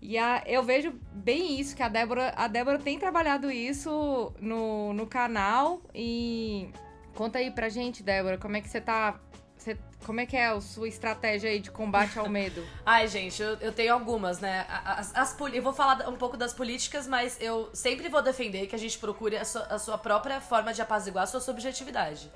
E 0.00 0.16
a, 0.16 0.42
eu 0.46 0.62
vejo 0.62 0.92
bem 1.12 1.58
isso, 1.58 1.74
que 1.74 1.82
a 1.82 1.88
Débora, 1.88 2.32
a 2.36 2.46
Débora 2.46 2.78
tem 2.78 2.98
trabalhado 2.98 3.50
isso 3.50 4.32
no, 4.40 4.92
no 4.92 5.06
canal. 5.06 5.82
E 5.94 6.70
conta 7.14 7.38
aí 7.38 7.50
pra 7.50 7.68
gente, 7.68 8.02
Débora, 8.02 8.38
como 8.38 8.56
é 8.56 8.60
que 8.60 8.68
você 8.68 8.80
tá 8.80 9.18
você, 9.56 9.76
como 10.06 10.20
é 10.20 10.26
que 10.26 10.36
é 10.36 10.46
a 10.46 10.60
sua 10.60 10.86
estratégia 10.86 11.50
aí 11.50 11.58
de 11.58 11.70
combate 11.70 12.16
ao 12.16 12.28
medo? 12.28 12.64
Ai, 12.86 13.08
gente, 13.08 13.42
eu, 13.42 13.54
eu 13.56 13.72
tenho 13.72 13.92
algumas, 13.92 14.38
né? 14.38 14.64
As, 14.68 15.14
as, 15.16 15.36
eu 15.52 15.62
vou 15.62 15.72
falar 15.72 16.08
um 16.08 16.16
pouco 16.16 16.36
das 16.36 16.54
políticas, 16.54 17.08
mas 17.08 17.36
eu 17.40 17.68
sempre 17.74 18.08
vou 18.08 18.22
defender 18.22 18.68
que 18.68 18.76
a 18.76 18.78
gente 18.78 18.96
procure 18.98 19.36
a 19.36 19.44
sua, 19.44 19.62
a 19.62 19.78
sua 19.78 19.98
própria 19.98 20.40
forma 20.40 20.72
de 20.72 20.80
apaziguar 20.80 21.24
a 21.24 21.26
sua 21.26 21.40
subjetividade. 21.40 22.30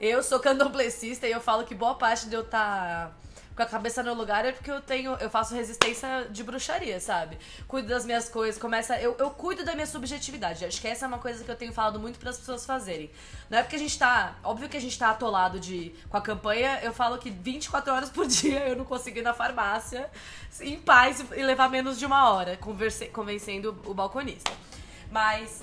Eu 0.00 0.22
sou 0.22 0.38
candomblessista 0.38 1.26
e 1.26 1.32
eu 1.32 1.40
falo 1.40 1.64
que 1.64 1.74
boa 1.74 1.96
parte 1.96 2.28
de 2.28 2.36
eu 2.36 2.42
estar. 2.42 3.08
Tá 3.08 3.27
com 3.58 3.62
a 3.64 3.66
cabeça 3.66 4.04
no 4.04 4.14
lugar 4.14 4.44
é 4.44 4.52
porque 4.52 4.70
eu 4.70 4.80
tenho. 4.80 5.14
Eu 5.14 5.28
faço 5.28 5.52
resistência 5.52 6.28
de 6.30 6.44
bruxaria, 6.44 7.00
sabe? 7.00 7.36
Cuido 7.66 7.88
das 7.88 8.06
minhas 8.06 8.28
coisas, 8.28 8.60
começa. 8.60 8.96
Eu, 9.00 9.16
eu 9.18 9.30
cuido 9.30 9.64
da 9.64 9.74
minha 9.74 9.86
subjetividade. 9.86 10.64
Acho 10.64 10.80
que 10.80 10.86
essa 10.86 11.04
é 11.04 11.08
uma 11.08 11.18
coisa 11.18 11.42
que 11.42 11.50
eu 11.50 11.56
tenho 11.56 11.72
falado 11.72 11.98
muito 11.98 12.20
para 12.20 12.30
as 12.30 12.38
pessoas 12.38 12.64
fazerem. 12.64 13.10
Não 13.50 13.58
é 13.58 13.62
porque 13.62 13.74
a 13.74 13.78
gente 13.78 13.98
tá. 13.98 14.36
Óbvio 14.44 14.68
que 14.68 14.76
a 14.76 14.80
gente 14.80 14.96
tá 14.96 15.10
atolado 15.10 15.58
de. 15.58 15.92
Com 16.08 16.16
a 16.16 16.20
campanha, 16.20 16.78
eu 16.84 16.92
falo 16.92 17.18
que 17.18 17.30
24 17.30 17.92
horas 17.92 18.10
por 18.10 18.26
dia 18.30 18.68
eu 18.68 18.76
não 18.76 18.84
consigo 18.84 19.18
ir 19.18 19.22
na 19.22 19.34
farmácia 19.34 20.08
em 20.60 20.78
paz 20.78 21.24
e 21.36 21.42
levar 21.42 21.68
menos 21.68 21.98
de 21.98 22.06
uma 22.06 22.30
hora, 22.30 22.56
converse, 22.56 23.06
convencendo 23.06 23.76
o 23.84 23.92
balconista. 23.92 24.52
Mas 25.10 25.62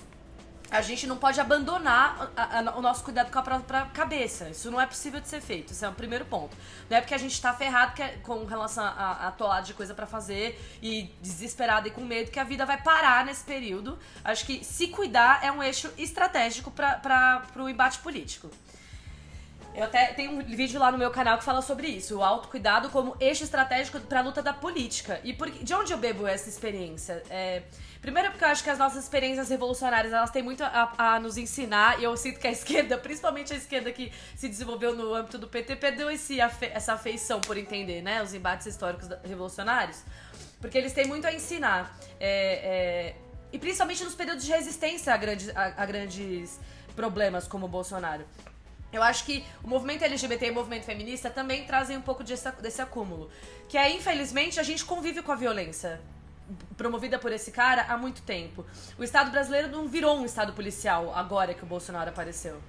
a 0.71 0.82
gente 0.82 1.06
não 1.06 1.17
pode 1.17 1.39
abandonar 1.39 2.32
a, 2.36 2.60
a, 2.60 2.78
o 2.78 2.82
nosso 2.82 3.04
cuidado 3.04 3.32
com 3.32 3.39
a 3.39 3.41
própria 3.41 3.86
cabeça. 3.93 4.49
Isso 4.49 4.71
não 4.71 4.82
é 4.82 4.86
possível 4.86 5.19
de 5.19 5.28
ser 5.28 5.41
feito. 5.41 5.71
Esse 5.71 5.86
é 5.86 5.89
o 5.89 5.93
primeiro 5.93 6.25
ponto. 6.25 6.56
Não 6.89 6.97
é 6.97 7.01
porque 7.01 7.13
a 7.13 7.17
gente 7.17 7.39
tá 7.39 7.54
ferrado 7.54 7.93
que 7.93 8.01
é, 8.01 8.17
com 8.23 8.43
relação 8.45 8.84
a, 8.84 8.89
a 8.89 9.28
atolado 9.28 9.67
de 9.67 9.73
coisa 9.73 9.93
para 9.93 10.08
fazer 10.08 10.60
e 10.82 11.10
desesperado 11.21 11.88
e 11.88 11.91
com 11.91 12.01
medo 12.01 12.32
que 12.32 12.39
a 12.39 12.43
vida 12.43 12.65
vai 12.65 12.82
parar 12.82 13.25
nesse 13.25 13.43
período. 13.43 13.97
Acho 14.23 14.45
que 14.45 14.63
se 14.63 14.88
cuidar 14.88 15.43
é 15.43 15.51
um 15.51 15.62
eixo 15.62 15.91
estratégico 15.97 16.71
para 16.71 17.43
o 17.58 17.69
embate 17.69 17.99
político. 17.99 18.49
Eu 19.75 19.84
até 19.84 20.13
tenho 20.13 20.32
um 20.32 20.41
vídeo 20.41 20.80
lá 20.80 20.89
no 20.89 20.97
meu 20.97 21.12
canal 21.12 21.38
que 21.38 21.43
fala 21.43 21.62
sobre 21.62 21.88
isso, 21.88 22.17
o 22.17 22.23
autocuidado 22.23 22.89
como 22.89 23.15
eixo 23.19 23.43
estratégico 23.43 23.99
para 23.99 24.21
a 24.21 24.23
luta 24.23 24.41
da 24.41 24.54
política. 24.54 25.19
E 25.21 25.34
por, 25.34 25.51
de 25.51 25.73
onde 25.73 25.91
eu 25.91 25.97
bebo 25.97 26.25
essa 26.25 26.47
experiência? 26.47 27.21
É, 27.30 27.63
Primeiro 28.05 28.29
porque 28.29 28.43
eu 28.43 28.49
acho 28.49 28.63
que 28.63 28.69
as 28.69 28.77
nossas 28.77 29.03
experiências 29.03 29.49
revolucionárias, 29.49 30.13
elas 30.13 30.29
têm 30.29 30.43
muito 30.43 30.63
a, 30.63 30.93
a, 30.95 31.19
nos 31.19 31.37
ensinar, 31.37 31.99
e 31.99 32.03
eu 32.03 32.15
sinto 32.15 32.39
que 32.39 32.45
a 32.45 32.51
esquerda, 32.53 32.99
principalmente 32.99 33.51
a 33.51 33.55
esquerda 33.55 33.91
que 33.91 34.11
se 34.35 34.47
desenvolveu 34.47 34.95
no 34.95 35.11
âmbito 35.15 35.39
do 35.39 35.47
PT, 35.47 35.77
perdeu 35.77 36.11
esse, 36.11 36.39
essa 36.39 36.93
afeição 36.93 37.41
por 37.41 37.57
entender, 37.57 38.03
né, 38.03 38.21
os 38.21 38.31
embates 38.35 38.67
históricos 38.67 39.09
revolucionários, 39.23 40.03
porque 40.61 40.77
eles 40.77 40.93
têm 40.93 41.07
muito 41.07 41.25
a 41.25 41.33
ensinar. 41.33 41.97
É, 42.19 43.15
é, 43.15 43.15
e 43.51 43.57
principalmente 43.57 44.03
nos 44.03 44.13
períodos 44.13 44.45
de 44.45 44.51
resistência 44.51 45.11
a, 45.11 45.17
grande, 45.17 45.49
a, 45.55 45.73
a 45.81 45.85
grandes 45.87 46.59
problemas 46.95 47.47
como 47.47 47.65
o 47.65 47.69
Bolsonaro. 47.69 48.23
Eu 48.93 49.01
acho 49.01 49.25
que 49.25 49.43
o 49.63 49.67
movimento 49.67 50.03
LGBT 50.03 50.45
e 50.45 50.51
o 50.51 50.53
movimento 50.53 50.83
feminista 50.83 51.31
também 51.31 51.65
trazem 51.65 51.97
um 51.97 52.03
pouco 52.03 52.23
desse, 52.23 52.51
desse 52.61 52.83
acúmulo. 52.83 53.31
Que 53.67 53.79
é, 53.79 53.89
infelizmente, 53.89 54.59
a 54.59 54.63
gente 54.63 54.85
convive 54.85 55.23
com 55.23 55.31
a 55.31 55.35
violência 55.35 55.99
promovida 56.77 57.17
por 57.17 57.31
esse 57.31 57.51
cara 57.51 57.86
há 57.89 57.97
muito 57.97 58.21
tempo. 58.21 58.65
O 58.97 59.03
Estado 59.03 59.31
brasileiro 59.31 59.69
não 59.69 59.88
virou 59.88 60.17
um 60.17 60.25
Estado 60.25 60.53
policial 60.53 61.13
agora 61.15 61.53
que 61.53 61.63
o 61.63 61.65
Bolsonaro 61.65 62.10
apareceu. 62.10 62.62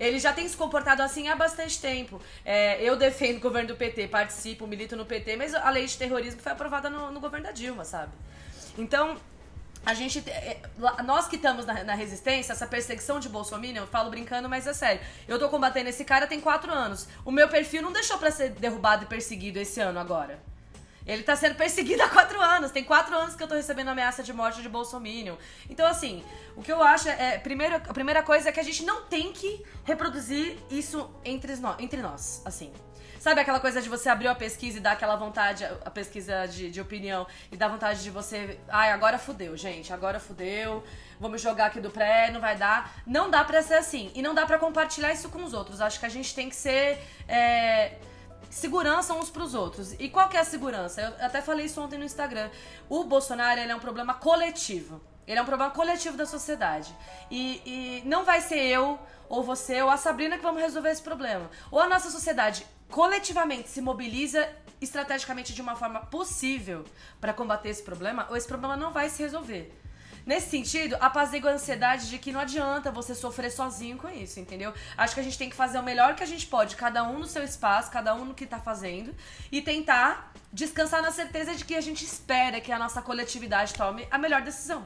Ele 0.00 0.18
já 0.18 0.32
tem 0.32 0.48
se 0.48 0.56
comportado 0.56 1.02
assim 1.02 1.28
há 1.28 1.36
bastante 1.36 1.80
tempo. 1.80 2.20
É, 2.44 2.82
eu 2.82 2.96
defendo 2.96 3.36
o 3.36 3.40
governo 3.40 3.68
do 3.68 3.76
PT, 3.76 4.08
participo, 4.08 4.66
milito 4.66 4.96
no 4.96 5.06
PT, 5.06 5.36
mas 5.36 5.54
a 5.54 5.70
lei 5.70 5.86
de 5.86 5.96
terrorismo 5.96 6.40
foi 6.40 6.52
aprovada 6.52 6.90
no, 6.90 7.12
no 7.12 7.20
governo 7.20 7.46
da 7.46 7.52
Dilma, 7.52 7.84
sabe? 7.84 8.12
Então, 8.76 9.16
a 9.84 9.94
gente. 9.94 10.18
É, 10.28 10.60
nós 11.04 11.28
que 11.28 11.36
estamos 11.36 11.66
na, 11.66 11.84
na, 11.84 11.94
resistência, 11.94 12.52
essa 12.52 12.66
perseguição 12.66 13.20
de 13.20 13.28
Bolsonaro, 13.28 13.76
eu 13.76 13.86
falo 13.86 14.10
brincando, 14.10 14.48
mas 14.48 14.66
é 14.66 14.72
sério. 14.72 15.00
Eu 15.28 15.38
tô 15.38 15.48
combatendo 15.48 15.88
esse 15.88 16.04
cara 16.04 16.26
tem 16.26 16.40
quatro 16.40 16.72
anos. 16.72 17.06
O 17.24 17.30
meu 17.30 17.48
perfil 17.48 17.82
não 17.82 17.92
deixou 17.92 18.18
para 18.18 18.30
ser 18.30 18.50
derrubado 18.50 19.04
e 19.04 19.06
perseguido 19.06 19.58
esse 19.58 19.80
ano 19.80 19.98
agora. 19.98 20.40
Ele 21.06 21.22
tá 21.22 21.34
sendo 21.34 21.54
perseguido 21.54 22.02
há 22.02 22.08
quatro 22.08 22.40
anos. 22.40 22.70
Tem 22.70 22.84
quatro 22.84 23.16
anos 23.16 23.34
que 23.34 23.42
eu 23.42 23.48
tô 23.48 23.54
recebendo 23.54 23.88
ameaça 23.88 24.22
de 24.22 24.32
morte 24.32 24.62
de 24.62 24.68
Bolsonaro. 24.68 25.38
Então, 25.68 25.86
assim, 25.86 26.24
o 26.56 26.62
que 26.62 26.72
eu 26.72 26.82
acho 26.82 27.08
é. 27.08 27.38
Primeiro, 27.38 27.76
a 27.76 27.80
primeira 27.92 28.22
coisa 28.22 28.48
é 28.48 28.52
que 28.52 28.60
a 28.60 28.62
gente 28.62 28.84
não 28.84 29.02
tem 29.04 29.32
que 29.32 29.64
reproduzir 29.84 30.56
isso 30.70 31.10
entre, 31.24 31.56
nós, 31.56 31.76
entre 31.80 32.00
nós. 32.00 32.42
Assim. 32.44 32.72
Sabe 33.22 33.40
aquela 33.40 33.60
coisa 33.60 33.80
de 33.80 33.88
você 33.88 34.08
abrir 34.08 34.26
a 34.26 34.34
pesquisa 34.34 34.78
e 34.78 34.80
dar 34.80 34.92
aquela 34.92 35.14
vontade, 35.14 35.64
a 35.64 35.90
pesquisa 35.90 36.44
de, 36.46 36.72
de 36.72 36.80
opinião, 36.80 37.24
e 37.52 37.56
dar 37.56 37.68
vontade 37.68 38.02
de 38.02 38.10
você. 38.10 38.58
Ai, 38.68 38.90
agora 38.90 39.16
fudeu, 39.16 39.56
gente, 39.56 39.92
agora 39.92 40.18
fudeu. 40.18 40.82
Vamos 41.20 41.40
jogar 41.40 41.66
aqui 41.66 41.80
do 41.80 41.88
pré, 41.88 42.32
não 42.32 42.40
vai 42.40 42.56
dar. 42.56 42.92
Não 43.06 43.30
dá 43.30 43.44
pra 43.44 43.62
ser 43.62 43.74
assim. 43.74 44.10
E 44.12 44.20
não 44.22 44.34
dá 44.34 44.44
pra 44.44 44.58
compartilhar 44.58 45.12
isso 45.12 45.28
com 45.28 45.44
os 45.44 45.52
outros. 45.52 45.80
Acho 45.80 46.00
que 46.00 46.06
a 46.06 46.08
gente 46.08 46.34
tem 46.34 46.48
que 46.48 46.56
ser. 46.56 46.98
É, 47.28 47.92
segurança 48.52 49.14
uns 49.14 49.30
pros 49.30 49.54
outros. 49.54 49.94
E 49.98 50.08
qual 50.08 50.28
que 50.28 50.36
é 50.36 50.40
a 50.40 50.44
segurança? 50.44 51.00
Eu 51.00 51.26
até 51.26 51.40
falei 51.40 51.66
isso 51.66 51.80
ontem 51.80 51.98
no 51.98 52.04
Instagram. 52.04 52.50
O 52.88 53.02
Bolsonaro 53.04 53.58
é 53.58 53.74
um 53.74 53.80
problema 53.80 54.14
coletivo. 54.14 55.00
Ele 55.26 55.38
é 55.38 55.42
um 55.42 55.46
problema 55.46 55.72
coletivo 55.72 56.16
da 56.16 56.26
sociedade. 56.26 56.94
E, 57.30 57.62
e 57.64 58.02
não 58.04 58.24
vai 58.24 58.40
ser 58.40 58.58
eu, 58.58 58.98
ou 59.28 59.42
você, 59.42 59.80
ou 59.80 59.88
a 59.88 59.96
Sabrina 59.96 60.36
que 60.36 60.42
vamos 60.42 60.60
resolver 60.60 60.90
esse 60.90 61.02
problema. 61.02 61.50
Ou 61.70 61.80
a 61.80 61.88
nossa 61.88 62.10
sociedade 62.10 62.66
coletivamente 62.90 63.70
se 63.70 63.80
mobiliza 63.80 64.46
estrategicamente 64.80 65.54
de 65.54 65.62
uma 65.62 65.74
forma 65.74 66.00
possível 66.00 66.84
para 67.20 67.32
combater 67.32 67.70
esse 67.70 67.82
problema, 67.82 68.26
ou 68.28 68.36
esse 68.36 68.46
problema 68.46 68.76
não 68.76 68.92
vai 68.92 69.08
se 69.08 69.22
resolver. 69.22 69.72
Nesse 70.24 70.50
sentido, 70.50 70.96
apazigua 71.00 71.50
a 71.50 71.54
ansiedade 71.54 72.08
de 72.08 72.18
que 72.18 72.30
não 72.30 72.40
adianta 72.40 72.90
você 72.90 73.14
sofrer 73.14 73.50
sozinho 73.50 73.98
com 73.98 74.08
isso, 74.08 74.38
entendeu? 74.38 74.72
Acho 74.96 75.14
que 75.14 75.20
a 75.20 75.22
gente 75.22 75.36
tem 75.36 75.50
que 75.50 75.56
fazer 75.56 75.78
o 75.78 75.82
melhor 75.82 76.14
que 76.14 76.22
a 76.22 76.26
gente 76.26 76.46
pode, 76.46 76.76
cada 76.76 77.02
um 77.02 77.18
no 77.18 77.26
seu 77.26 77.42
espaço, 77.42 77.90
cada 77.90 78.14
um 78.14 78.24
no 78.24 78.34
que 78.34 78.46
tá 78.46 78.58
fazendo, 78.58 79.14
e 79.50 79.60
tentar 79.60 80.32
descansar 80.52 81.02
na 81.02 81.10
certeza 81.10 81.54
de 81.54 81.64
que 81.64 81.74
a 81.74 81.80
gente 81.80 82.04
espera 82.04 82.60
que 82.60 82.70
a 82.70 82.78
nossa 82.78 83.02
coletividade 83.02 83.74
tome 83.74 84.06
a 84.10 84.18
melhor 84.18 84.42
decisão. 84.42 84.84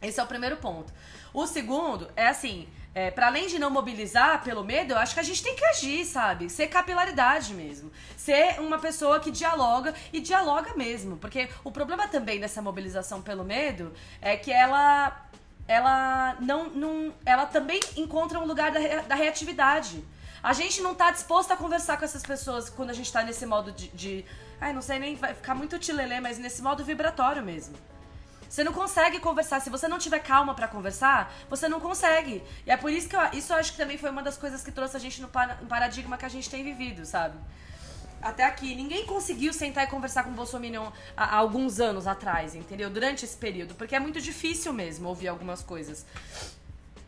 Esse 0.00 0.20
é 0.20 0.22
o 0.22 0.26
primeiro 0.26 0.56
ponto. 0.56 0.92
O 1.34 1.46
segundo 1.46 2.10
é 2.16 2.28
assim, 2.28 2.68
é, 2.98 3.12
para 3.12 3.28
além 3.28 3.46
de 3.46 3.60
não 3.60 3.70
mobilizar 3.70 4.42
pelo 4.42 4.64
medo, 4.64 4.92
eu 4.92 4.98
acho 4.98 5.14
que 5.14 5.20
a 5.20 5.22
gente 5.22 5.40
tem 5.40 5.54
que 5.54 5.64
agir, 5.66 6.04
sabe? 6.04 6.50
Ser 6.50 6.66
capilaridade 6.66 7.54
mesmo. 7.54 7.92
Ser 8.16 8.58
uma 8.58 8.76
pessoa 8.80 9.20
que 9.20 9.30
dialoga 9.30 9.94
e 10.12 10.18
dialoga 10.18 10.74
mesmo. 10.74 11.16
Porque 11.16 11.48
o 11.62 11.70
problema 11.70 12.08
também 12.08 12.40
dessa 12.40 12.60
mobilização 12.60 13.22
pelo 13.22 13.44
medo 13.44 13.92
é 14.20 14.36
que 14.36 14.50
ela. 14.50 15.28
Ela 15.68 16.36
não. 16.40 16.70
não 16.70 17.14
ela 17.24 17.46
também 17.46 17.78
encontra 17.96 18.36
um 18.40 18.44
lugar 18.44 18.72
da, 18.72 18.80
da 19.02 19.14
reatividade. 19.14 20.04
A 20.42 20.52
gente 20.52 20.80
não 20.80 20.92
tá 20.92 21.12
disposto 21.12 21.52
a 21.52 21.56
conversar 21.56 21.98
com 21.98 22.04
essas 22.04 22.24
pessoas 22.24 22.68
quando 22.68 22.90
a 22.90 22.94
gente 22.94 23.12
tá 23.12 23.22
nesse 23.22 23.46
modo 23.46 23.70
de. 23.70 23.86
de 23.90 24.24
ai, 24.60 24.72
não 24.72 24.82
sei 24.82 24.98
nem. 24.98 25.14
Vai 25.14 25.34
ficar 25.34 25.54
muito 25.54 25.78
tilelê, 25.78 26.18
mas 26.18 26.36
nesse 26.36 26.60
modo 26.62 26.82
vibratório 26.84 27.44
mesmo. 27.44 27.76
Você 28.48 28.64
não 28.64 28.72
consegue 28.72 29.20
conversar. 29.20 29.60
Se 29.60 29.68
você 29.68 29.86
não 29.86 29.98
tiver 29.98 30.20
calma 30.20 30.54
para 30.54 30.66
conversar, 30.66 31.32
você 31.50 31.68
não 31.68 31.80
consegue. 31.80 32.42
E 32.66 32.70
é 32.70 32.76
por 32.76 32.90
isso 32.90 33.08
que 33.08 33.16
eu, 33.16 33.20
isso 33.32 33.52
eu 33.52 33.56
acho 33.56 33.72
que 33.72 33.78
também 33.78 33.98
foi 33.98 34.10
uma 34.10 34.22
das 34.22 34.36
coisas 34.36 34.62
que 34.62 34.72
trouxe 34.72 34.96
a 34.96 35.00
gente 35.00 35.20
no 35.20 35.28
paradigma 35.28 36.16
que 36.16 36.24
a 36.24 36.28
gente 36.28 36.48
tem 36.48 36.64
vivido, 36.64 37.04
sabe? 37.04 37.36
Até 38.20 38.44
aqui, 38.44 38.74
ninguém 38.74 39.06
conseguiu 39.06 39.52
sentar 39.52 39.84
e 39.84 39.86
conversar 39.86 40.24
com 40.24 40.30
o 40.30 40.34
Bolsonaro 40.34 40.92
há, 41.16 41.24
há 41.24 41.36
alguns 41.36 41.78
anos 41.78 42.06
atrás, 42.06 42.54
entendeu? 42.54 42.90
Durante 42.90 43.24
esse 43.24 43.36
período. 43.36 43.74
Porque 43.74 43.94
é 43.94 44.00
muito 44.00 44.20
difícil 44.20 44.72
mesmo 44.72 45.08
ouvir 45.08 45.28
algumas 45.28 45.62
coisas. 45.62 46.04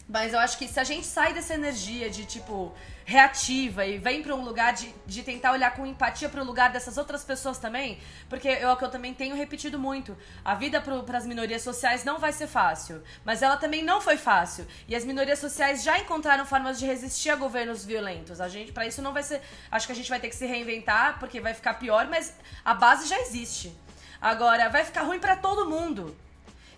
Mas 0.09 0.32
eu 0.32 0.41
acho 0.41 0.59
que 0.59 0.66
se 0.66 0.78
a 0.78 0.84
gente 0.84 1.07
sai 1.07 1.32
dessa 1.32 1.55
energia 1.55 2.11
de, 2.11 2.24
tipo, 2.24 2.72
reativa 3.11 3.85
e 3.85 3.99
vem 3.99 4.23
para 4.23 4.33
um 4.37 4.45
lugar 4.45 4.73
de, 4.73 4.95
de 5.05 5.25
tentar 5.25 5.51
olhar 5.51 5.75
com 5.75 5.85
empatia 5.85 6.29
para 6.29 6.41
o 6.41 6.45
lugar 6.45 6.71
dessas 6.71 6.97
outras 6.97 7.25
pessoas 7.25 7.59
também, 7.59 7.99
porque 8.29 8.49
é 8.49 8.71
o 8.71 8.77
que 8.77 8.85
eu 8.85 8.89
também 8.89 9.13
tenho 9.13 9.35
repetido 9.35 9.81
muito. 9.81 10.17
A 10.45 10.55
vida 10.55 10.81
para 10.81 11.19
as 11.19 11.27
minorias 11.27 11.63
sociais 11.63 12.05
não 12.05 12.21
vai 12.21 12.33
ser 12.33 12.47
fácil, 12.47 13.03
mas 13.25 13.43
ela 13.43 13.57
também 13.57 13.83
não 13.83 14.01
foi 14.01 14.17
fácil. 14.17 14.65
E 14.87 14.95
as 14.95 15.05
minorias 15.05 15.41
sociais 15.41 15.83
já 15.83 15.99
encontraram 15.99 16.47
formas 16.47 16.79
de 16.79 16.87
resistir 16.87 17.31
a 17.31 17.37
governos 17.37 17.85
violentos. 17.85 18.41
A 18.41 18.49
gente, 18.49 18.71
para 18.71 18.87
isso 18.87 19.03
não 19.03 19.13
vai 19.13 19.25
ser, 19.25 19.43
acho 19.73 19.87
que 19.87 19.93
a 19.93 19.97
gente 19.97 20.09
vai 20.09 20.21
ter 20.21 20.29
que 20.29 20.37
se 20.37 20.47
reinventar, 20.47 21.19
porque 21.19 21.41
vai 21.41 21.53
ficar 21.53 21.75
pior, 21.75 22.07
mas 22.07 22.33
a 22.65 22.75
base 22.75 23.09
já 23.09 23.19
existe. 23.19 23.77
Agora, 24.21 24.69
vai 24.69 24.85
ficar 24.85 25.03
ruim 25.03 25.19
para 25.19 25.35
todo 25.35 25.69
mundo. 25.69 26.17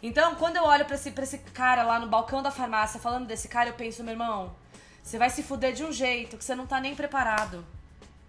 Então, 0.03 0.35
quando 0.37 0.57
eu 0.57 0.65
olho 0.65 0.87
pra 0.87 0.95
esse, 0.95 1.13
esse 1.21 1.39
cara 1.39 1.83
lá 1.83 1.99
no 1.99 2.07
balcão 2.07 2.43
da 2.43 2.51
farmácia 2.51 2.99
falando 2.99 3.27
desse 3.27 3.49
cara, 3.49 3.69
eu 3.69 3.75
penso, 3.75 4.03
meu 4.03 4.13
irmão, 4.13 4.62
você 5.03 5.19
vai 5.19 5.31
se 5.31 5.43
fuder 5.43 5.73
de 5.73 5.85
um 5.85 5.93
jeito 5.93 6.37
que 6.37 6.45
você 6.45 6.55
não 6.55 6.67
tá 6.67 6.81
nem 6.81 6.95
preparado. 6.95 7.65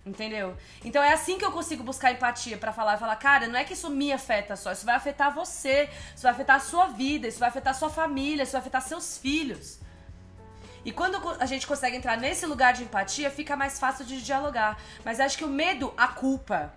Entendeu? 0.06 0.58
Então 0.84 1.02
é 1.02 1.14
assim 1.14 1.38
que 1.38 1.46
eu 1.46 1.52
consigo 1.52 1.82
buscar 1.82 2.12
empatia 2.12 2.58
para 2.58 2.74
falar, 2.74 2.98
falar, 2.98 3.16
cara, 3.16 3.48
não 3.48 3.58
é 3.58 3.64
que 3.64 3.72
isso 3.72 3.90
me 3.90 4.12
afeta 4.12 4.58
só, 4.58 4.74
isso 4.74 4.86
vai 4.86 4.96
afetar 4.96 5.34
você, 5.34 5.90
isso 6.14 6.24
vai 6.24 6.32
afetar 6.34 6.58
a 6.58 6.60
sua 6.60 6.88
vida, 6.88 7.26
isso 7.26 7.40
vai 7.40 7.48
afetar 7.48 7.72
a 7.72 7.78
sua 7.78 7.90
família, 7.90 8.44
isso 8.44 8.52
vai 8.52 8.60
afetar 8.60 8.82
seus 8.82 9.18
filhos. 9.18 9.80
E 10.84 10.92
quando 10.92 11.18
a 11.40 11.46
gente 11.46 11.66
consegue 11.66 11.96
entrar 11.96 12.18
nesse 12.18 12.46
lugar 12.46 12.74
de 12.74 12.84
empatia, 12.84 13.32
fica 13.32 13.56
mais 13.56 13.80
fácil 13.80 14.04
de 14.04 14.22
dialogar. 14.22 14.78
Mas 15.06 15.22
acho 15.22 15.38
que 15.38 15.46
o 15.46 15.48
medo, 15.48 15.94
a 15.96 16.10
culpa 16.10 16.74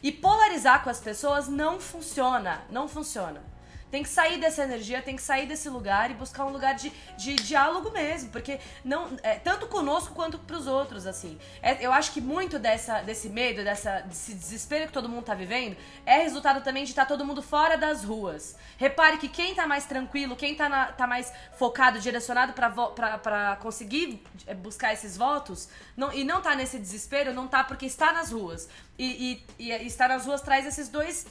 e 0.00 0.12
polarizar 0.12 0.84
com 0.84 0.90
as 0.90 1.00
pessoas 1.00 1.48
não 1.48 1.80
funciona, 1.80 2.62
não 2.70 2.86
funciona. 2.86 3.42
Tem 3.90 4.02
que 4.02 4.08
sair 4.08 4.38
dessa 4.38 4.62
energia, 4.62 5.00
tem 5.00 5.16
que 5.16 5.22
sair 5.22 5.46
desse 5.46 5.68
lugar 5.68 6.10
e 6.10 6.14
buscar 6.14 6.44
um 6.44 6.50
lugar 6.50 6.74
de, 6.74 6.90
de 7.16 7.34
diálogo 7.36 7.90
mesmo, 7.90 8.30
porque 8.30 8.60
não 8.84 9.16
é, 9.22 9.36
tanto 9.36 9.66
conosco 9.66 10.14
quanto 10.14 10.38
pros 10.38 10.66
outros, 10.66 11.06
assim. 11.06 11.38
É, 11.62 11.84
eu 11.84 11.92
acho 11.92 12.12
que 12.12 12.20
muito 12.20 12.58
dessa, 12.58 13.00
desse 13.00 13.28
medo, 13.28 13.64
dessa, 13.64 14.00
desse 14.00 14.34
desespero 14.34 14.86
que 14.88 14.92
todo 14.92 15.08
mundo 15.08 15.24
tá 15.24 15.34
vivendo, 15.34 15.76
é 16.04 16.18
resultado 16.18 16.62
também 16.62 16.84
de 16.84 16.90
estar 16.90 17.04
tá 17.04 17.08
todo 17.08 17.24
mundo 17.24 17.42
fora 17.42 17.76
das 17.76 18.04
ruas. 18.04 18.56
Repare 18.76 19.16
que 19.16 19.28
quem 19.28 19.54
tá 19.54 19.66
mais 19.66 19.86
tranquilo, 19.86 20.36
quem 20.36 20.54
tá, 20.54 20.68
na, 20.68 20.92
tá 20.92 21.06
mais 21.06 21.32
focado, 21.56 21.98
direcionado 21.98 22.52
para 22.52 23.56
conseguir 23.56 24.22
é, 24.46 24.54
buscar 24.54 24.92
esses 24.92 25.16
votos, 25.16 25.68
não, 25.96 26.12
e 26.12 26.24
não 26.24 26.42
tá 26.42 26.54
nesse 26.54 26.78
desespero, 26.78 27.32
não 27.32 27.48
tá 27.48 27.64
porque 27.64 27.86
está 27.86 28.12
nas 28.12 28.30
ruas. 28.30 28.68
E, 28.98 29.44
e, 29.58 29.70
e 29.70 29.86
estar 29.86 30.08
nas 30.08 30.26
ruas 30.26 30.42
traz 30.42 30.66
esses 30.66 30.88
dois 30.88 31.26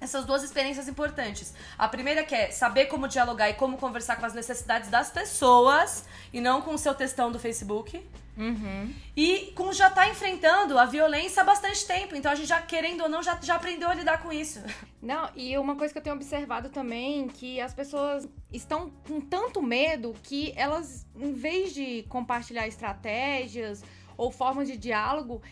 essas 0.00 0.24
duas 0.24 0.42
experiências 0.42 0.88
importantes. 0.88 1.54
A 1.78 1.88
primeira 1.88 2.24
que 2.24 2.34
é 2.34 2.50
saber 2.50 2.86
como 2.86 3.08
dialogar 3.08 3.50
e 3.50 3.54
como 3.54 3.78
conversar 3.78 4.16
com 4.16 4.26
as 4.26 4.34
necessidades 4.34 4.90
das 4.90 5.10
pessoas 5.10 6.04
e 6.32 6.40
não 6.40 6.60
com 6.60 6.74
o 6.74 6.78
seu 6.78 6.94
textão 6.94 7.30
do 7.32 7.38
Facebook. 7.38 8.02
Uhum. 8.36 8.92
E 9.16 9.52
com 9.54 9.72
já 9.72 9.88
tá 9.88 10.08
enfrentando 10.08 10.76
a 10.76 10.84
violência 10.84 11.42
há 11.42 11.44
bastante 11.44 11.86
tempo. 11.86 12.16
Então 12.16 12.32
a 12.32 12.34
gente 12.34 12.48
já, 12.48 12.60
querendo 12.60 13.02
ou 13.02 13.08
não, 13.08 13.22
já, 13.22 13.38
já 13.40 13.54
aprendeu 13.54 13.88
a 13.88 13.94
lidar 13.94 14.22
com 14.22 14.32
isso. 14.32 14.60
Não, 15.00 15.28
e 15.36 15.58
uma 15.58 15.76
coisa 15.76 15.92
que 15.92 15.98
eu 15.98 16.02
tenho 16.02 16.16
observado 16.16 16.70
também 16.70 17.28
que 17.28 17.60
as 17.60 17.74
pessoas 17.74 18.26
estão 18.50 18.90
com 19.06 19.20
tanto 19.20 19.62
medo 19.62 20.14
que 20.22 20.54
elas, 20.56 21.06
em 21.14 21.34
vez 21.34 21.74
de 21.74 22.04
compartilhar 22.08 22.66
estratégias 22.66 23.84
ou 24.16 24.30
formas 24.30 24.66
de 24.66 24.78
diálogo, 24.78 25.42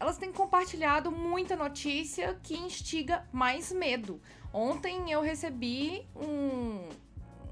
elas 0.00 0.16
têm 0.16 0.32
compartilhado 0.32 1.12
muita 1.12 1.54
notícia 1.54 2.34
que 2.42 2.56
instiga 2.56 3.28
mais 3.30 3.70
medo. 3.70 4.18
Ontem 4.50 5.12
eu 5.12 5.20
recebi 5.20 6.08
um, 6.16 6.88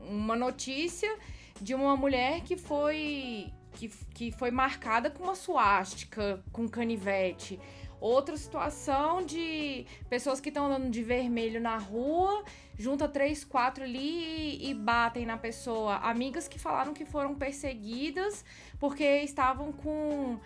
uma 0.08 0.34
notícia 0.34 1.14
de 1.60 1.74
uma 1.74 1.94
mulher 1.94 2.40
que 2.40 2.56
foi 2.56 3.52
que, 3.74 3.88
que 4.14 4.32
foi 4.32 4.50
marcada 4.50 5.10
com 5.10 5.24
uma 5.24 5.34
suástica, 5.34 6.42
com 6.50 6.66
canivete. 6.66 7.60
Outra 8.00 8.36
situação 8.36 9.22
de 9.22 9.84
pessoas 10.08 10.40
que 10.40 10.48
estão 10.48 10.66
andando 10.66 10.90
de 10.90 11.02
vermelho 11.02 11.60
na 11.60 11.76
rua, 11.76 12.44
junta 12.78 13.08
três, 13.08 13.44
quatro 13.44 13.84
ali 13.84 13.98
e, 13.98 14.70
e, 14.70 14.74
batem 14.74 15.26
na 15.26 15.36
pessoa. 15.36 15.96
Amigas 15.96 16.48
que 16.48 16.58
falaram 16.58 16.94
que 16.94 17.04
foram 17.04 17.34
perseguidas 17.34 18.44
porque 18.78 19.04
estavam 19.22 19.72
com 19.72 20.38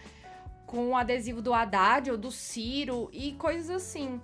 com 0.73 0.89
o 0.89 0.97
adesivo 0.97 1.43
do 1.43 1.53
Haddad 1.53 2.11
ou 2.11 2.17
do 2.17 2.31
Ciro 2.31 3.11
e 3.13 3.33
coisas 3.33 3.69
assim. 3.69 4.19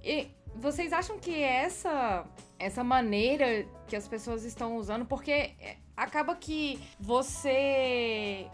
E 0.00 0.28
vocês 0.54 0.92
acham 0.92 1.18
que 1.18 1.42
essa 1.42 2.24
essa 2.56 2.84
maneira 2.84 3.66
que 3.88 3.96
as 3.96 4.06
pessoas 4.06 4.44
estão 4.44 4.76
usando, 4.76 5.04
porque 5.04 5.32
é, 5.32 5.78
acaba 5.96 6.36
que 6.36 6.78
você 7.00 8.46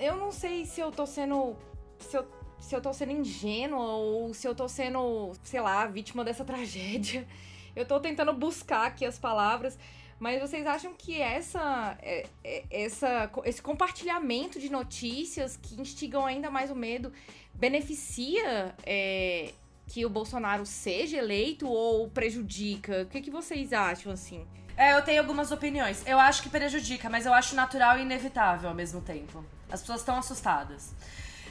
eu 0.00 0.16
não 0.16 0.32
sei 0.32 0.64
se 0.64 0.80
eu 0.80 0.90
tô 0.90 1.04
sendo 1.04 1.54
se 1.98 2.16
eu, 2.16 2.26
se 2.58 2.74
eu 2.74 2.80
tô 2.80 2.90
sendo 2.94 3.12
ingênua 3.12 3.84
ou 3.84 4.32
se 4.32 4.48
eu 4.48 4.54
tô 4.54 4.66
sendo, 4.66 5.32
sei 5.42 5.60
lá, 5.60 5.84
vítima 5.84 6.24
dessa 6.24 6.42
tragédia. 6.46 7.28
Eu 7.76 7.86
tô 7.86 8.00
tentando 8.00 8.32
buscar 8.32 8.86
aqui 8.86 9.04
as 9.04 9.18
palavras, 9.18 9.78
mas 10.22 10.40
vocês 10.40 10.64
acham 10.68 10.94
que 10.96 11.20
essa, 11.20 11.98
é, 12.00 12.28
é, 12.44 12.62
essa, 12.70 13.28
esse 13.44 13.60
compartilhamento 13.60 14.60
de 14.60 14.70
notícias 14.70 15.56
que 15.56 15.74
instigam 15.80 16.24
ainda 16.24 16.48
mais 16.48 16.70
o 16.70 16.76
medo 16.76 17.12
beneficia 17.52 18.72
é, 18.86 19.50
que 19.88 20.06
o 20.06 20.08
Bolsonaro 20.08 20.64
seja 20.64 21.18
eleito 21.18 21.66
ou 21.68 22.08
prejudica? 22.08 23.02
O 23.02 23.06
que, 23.06 23.20
que 23.20 23.32
vocês 23.32 23.72
acham, 23.72 24.12
assim? 24.12 24.46
É, 24.76 24.94
eu 24.94 25.02
tenho 25.02 25.20
algumas 25.20 25.50
opiniões. 25.50 26.06
Eu 26.06 26.20
acho 26.20 26.40
que 26.44 26.48
prejudica, 26.48 27.10
mas 27.10 27.26
eu 27.26 27.34
acho 27.34 27.56
natural 27.56 27.98
e 27.98 28.02
inevitável 28.02 28.68
ao 28.68 28.76
mesmo 28.76 29.00
tempo. 29.00 29.44
As 29.68 29.80
pessoas 29.80 30.02
estão 30.02 30.16
assustadas. 30.16 30.94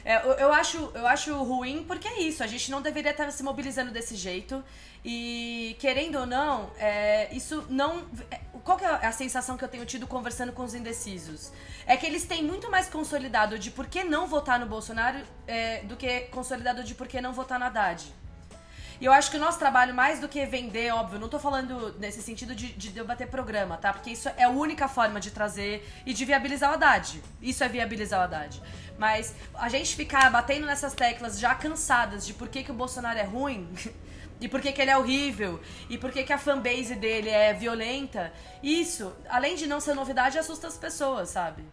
É, 0.04 0.16
eu, 0.16 0.32
eu, 0.32 0.52
acho, 0.52 0.90
eu 0.94 1.06
acho 1.06 1.34
ruim 1.42 1.84
porque 1.86 2.08
é 2.08 2.20
isso. 2.20 2.42
A 2.42 2.46
gente 2.46 2.70
não 2.70 2.82
deveria 2.82 3.10
estar 3.10 3.30
se 3.30 3.42
mobilizando 3.42 3.90
desse 3.90 4.16
jeito. 4.16 4.62
E, 5.04 5.76
querendo 5.80 6.18
ou 6.20 6.26
não, 6.26 6.70
é, 6.78 7.34
isso 7.34 7.64
não. 7.68 8.06
É, 8.30 8.40
qual 8.62 8.78
que 8.78 8.84
é 8.84 9.06
a 9.06 9.12
sensação 9.12 9.56
que 9.56 9.64
eu 9.64 9.68
tenho 9.68 9.84
tido 9.84 10.06
conversando 10.06 10.52
com 10.52 10.62
os 10.62 10.74
indecisos? 10.74 11.52
É 11.86 11.96
que 11.96 12.06
eles 12.06 12.24
têm 12.24 12.44
muito 12.44 12.70
mais 12.70 12.88
consolidado 12.88 13.58
de 13.58 13.70
por 13.70 13.86
que 13.86 14.04
não 14.04 14.26
votar 14.26 14.60
no 14.60 14.66
Bolsonaro 14.66 15.18
é, 15.46 15.82
do 15.82 15.96
que 15.96 16.20
consolidado 16.30 16.84
de 16.84 16.94
por 16.94 17.08
que 17.08 17.20
não 17.20 17.32
votar 17.32 17.58
no 17.58 17.64
Haddad. 17.64 18.21
E 19.02 19.04
eu 19.04 19.12
acho 19.12 19.32
que 19.32 19.36
o 19.36 19.40
nosso 19.40 19.58
trabalho, 19.58 19.92
mais 19.92 20.20
do 20.20 20.28
que 20.28 20.46
vender, 20.46 20.94
óbvio, 20.94 21.18
não 21.18 21.28
tô 21.28 21.36
falando 21.36 21.92
nesse 21.98 22.22
sentido 22.22 22.54
de, 22.54 22.72
de 22.72 22.90
debater 22.90 23.26
programa, 23.26 23.76
tá? 23.76 23.92
Porque 23.92 24.10
isso 24.10 24.28
é 24.36 24.44
a 24.44 24.48
única 24.48 24.86
forma 24.86 25.18
de 25.18 25.32
trazer 25.32 25.84
e 26.06 26.14
de 26.14 26.24
viabilizar 26.24 26.70
o 26.70 26.74
Haddad. 26.74 27.20
Isso 27.42 27.64
é 27.64 27.68
viabilizar 27.68 28.20
o 28.20 28.22
Haddad. 28.22 28.62
Mas 28.96 29.34
a 29.54 29.68
gente 29.68 29.96
ficar 29.96 30.30
batendo 30.30 30.66
nessas 30.66 30.94
teclas 30.94 31.40
já 31.40 31.52
cansadas 31.52 32.24
de 32.24 32.32
por 32.32 32.46
que, 32.46 32.62
que 32.62 32.70
o 32.70 32.74
Bolsonaro 32.74 33.18
é 33.18 33.24
ruim. 33.24 33.68
e 34.40 34.48
por 34.48 34.60
que, 34.60 34.70
que 34.70 34.80
ele 34.80 34.92
é 34.92 34.96
horrível, 34.96 35.60
e 35.90 35.98
por 35.98 36.12
que, 36.12 36.22
que 36.22 36.32
a 36.32 36.38
fanbase 36.38 36.94
dele 36.94 37.28
é 37.28 37.52
violenta, 37.52 38.32
isso, 38.62 39.12
além 39.28 39.56
de 39.56 39.66
não 39.66 39.80
ser 39.80 39.94
novidade, 39.94 40.38
assusta 40.38 40.68
as 40.68 40.76
pessoas, 40.76 41.28
sabe? 41.30 41.64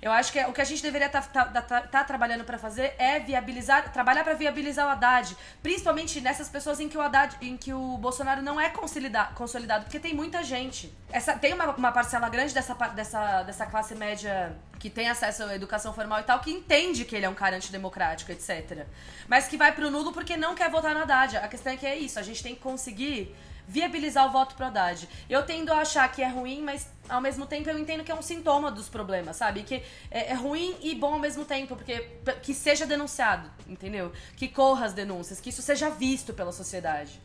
Eu 0.00 0.12
acho 0.12 0.32
que 0.32 0.38
é, 0.38 0.46
o 0.46 0.52
que 0.52 0.60
a 0.60 0.64
gente 0.64 0.82
deveria 0.82 1.06
estar 1.08 1.22
tá, 1.22 1.44
tá, 1.44 1.62
tá, 1.62 1.80
tá 1.80 2.04
trabalhando 2.04 2.44
para 2.44 2.56
fazer 2.56 2.94
é 2.98 3.18
viabilizar, 3.18 3.92
trabalhar 3.92 4.22
para 4.22 4.34
viabilizar 4.34 4.86
o 4.86 4.90
Haddad, 4.90 5.36
principalmente 5.62 6.20
nessas 6.20 6.48
pessoas 6.48 6.78
em 6.78 6.88
que 6.88 6.96
o 6.96 7.00
Haddad, 7.00 7.36
em 7.40 7.56
que 7.56 7.72
o 7.72 7.98
Bolsonaro 7.98 8.40
não 8.40 8.60
é 8.60 8.68
consolidado, 8.70 9.34
consolidado 9.34 9.84
porque 9.84 9.98
tem 9.98 10.14
muita 10.14 10.44
gente. 10.44 10.96
Essa 11.10 11.36
tem 11.36 11.52
uma, 11.52 11.74
uma 11.74 11.90
parcela 11.90 12.28
grande 12.28 12.54
dessa, 12.54 12.74
dessa, 12.74 13.42
dessa 13.42 13.66
classe 13.66 13.94
média 13.94 14.56
que 14.78 14.88
tem 14.88 15.08
acesso 15.08 15.42
à 15.42 15.54
educação 15.56 15.92
formal 15.92 16.20
e 16.20 16.22
tal, 16.22 16.38
que 16.38 16.52
entende 16.52 17.04
que 17.04 17.16
ele 17.16 17.26
é 17.26 17.28
um 17.28 17.34
cara 17.34 17.56
antidemocrático, 17.56 18.30
etc. 18.30 18.86
Mas 19.26 19.48
que 19.48 19.56
vai 19.56 19.72
pro 19.72 19.90
nulo 19.90 20.12
porque 20.12 20.36
não 20.36 20.54
quer 20.54 20.70
votar 20.70 20.94
no 20.94 21.02
Haddad. 21.02 21.38
A 21.38 21.48
questão 21.48 21.72
é 21.72 21.76
que 21.76 21.86
é 21.86 21.96
isso, 21.96 22.18
a 22.20 22.22
gente 22.22 22.40
tem 22.40 22.54
que 22.54 22.60
conseguir 22.60 23.34
viabilizar 23.68 24.26
o 24.26 24.32
voto 24.32 24.54
pro 24.54 24.66
Haddad. 24.66 25.06
Eu 25.28 25.44
tendo 25.44 25.70
a 25.70 25.80
achar 25.80 26.10
que 26.10 26.22
é 26.22 26.28
ruim, 26.28 26.62
mas 26.62 26.88
ao 27.06 27.20
mesmo 27.20 27.46
tempo 27.46 27.68
eu 27.68 27.78
entendo 27.78 28.02
que 28.02 28.10
é 28.10 28.14
um 28.14 28.22
sintoma 28.22 28.70
dos 28.70 28.88
problemas, 28.88 29.36
sabe? 29.36 29.62
Que 29.62 29.82
é, 30.10 30.30
é, 30.30 30.34
ruim 30.34 30.74
e 30.80 30.94
bom 30.94 31.12
ao 31.12 31.18
mesmo 31.18 31.44
tempo, 31.44 31.76
porque 31.76 32.00
que 32.42 32.54
seja 32.54 32.86
denunciado, 32.86 33.50
entendeu? 33.66 34.10
Que 34.36 34.48
corra 34.48 34.86
as 34.86 34.94
denúncias, 34.94 35.38
que 35.38 35.50
isso 35.50 35.60
seja 35.60 35.90
visto 35.90 36.32
pela 36.32 36.50
sociedade. 36.50 37.20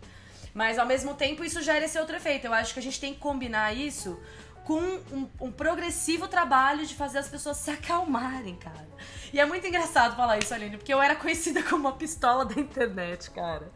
Mas 0.53 0.77
ao 0.77 0.85
mesmo 0.85 1.15
tempo 1.15 1.43
isso 1.43 1.61
gera 1.61 1.85
esse 1.85 1.97
outro 1.97 2.15
efeito. 2.15 2.45
Eu 2.45 2.53
acho 2.53 2.73
que 2.73 2.79
a 2.79 2.83
gente 2.83 2.99
tem 2.99 3.13
que 3.13 3.19
combinar 3.19 3.73
isso 3.75 4.19
com 4.63 4.79
um, 4.79 5.29
um, 5.41 5.51
progressivo 5.51 6.27
trabalho 6.27 6.85
de 6.85 6.95
fazer 6.95 7.17
as 7.17 7.27
pessoas 7.27 7.57
se 7.57 7.69
acalmarem, 7.69 8.55
cara. 8.55 8.87
E 9.31 9.39
é 9.39 9.45
muito 9.45 9.65
engraçado 9.67 10.15
falar 10.15 10.37
isso, 10.39 10.53
Aline, 10.53 10.77
porque 10.77 10.93
eu 10.93 11.01
era 11.01 11.15
conhecida 11.15 11.61
como 11.67 11.87
uma 11.87 11.93
pistola 11.93 12.45
da 12.45 12.59
internet, 12.59 13.29
cara. 13.31 13.71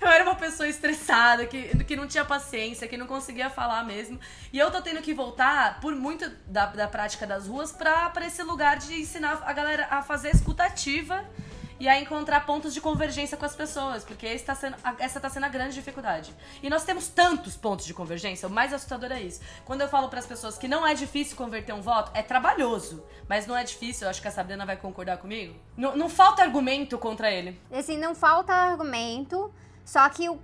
Eu 0.00 0.08
era 0.08 0.24
uma 0.24 0.34
pessoa 0.34 0.68
estressada, 0.68 1.46
que, 1.46 1.84
que 1.84 1.94
não 1.94 2.06
tinha 2.06 2.24
paciência, 2.24 2.88
que 2.88 2.96
não 2.96 3.06
conseguia 3.06 3.48
falar 3.48 3.84
mesmo. 3.84 4.18
E 4.52 4.58
eu 4.58 4.70
tô 4.70 4.82
tendo 4.82 5.00
que 5.02 5.14
voltar, 5.14 5.80
por 5.80 5.94
muito 5.94 6.28
da, 6.46 6.66
da 6.66 6.88
prática 6.88 7.26
das 7.26 7.46
ruas, 7.46 7.70
pra, 7.70 8.10
pra 8.10 8.26
esse 8.26 8.42
lugar 8.42 8.78
de 8.78 9.00
ensinar 9.00 9.42
a 9.44 9.52
galera 9.52 9.86
a 9.90 10.02
fazer 10.02 10.30
escutativa 10.30 11.24
e 11.84 11.88
a 11.88 12.00
encontrar 12.00 12.46
pontos 12.46 12.72
de 12.72 12.80
convergência 12.80 13.36
com 13.36 13.44
as 13.44 13.54
pessoas, 13.54 14.04
porque 14.04 14.38
tá 14.38 14.54
sendo, 14.54 14.74
essa 14.98 15.18
está 15.18 15.28
sendo 15.28 15.44
a 15.44 15.50
grande 15.50 15.74
dificuldade. 15.74 16.34
E 16.62 16.70
nós 16.70 16.82
temos 16.82 17.08
tantos 17.08 17.56
pontos 17.56 17.84
de 17.84 17.92
convergência, 17.92 18.48
o 18.48 18.50
mais 18.50 18.72
assustador 18.72 19.12
é 19.12 19.20
isso. 19.20 19.42
Quando 19.66 19.82
eu 19.82 19.88
falo 19.88 20.08
para 20.08 20.18
as 20.18 20.26
pessoas 20.26 20.56
que 20.56 20.66
não 20.66 20.86
é 20.86 20.94
difícil 20.94 21.36
converter 21.36 21.74
um 21.74 21.82
voto, 21.82 22.10
é 22.14 22.22
trabalhoso, 22.22 23.04
mas 23.28 23.46
não 23.46 23.54
é 23.54 23.62
difícil, 23.62 24.06
eu 24.06 24.10
acho 24.10 24.22
que 24.22 24.28
a 24.28 24.30
Sabrina 24.30 24.64
vai 24.64 24.78
concordar 24.78 25.18
comigo. 25.18 25.54
Não, 25.76 25.94
não 25.94 26.08
falta 26.08 26.40
argumento 26.40 26.96
contra 26.96 27.30
ele. 27.30 27.60
Assim, 27.70 27.98
não 27.98 28.14
falta 28.14 28.54
argumento. 28.54 29.52
Só 29.84 30.08
que 30.08 30.26
o, 30.26 30.38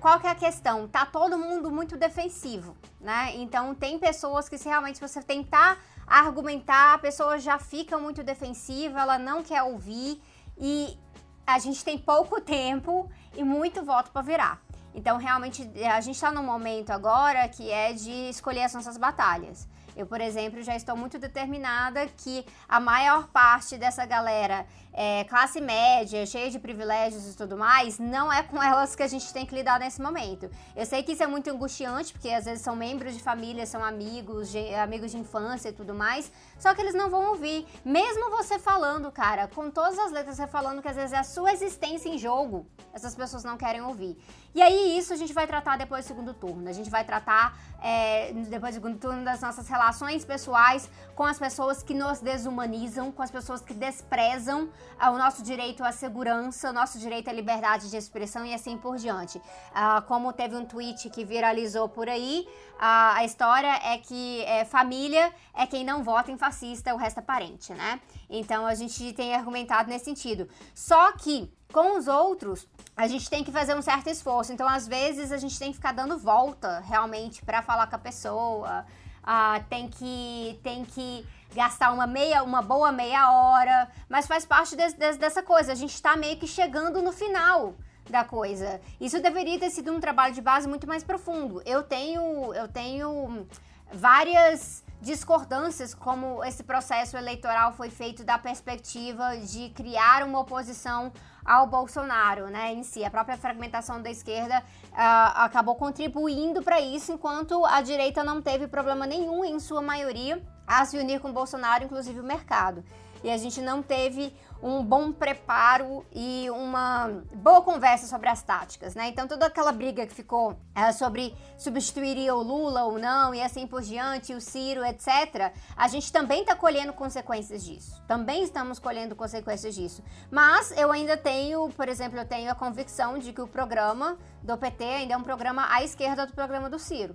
qual 0.00 0.20
que 0.20 0.28
é 0.28 0.30
a 0.30 0.36
questão? 0.36 0.86
Tá 0.86 1.04
todo 1.04 1.36
mundo 1.36 1.72
muito 1.72 1.96
defensivo, 1.96 2.76
né? 3.00 3.32
Então 3.34 3.74
tem 3.74 3.98
pessoas 3.98 4.48
que 4.48 4.56
se 4.56 4.68
realmente 4.68 5.00
você 5.00 5.20
tentar 5.20 5.76
argumentar, 6.06 6.94
a 6.94 6.98
pessoa 6.98 7.36
já 7.36 7.58
fica 7.58 7.98
muito 7.98 8.22
defensiva, 8.22 9.00
ela 9.00 9.18
não 9.18 9.42
quer 9.42 9.64
ouvir 9.64 10.22
e 10.58 10.98
a 11.46 11.58
gente 11.58 11.84
tem 11.84 11.98
pouco 11.98 12.40
tempo 12.40 13.10
e 13.36 13.44
muito 13.44 13.84
voto 13.84 14.10
para 14.10 14.22
virar. 14.22 14.62
Então, 14.94 15.16
realmente, 15.16 15.68
a 15.92 16.00
gente 16.00 16.14
está 16.14 16.30
num 16.30 16.44
momento 16.44 16.90
agora 16.90 17.48
que 17.48 17.70
é 17.70 17.92
de 17.92 18.30
escolher 18.30 18.62
as 18.62 18.74
nossas 18.74 18.96
batalhas. 18.96 19.68
Eu, 19.96 20.06
por 20.06 20.20
exemplo, 20.20 20.60
já 20.62 20.74
estou 20.74 20.96
muito 20.96 21.18
determinada 21.18 22.06
que 22.06 22.44
a 22.68 22.80
maior 22.80 23.28
parte 23.28 23.76
dessa 23.76 24.04
galera 24.04 24.66
é, 24.92 25.24
classe 25.24 25.60
média, 25.60 26.24
cheia 26.26 26.50
de 26.50 26.58
privilégios 26.58 27.32
e 27.32 27.36
tudo 27.36 27.56
mais, 27.56 27.98
não 27.98 28.32
é 28.32 28.42
com 28.42 28.60
elas 28.62 28.94
que 28.96 29.02
a 29.02 29.06
gente 29.06 29.32
tem 29.32 29.46
que 29.46 29.54
lidar 29.54 29.78
nesse 29.78 30.02
momento. 30.02 30.50
Eu 30.74 30.84
sei 30.84 31.02
que 31.02 31.12
isso 31.12 31.22
é 31.22 31.26
muito 31.26 31.48
angustiante, 31.48 32.12
porque 32.12 32.28
às 32.28 32.44
vezes 32.44 32.62
são 32.62 32.74
membros 32.74 33.14
de 33.14 33.22
família, 33.22 33.66
são 33.66 33.84
amigos, 33.84 34.50
de, 34.50 34.74
amigos 34.74 35.12
de 35.12 35.18
infância 35.18 35.68
e 35.68 35.72
tudo 35.72 35.94
mais, 35.94 36.30
só 36.58 36.74
que 36.74 36.80
eles 36.80 36.94
não 36.94 37.10
vão 37.10 37.30
ouvir. 37.30 37.66
Mesmo 37.84 38.30
você 38.30 38.58
falando, 38.58 39.10
cara, 39.10 39.48
com 39.48 39.70
todas 39.70 39.98
as 39.98 40.12
letras 40.12 40.36
você 40.36 40.46
falando 40.46 40.80
que 40.82 40.88
às 40.88 40.96
vezes 40.96 41.12
é 41.12 41.18
a 41.18 41.24
sua 41.24 41.52
existência 41.52 42.08
em 42.08 42.18
jogo, 42.18 42.66
essas 42.92 43.14
pessoas 43.14 43.44
não 43.44 43.56
querem 43.56 43.82
ouvir. 43.82 44.16
E 44.54 44.62
aí 44.62 44.96
isso 44.96 45.12
a 45.12 45.16
gente 45.16 45.32
vai 45.32 45.46
tratar 45.46 45.76
depois 45.76 46.04
do 46.04 46.08
segundo 46.08 46.32
turno. 46.32 46.68
A 46.68 46.72
gente 46.72 46.88
vai 46.88 47.04
tratar 47.04 47.58
é, 47.82 48.32
depois 48.32 48.72
do 48.72 48.80
segundo 48.80 48.98
turno 48.98 49.24
das 49.24 49.40
nossas 49.40 49.68
relações 49.68 50.24
pessoais 50.24 50.88
com 51.14 51.24
as 51.24 51.38
pessoas 51.38 51.82
que 51.82 51.94
nos 51.94 52.20
desumanizam, 52.20 53.12
com 53.12 53.22
as 53.22 53.30
pessoas 53.30 53.60
que 53.60 53.72
desprezam 53.72 54.68
o 55.00 55.18
nosso 55.18 55.42
direito 55.42 55.84
à 55.84 55.92
segurança, 55.92 56.70
o 56.70 56.72
nosso 56.72 56.98
direito 56.98 57.28
à 57.28 57.32
liberdade 57.32 57.90
de 57.90 57.96
expressão 57.96 58.44
e 58.44 58.52
assim 58.52 58.76
por 58.76 58.96
diante. 58.96 59.40
Ah, 59.74 60.02
como 60.06 60.32
teve 60.32 60.56
um 60.56 60.64
tweet 60.64 61.08
que 61.10 61.24
viralizou 61.24 61.88
por 61.88 62.08
aí, 62.08 62.46
a, 62.78 63.24
história 63.24 63.72
é 63.84 63.98
que 63.98 64.42
é, 64.42 64.64
família 64.64 65.32
é 65.54 65.66
quem 65.66 65.84
não 65.84 66.02
vota 66.02 66.32
em 66.32 66.36
fascista, 66.36 66.92
o 66.92 66.96
resto 66.96 67.20
é 67.20 67.22
parente, 67.22 67.72
né? 67.72 68.00
Então 68.28 68.66
a 68.66 68.74
gente 68.74 69.12
tem 69.12 69.34
argumentado 69.34 69.88
nesse 69.88 70.06
sentido. 70.06 70.48
Só 70.74 71.12
que 71.12 71.52
com 71.72 71.98
os 71.98 72.06
outros, 72.06 72.68
a 72.96 73.08
gente 73.08 73.28
tem 73.28 73.42
que 73.42 73.50
fazer 73.50 73.74
um 73.74 73.82
certo 73.82 74.08
esforço. 74.08 74.52
Então, 74.52 74.68
às 74.68 74.86
vezes, 74.86 75.32
a 75.32 75.36
gente 75.36 75.58
tem 75.58 75.70
que 75.70 75.76
ficar 75.76 75.90
dando 75.92 76.16
volta 76.16 76.78
realmente 76.78 77.44
para 77.44 77.62
falar 77.62 77.88
com 77.88 77.96
a 77.96 77.98
pessoa. 77.98 78.86
Ah, 79.24 79.60
tem 79.70 79.88
que 79.88 80.60
tem 80.62 80.84
que 80.84 81.26
gastar 81.54 81.92
uma 81.92 82.06
meia 82.06 82.42
uma 82.42 82.60
boa 82.60 82.92
meia 82.92 83.30
hora, 83.30 83.88
mas 84.08 84.26
faz 84.26 84.44
parte 84.44 84.76
de, 84.76 84.92
de, 84.92 85.16
dessa 85.16 85.42
coisa. 85.42 85.72
A 85.72 85.74
gente 85.74 85.94
está 85.94 86.16
meio 86.16 86.36
que 86.36 86.46
chegando 86.46 87.00
no 87.00 87.12
final 87.12 87.74
da 88.10 88.22
coisa. 88.22 88.80
Isso 89.00 89.20
deveria 89.20 89.58
ter 89.58 89.70
sido 89.70 89.90
um 89.92 90.00
trabalho 90.00 90.34
de 90.34 90.42
base 90.42 90.68
muito 90.68 90.86
mais 90.86 91.02
profundo. 91.02 91.62
Eu 91.64 91.82
tenho 91.82 92.52
eu 92.54 92.68
tenho 92.68 93.46
várias 93.92 94.84
discordâncias 95.00 95.94
como 95.94 96.42
esse 96.44 96.64
processo 96.64 97.16
eleitoral 97.16 97.72
foi 97.74 97.90
feito 97.90 98.24
da 98.24 98.38
perspectiva 98.38 99.36
de 99.36 99.68
criar 99.70 100.24
uma 100.24 100.40
oposição 100.40 101.12
ao 101.44 101.66
Bolsonaro, 101.66 102.46
né, 102.46 102.72
em 102.72 102.82
si. 102.82 103.04
A 103.04 103.10
própria 103.10 103.36
fragmentação 103.36 104.00
da 104.00 104.10
esquerda 104.10 104.60
uh, 104.60 104.94
acabou 105.34 105.74
contribuindo 105.74 106.62
para 106.62 106.80
isso, 106.80 107.12
enquanto 107.12 107.64
a 107.66 107.82
direita 107.82 108.24
não 108.24 108.40
teve 108.40 108.66
problema 108.66 109.06
nenhum, 109.06 109.44
em 109.44 109.60
sua 109.60 109.82
maioria, 109.82 110.42
a 110.66 110.84
se 110.86 110.96
unir 110.96 111.20
com 111.20 111.30
Bolsonaro, 111.32 111.84
inclusive 111.84 112.18
o 112.18 112.24
mercado. 112.24 112.82
E 113.24 113.30
a 113.30 113.38
gente 113.38 113.62
não 113.62 113.82
teve 113.82 114.36
um 114.62 114.84
bom 114.84 115.10
preparo 115.10 116.04
e 116.12 116.48
uma 116.50 117.08
boa 117.34 117.62
conversa 117.62 118.06
sobre 118.06 118.28
as 118.28 118.42
táticas, 118.42 118.94
né? 118.94 119.08
Então 119.08 119.26
toda 119.26 119.46
aquela 119.46 119.72
briga 119.72 120.06
que 120.06 120.12
ficou 120.12 120.58
é, 120.74 120.92
sobre 120.92 121.34
substituiria 121.56 122.34
o 122.34 122.42
Lula 122.42 122.84
ou 122.84 122.98
não 122.98 123.34
e 123.34 123.40
assim 123.40 123.66
por 123.66 123.80
diante, 123.80 124.34
o 124.34 124.40
Ciro, 124.42 124.84
etc. 124.84 125.54
A 125.74 125.88
gente 125.88 126.12
também 126.12 126.42
está 126.42 126.54
colhendo 126.54 126.92
consequências 126.92 127.64
disso. 127.64 127.98
Também 128.06 128.42
estamos 128.42 128.78
colhendo 128.78 129.16
consequências 129.16 129.74
disso. 129.74 130.04
Mas 130.30 130.70
eu 130.76 130.92
ainda 130.92 131.16
tenho, 131.16 131.70
por 131.70 131.88
exemplo, 131.88 132.18
eu 132.18 132.26
tenho 132.26 132.52
a 132.52 132.54
convicção 132.54 133.18
de 133.18 133.32
que 133.32 133.40
o 133.40 133.48
programa 133.48 134.18
do 134.42 134.54
PT 134.58 134.84
ainda 134.84 135.14
é 135.14 135.16
um 135.16 135.22
programa 135.22 135.66
à 135.70 135.82
esquerda 135.82 136.26
do 136.26 136.34
programa 136.34 136.68
do 136.68 136.78
Ciro. 136.78 137.14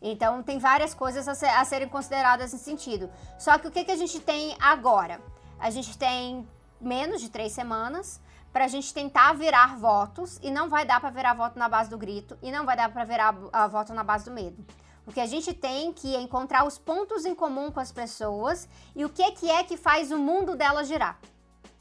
Então 0.00 0.44
tem 0.44 0.60
várias 0.60 0.94
coisas 0.94 1.26
a, 1.26 1.34
ser, 1.34 1.48
a 1.48 1.64
serem 1.64 1.88
consideradas 1.88 2.52
nesse 2.52 2.64
sentido. 2.64 3.10
Só 3.36 3.58
que 3.58 3.66
o 3.66 3.70
que, 3.70 3.84
que 3.84 3.90
a 3.90 3.96
gente 3.96 4.20
tem 4.20 4.56
agora? 4.60 5.20
A 5.60 5.70
gente 5.70 5.96
tem 5.98 6.48
menos 6.80 7.20
de 7.20 7.28
três 7.28 7.52
semanas 7.52 8.18
para 8.50 8.64
a 8.64 8.68
gente 8.68 8.92
tentar 8.92 9.34
virar 9.34 9.76
votos 9.76 10.40
e 10.42 10.50
não 10.50 10.68
vai 10.68 10.84
dar 10.84 11.00
para 11.00 11.10
virar 11.10 11.34
voto 11.34 11.58
na 11.58 11.68
base 11.68 11.90
do 11.90 11.98
grito 11.98 12.36
e 12.42 12.50
não 12.50 12.64
vai 12.64 12.76
dar 12.76 12.90
para 12.90 13.04
virar 13.04 13.32
voto 13.68 13.92
na 13.92 14.02
base 14.02 14.24
do 14.24 14.30
medo. 14.30 14.64
O 15.06 15.12
que 15.12 15.20
a 15.20 15.26
gente 15.26 15.52
tem 15.52 15.92
que 15.92 16.16
é 16.16 16.20
encontrar 16.20 16.64
os 16.64 16.78
pontos 16.78 17.24
em 17.24 17.34
comum 17.34 17.70
com 17.70 17.78
as 17.78 17.92
pessoas 17.92 18.68
e 18.96 19.04
o 19.04 19.08
que, 19.08 19.32
que 19.32 19.50
é 19.50 19.62
que 19.62 19.76
faz 19.76 20.10
o 20.10 20.18
mundo 20.18 20.56
dela 20.56 20.82
girar. 20.82 21.18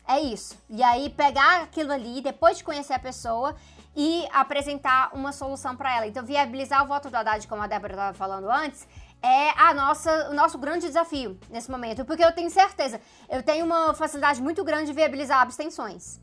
É 0.08 0.20
isso. 0.20 0.58
E 0.70 0.82
aí 0.84 1.10
pegar 1.10 1.62
aquilo 1.62 1.94
ali, 1.94 2.22
depois 2.22 2.58
de 2.58 2.64
conhecer 2.64 2.94
a 2.94 3.00
pessoa 3.00 3.56
e 3.96 4.28
apresentar 4.32 5.12
uma 5.14 5.32
solução 5.32 5.76
para 5.76 5.96
ela. 5.96 6.08
Então, 6.08 6.26
viabilizar 6.26 6.84
o 6.84 6.88
voto 6.88 7.10
do 7.10 7.16
Haddad, 7.16 7.48
como 7.48 7.62
a 7.62 7.68
Débora 7.68 7.94
estava 7.94 8.18
falando 8.18 8.50
antes, 8.50 8.88
é 9.22 9.50
a 9.52 9.74
nossa, 9.74 10.30
o 10.30 10.34
nosso 10.34 10.58
grande 10.58 10.88
desafio 10.88 11.38
nesse 11.50 11.70
momento, 11.70 12.06
porque 12.06 12.24
eu 12.24 12.32
tenho 12.32 12.50
certeza, 12.50 13.02
eu 13.30 13.44
tenho 13.44 13.66
uma 13.66 13.94
facilidade 13.94 14.42
muito 14.42 14.64
grande 14.64 14.88
de 14.88 14.94
viabilizar 14.94 15.42
abstenções. 15.42 16.22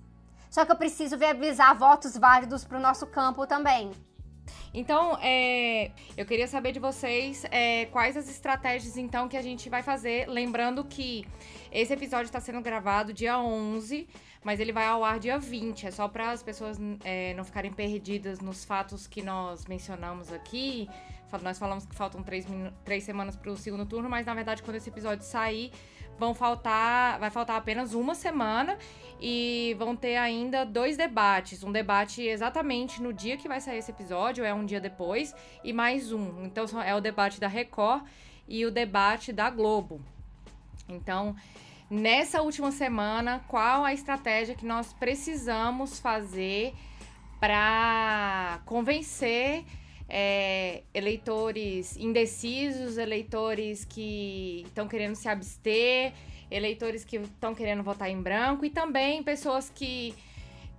Só 0.50 0.64
que 0.64 0.72
eu 0.72 0.76
preciso 0.76 1.18
viabilizar 1.18 1.76
votos 1.76 2.16
válidos 2.16 2.64
para 2.64 2.78
o 2.78 2.80
nosso 2.80 3.06
campo 3.06 3.46
também. 3.46 3.90
Então, 4.72 5.18
é, 5.22 5.90
eu 6.16 6.24
queria 6.24 6.46
saber 6.46 6.72
de 6.72 6.78
vocês 6.78 7.44
é, 7.50 7.86
quais 7.86 8.16
as 8.16 8.28
estratégias, 8.28 8.96
então, 8.96 9.28
que 9.28 9.36
a 9.36 9.42
gente 9.42 9.68
vai 9.68 9.82
fazer. 9.82 10.28
Lembrando 10.28 10.84
que 10.84 11.26
esse 11.72 11.92
episódio 11.92 12.26
está 12.26 12.40
sendo 12.40 12.60
gravado 12.60 13.12
dia 13.12 13.38
11, 13.38 14.06
mas 14.44 14.60
ele 14.60 14.72
vai 14.72 14.86
ao 14.86 15.04
ar 15.04 15.18
dia 15.18 15.38
20. 15.38 15.86
É 15.86 15.90
só 15.90 16.08
para 16.08 16.30
as 16.30 16.42
pessoas 16.42 16.78
é, 17.04 17.34
não 17.34 17.44
ficarem 17.44 17.72
perdidas 17.72 18.40
nos 18.40 18.64
fatos 18.64 19.06
que 19.06 19.22
nós 19.22 19.66
mencionamos 19.66 20.32
aqui. 20.32 20.88
Nós 21.42 21.58
falamos 21.58 21.84
que 21.84 21.94
faltam 21.94 22.22
três, 22.22 22.46
três 22.84 23.04
semanas 23.04 23.36
para 23.36 23.50
o 23.50 23.56
segundo 23.56 23.84
turno, 23.84 24.08
mas 24.08 24.26
na 24.26 24.34
verdade, 24.34 24.62
quando 24.62 24.76
esse 24.76 24.88
episódio 24.88 25.24
sair, 25.24 25.72
vão 26.18 26.34
faltar, 26.34 27.18
vai 27.18 27.30
faltar 27.30 27.56
apenas 27.56 27.94
uma 27.94 28.14
semana 28.14 28.78
e 29.20 29.74
vão 29.78 29.94
ter 29.94 30.16
ainda 30.16 30.64
dois 30.64 30.96
debates. 30.96 31.62
Um 31.62 31.72
debate 31.72 32.22
exatamente 32.22 33.02
no 33.02 33.12
dia 33.12 33.36
que 33.36 33.48
vai 33.48 33.60
sair 33.60 33.78
esse 33.78 33.90
episódio, 33.90 34.44
é 34.44 34.54
um 34.54 34.64
dia 34.64 34.80
depois, 34.80 35.34
e 35.62 35.72
mais 35.72 36.12
um. 36.12 36.44
Então 36.44 36.64
é 36.82 36.94
o 36.94 37.00
debate 37.00 37.40
da 37.40 37.48
Record 37.48 38.04
e 38.48 38.64
o 38.64 38.70
debate 38.70 39.32
da 39.32 39.50
Globo. 39.50 40.00
Então, 40.88 41.34
nessa 41.90 42.42
última 42.42 42.70
semana, 42.70 43.44
qual 43.48 43.84
a 43.84 43.92
estratégia 43.92 44.54
que 44.54 44.64
nós 44.64 44.92
precisamos 44.92 45.98
fazer 45.98 46.74
para 47.40 48.60
convencer 48.64 49.64
é, 50.08 50.82
eleitores 50.94 51.96
indecisos, 51.96 52.96
eleitores 52.96 53.84
que 53.84 54.62
estão 54.66 54.86
querendo 54.86 55.14
se 55.14 55.28
abster, 55.28 56.12
eleitores 56.50 57.04
que 57.04 57.16
estão 57.16 57.54
querendo 57.54 57.82
votar 57.82 58.08
em 58.10 58.20
branco 58.20 58.64
e 58.64 58.70
também 58.70 59.22
pessoas 59.22 59.68
que, 59.68 60.14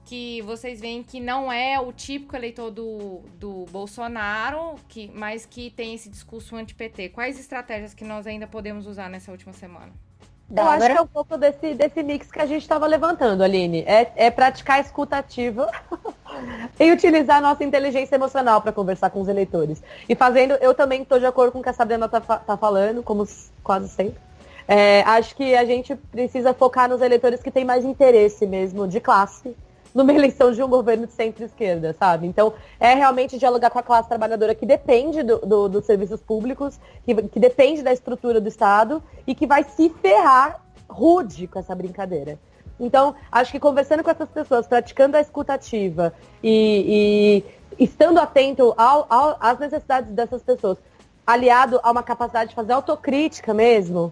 que 0.05 0.41
vocês 0.43 0.79
veem 0.79 1.03
que 1.03 1.19
não 1.19 1.51
é 1.51 1.79
o 1.79 1.91
típico 1.91 2.35
eleitor 2.35 2.71
do, 2.71 3.23
do 3.37 3.65
Bolsonaro, 3.65 4.75
que, 4.87 5.11
mas 5.13 5.45
que 5.45 5.69
tem 5.71 5.93
esse 5.93 6.09
discurso 6.09 6.55
anti-PT. 6.55 7.09
Quais 7.09 7.39
estratégias 7.39 7.93
que 7.93 8.05
nós 8.05 8.25
ainda 8.25 8.47
podemos 8.47 8.87
usar 8.87 9.09
nessa 9.09 9.31
última 9.31 9.53
semana? 9.53 10.06
Eu 10.55 10.63
acho 10.63 10.85
que 10.85 10.97
é 10.97 11.01
um 11.01 11.07
pouco 11.07 11.37
desse, 11.37 11.73
desse 11.73 12.01
mix 12.01 12.31
que 12.31 12.39
a 12.39 12.45
gente 12.45 12.61
estava 12.61 12.87
levantando, 12.87 13.43
Aline. 13.43 13.83
É, 13.85 14.11
é 14.15 14.31
praticar 14.31 14.77
a 14.77 14.79
escuta 14.79 15.17
ativa 15.17 15.69
e 16.79 16.91
utilizar 16.91 17.37
a 17.37 17.41
nossa 17.41 17.63
inteligência 17.63 18.15
emocional 18.15 18.61
para 18.61 18.71
conversar 18.71 19.09
com 19.09 19.19
os 19.19 19.27
eleitores. 19.27 19.83
E 20.07 20.15
fazendo, 20.15 20.53
eu 20.55 20.73
também 20.73 21.01
estou 21.01 21.19
de 21.19 21.25
acordo 21.25 21.51
com 21.51 21.59
o 21.59 21.63
que 21.63 21.69
a 21.69 21.73
Sabrina 21.73 22.05
está 22.05 22.21
tá 22.21 22.55
falando, 22.55 23.03
como 23.03 23.27
quase 23.61 23.89
sempre. 23.89 24.19
É, 24.67 25.01
acho 25.03 25.35
que 25.35 25.55
a 25.55 25.65
gente 25.65 25.95
precisa 25.95 26.53
focar 26.53 26.89
nos 26.89 27.01
eleitores 27.01 27.41
que 27.41 27.51
têm 27.51 27.65
mais 27.65 27.83
interesse 27.83 28.45
mesmo 28.45 28.87
de 28.87 28.99
classe 28.99 29.55
numa 29.97 30.13
eleição 30.13 30.51
de 30.51 30.61
um 30.61 30.69
governo 30.69 31.07
de 31.07 31.13
centro-esquerda, 31.13 31.91
sabe? 31.97 32.27
Então, 32.27 32.53
é 32.79 32.93
realmente 32.93 33.39
dialogar 33.39 33.71
com 33.71 33.79
a 33.79 33.83
classe 33.83 34.07
trabalhadora 34.07 34.53
que 34.53 34.63
depende 34.63 35.23
do, 35.23 35.39
do, 35.39 35.67
dos 35.67 35.85
serviços 35.85 36.21
públicos, 36.21 36.79
que, 37.03 37.15
que 37.15 37.39
depende 37.39 37.81
da 37.81 37.91
estrutura 37.91 38.39
do 38.39 38.47
Estado 38.47 39.01
e 39.25 39.33
que 39.33 39.47
vai 39.47 39.63
se 39.63 39.89
ferrar 39.89 40.61
rude 40.87 41.47
com 41.47 41.57
essa 41.57 41.73
brincadeira. 41.73 42.37
Então, 42.79 43.15
acho 43.31 43.51
que 43.51 43.59
conversando 43.59 44.03
com 44.03 44.11
essas 44.11 44.29
pessoas, 44.29 44.67
praticando 44.67 45.17
a 45.17 45.19
escutativa 45.19 46.13
e, 46.43 47.43
e 47.79 47.83
estando 47.83 48.19
atento 48.19 48.75
ao, 48.77 49.07
ao, 49.09 49.35
às 49.39 49.57
necessidades 49.57 50.11
dessas 50.11 50.43
pessoas, 50.43 50.77
aliado 51.25 51.79
a 51.81 51.89
uma 51.89 52.03
capacidade 52.03 52.51
de 52.51 52.55
fazer 52.55 52.73
autocrítica 52.73 53.51
mesmo, 53.51 54.11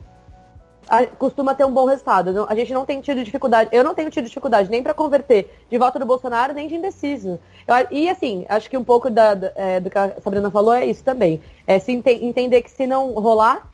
costuma 1.17 1.55
ter 1.55 1.65
um 1.65 1.71
bom 1.71 1.85
resultado. 1.85 2.45
A 2.47 2.55
gente 2.55 2.73
não 2.73 2.85
tem 2.85 3.01
tido 3.01 3.23
dificuldade, 3.23 3.69
eu 3.71 3.83
não 3.83 3.93
tenho 3.93 4.09
tido 4.09 4.25
dificuldade 4.25 4.69
nem 4.69 4.83
para 4.83 4.93
converter 4.93 5.49
de 5.69 5.77
voto 5.77 5.97
do 5.97 6.05
Bolsonaro, 6.05 6.53
nem 6.53 6.67
de 6.67 6.75
indeciso. 6.75 7.39
Eu, 7.67 7.87
e 7.91 8.09
assim, 8.09 8.45
acho 8.47 8.69
que 8.69 8.77
um 8.77 8.83
pouco 8.83 9.09
da, 9.09 9.35
é, 9.55 9.79
do 9.79 9.89
que 9.89 9.97
a 9.97 10.15
Sabrina 10.21 10.51
falou 10.51 10.73
é 10.73 10.85
isso 10.85 11.03
também. 11.03 11.41
É 11.65 11.79
se 11.79 11.91
ente, 11.91 12.09
entender 12.09 12.61
que 12.61 12.69
se 12.69 12.85
não 12.85 13.13
rolar 13.13 13.67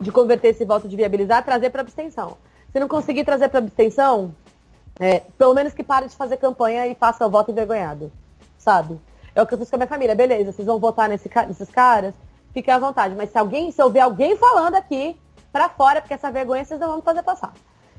de 0.00 0.10
converter 0.12 0.48
esse 0.48 0.64
voto 0.64 0.88
de 0.88 0.96
viabilizar, 0.96 1.44
trazer 1.44 1.70
para 1.70 1.80
abstenção. 1.80 2.36
Se 2.72 2.80
não 2.80 2.88
conseguir 2.88 3.24
trazer 3.24 3.48
para 3.48 3.58
abstenção, 3.58 4.34
é, 4.98 5.22
pelo 5.36 5.54
menos 5.54 5.72
que 5.72 5.82
pare 5.82 6.08
de 6.08 6.16
fazer 6.16 6.36
campanha 6.36 6.86
e 6.86 6.94
faça 6.94 7.26
o 7.26 7.30
voto 7.30 7.50
envergonhado. 7.50 8.10
Sabe? 8.58 8.98
É 9.34 9.42
o 9.42 9.46
que 9.46 9.54
eu 9.54 9.58
fiz 9.58 9.68
com 9.68 9.76
a 9.76 9.78
minha 9.78 9.88
família. 9.88 10.14
Beleza, 10.14 10.52
vocês 10.52 10.66
vão 10.66 10.78
votar 10.78 11.08
nesse, 11.08 11.30
nesses 11.48 11.70
caras? 11.70 12.14
Fiquem 12.52 12.72
à 12.72 12.78
vontade. 12.78 13.14
Mas 13.14 13.30
se 13.30 13.38
alguém, 13.38 13.70
se 13.72 13.82
houver 13.82 14.00
alguém 14.00 14.36
falando 14.36 14.74
aqui 14.74 15.16
para 15.52 15.68
fora, 15.68 16.00
porque 16.00 16.14
essa 16.14 16.30
vergonha 16.30 16.64
vocês 16.64 16.80
não 16.80 16.88
vão 16.88 17.02
fazer 17.02 17.22
passar. 17.22 17.52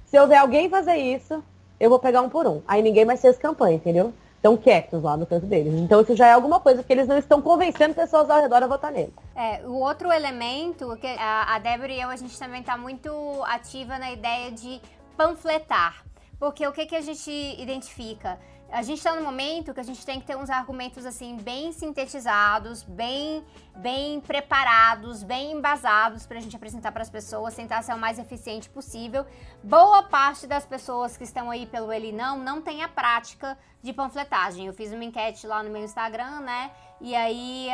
Se 0.05 0.19
houver 0.19 0.37
alguém 0.37 0.69
fazer 0.69 0.95
isso, 0.95 1.43
eu 1.79 1.89
vou 1.89 1.99
pegar 1.99 2.21
um 2.21 2.29
por 2.29 2.47
um. 2.47 2.61
Aí 2.67 2.81
ninguém 2.81 3.05
mais 3.05 3.21
fez 3.21 3.37
campanha, 3.37 3.75
entendeu? 3.75 4.13
Estão 4.35 4.57
quietos 4.57 5.01
lá 5.01 5.15
no 5.15 5.25
canto 5.25 5.45
deles. 5.45 5.73
Então 5.75 6.01
isso 6.01 6.15
já 6.15 6.27
é 6.27 6.33
alguma 6.33 6.59
coisa 6.59 6.83
que 6.83 6.91
eles 6.91 7.07
não 7.07 7.17
estão 7.17 7.41
convencendo 7.41 7.93
pessoas 7.93 8.29
ao 8.29 8.41
redor 8.41 8.61
a 8.61 8.67
votar 8.67 8.91
nele. 8.91 9.13
É, 9.35 9.61
o 9.65 9.75
outro 9.75 10.11
elemento, 10.11 10.97
que 10.97 11.07
a, 11.07 11.55
a 11.55 11.59
Débora 11.59 11.91
e 11.91 12.01
eu, 12.01 12.09
a 12.09 12.15
gente 12.15 12.37
também 12.37 12.61
está 12.61 12.77
muito 12.77 13.09
ativa 13.45 13.97
na 13.97 14.11
ideia 14.11 14.51
de 14.51 14.81
panfletar. 15.15 16.03
Porque 16.39 16.67
o 16.67 16.73
que, 16.73 16.85
que 16.85 16.95
a 16.95 17.01
gente 17.01 17.31
identifica? 17.61 18.37
A 18.73 18.81
gente 18.81 18.97
está 18.97 19.15
no 19.15 19.21
momento 19.21 19.71
que 19.71 19.79
a 19.79 19.83
gente 19.83 20.03
tem 20.03 20.19
que 20.19 20.25
ter 20.25 20.35
uns 20.35 20.49
argumentos 20.49 21.05
assim 21.05 21.37
bem 21.37 21.71
sintetizados, 21.71 22.81
bem 22.81 23.43
bem 23.75 24.19
preparados, 24.19 25.23
bem 25.23 25.51
embasados 25.51 26.25
para 26.25 26.37
a 26.39 26.41
gente 26.41 26.55
apresentar 26.55 26.91
para 26.91 27.03
as 27.03 27.09
pessoas, 27.09 27.53
tentar 27.55 27.83
ser 27.83 27.93
o 27.93 27.99
mais 27.99 28.17
eficiente 28.17 28.67
possível. 28.69 29.25
Boa 29.63 30.01
parte 30.03 30.47
das 30.47 30.65
pessoas 30.65 31.15
que 31.15 31.23
estão 31.23 31.51
aí 31.51 31.67
pelo 31.67 31.93
Ele 31.93 32.11
Não 32.11 32.37
não 32.37 32.61
tem 32.61 32.83
a 32.83 32.87
prática 32.87 33.57
de 33.81 33.93
panfletagem. 33.93 34.65
Eu 34.65 34.73
fiz 34.73 34.91
uma 34.91 35.03
enquete 35.03 35.45
lá 35.45 35.61
no 35.61 35.69
meu 35.69 35.83
Instagram, 35.83 36.39
né? 36.39 36.71
E 37.05 37.13
aí, 37.13 37.67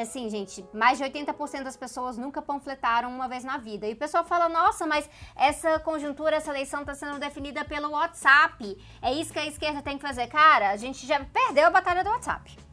assim, 0.00 0.30
gente, 0.30 0.64
mais 0.72 0.96
de 0.96 1.04
80% 1.04 1.62
das 1.62 1.76
pessoas 1.76 2.16
nunca 2.16 2.40
panfletaram 2.40 3.10
uma 3.10 3.28
vez 3.28 3.44
na 3.44 3.58
vida. 3.58 3.86
E 3.86 3.92
o 3.92 3.96
pessoal 3.96 4.24
fala: 4.24 4.48
nossa, 4.48 4.86
mas 4.86 5.08
essa 5.36 5.78
conjuntura, 5.80 6.36
essa 6.36 6.50
eleição 6.50 6.80
está 6.80 6.94
sendo 6.94 7.18
definida 7.18 7.62
pelo 7.62 7.90
WhatsApp. 7.90 8.74
É 9.02 9.12
isso 9.12 9.34
que 9.34 9.38
a 9.38 9.46
esquerda 9.46 9.82
tem 9.82 9.98
que 9.98 10.02
fazer. 10.02 10.28
Cara, 10.28 10.70
a 10.70 10.78
gente 10.78 11.06
já 11.06 11.22
perdeu 11.22 11.66
a 11.66 11.70
batalha 11.70 12.02
do 12.02 12.08
WhatsApp 12.08 12.63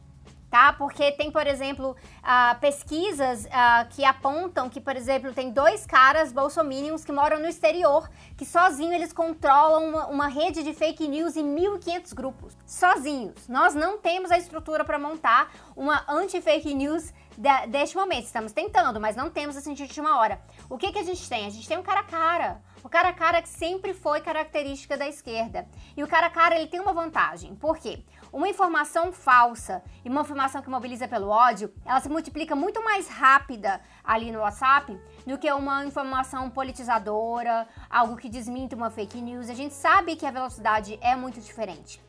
tá? 0.52 0.70
Porque 0.74 1.10
tem, 1.12 1.30
por 1.30 1.46
exemplo, 1.46 1.96
uh, 2.18 2.60
pesquisas 2.60 3.46
uh, 3.46 3.88
que 3.88 4.04
apontam 4.04 4.68
que, 4.68 4.82
por 4.82 4.94
exemplo, 4.94 5.32
tem 5.32 5.50
dois 5.50 5.86
caras 5.86 6.30
bolsominions 6.30 7.06
que 7.06 7.10
moram 7.10 7.40
no 7.40 7.48
exterior, 7.48 8.06
que 8.36 8.44
sozinhos 8.44 8.92
eles 8.92 9.14
controlam 9.14 9.88
uma, 9.88 10.06
uma 10.08 10.28
rede 10.28 10.62
de 10.62 10.74
fake 10.74 11.08
news 11.08 11.38
em 11.38 11.56
1.500 11.56 12.14
grupos. 12.14 12.54
Sozinhos. 12.66 13.48
Nós 13.48 13.74
não 13.74 13.96
temos 13.96 14.30
a 14.30 14.36
estrutura 14.36 14.84
para 14.84 14.98
montar 14.98 15.50
uma 15.74 16.04
anti-fake 16.06 16.74
news 16.74 17.14
de, 17.38 17.66
deste 17.68 17.96
momento. 17.96 18.26
Estamos 18.26 18.52
tentando, 18.52 19.00
mas 19.00 19.16
não 19.16 19.30
temos 19.30 19.56
assim 19.56 19.72
de 19.72 19.82
última 19.82 20.18
hora. 20.18 20.38
O 20.68 20.76
que, 20.76 20.92
que 20.92 20.98
a 20.98 21.02
gente 21.02 21.26
tem? 21.30 21.46
A 21.46 21.50
gente 21.50 21.66
tem 21.66 21.78
um 21.78 21.82
cara 21.82 22.00
a 22.00 22.04
cara. 22.04 22.62
O 22.84 22.88
cara 22.90 23.08
a 23.08 23.12
cara 23.12 23.40
que 23.40 23.48
sempre 23.48 23.94
foi 23.94 24.20
característica 24.20 24.98
da 24.98 25.08
esquerda. 25.08 25.66
E 25.96 26.02
o 26.02 26.08
cara 26.08 26.26
a 26.26 26.30
cara 26.30 26.56
ele 26.56 26.66
tem 26.66 26.80
uma 26.80 26.92
vantagem. 26.92 27.54
Por 27.54 27.78
quê? 27.78 28.04
Uma 28.32 28.48
informação 28.48 29.12
falsa 29.12 29.82
e 30.02 30.08
uma 30.08 30.22
informação 30.22 30.62
que 30.62 30.70
mobiliza 30.70 31.06
pelo 31.06 31.28
ódio, 31.28 31.70
ela 31.84 32.00
se 32.00 32.08
multiplica 32.08 32.56
muito 32.56 32.82
mais 32.82 33.06
rápida 33.06 33.78
ali 34.02 34.32
no 34.32 34.38
WhatsApp 34.38 34.98
do 35.26 35.36
que 35.36 35.52
uma 35.52 35.84
informação 35.84 36.48
politizadora, 36.48 37.68
algo 37.90 38.16
que 38.16 38.30
desminta 38.30 38.74
uma 38.74 38.88
fake 38.88 39.20
news. 39.20 39.50
A 39.50 39.54
gente 39.54 39.74
sabe 39.74 40.16
que 40.16 40.24
a 40.24 40.30
velocidade 40.30 40.98
é 41.02 41.14
muito 41.14 41.42
diferente. 41.42 42.02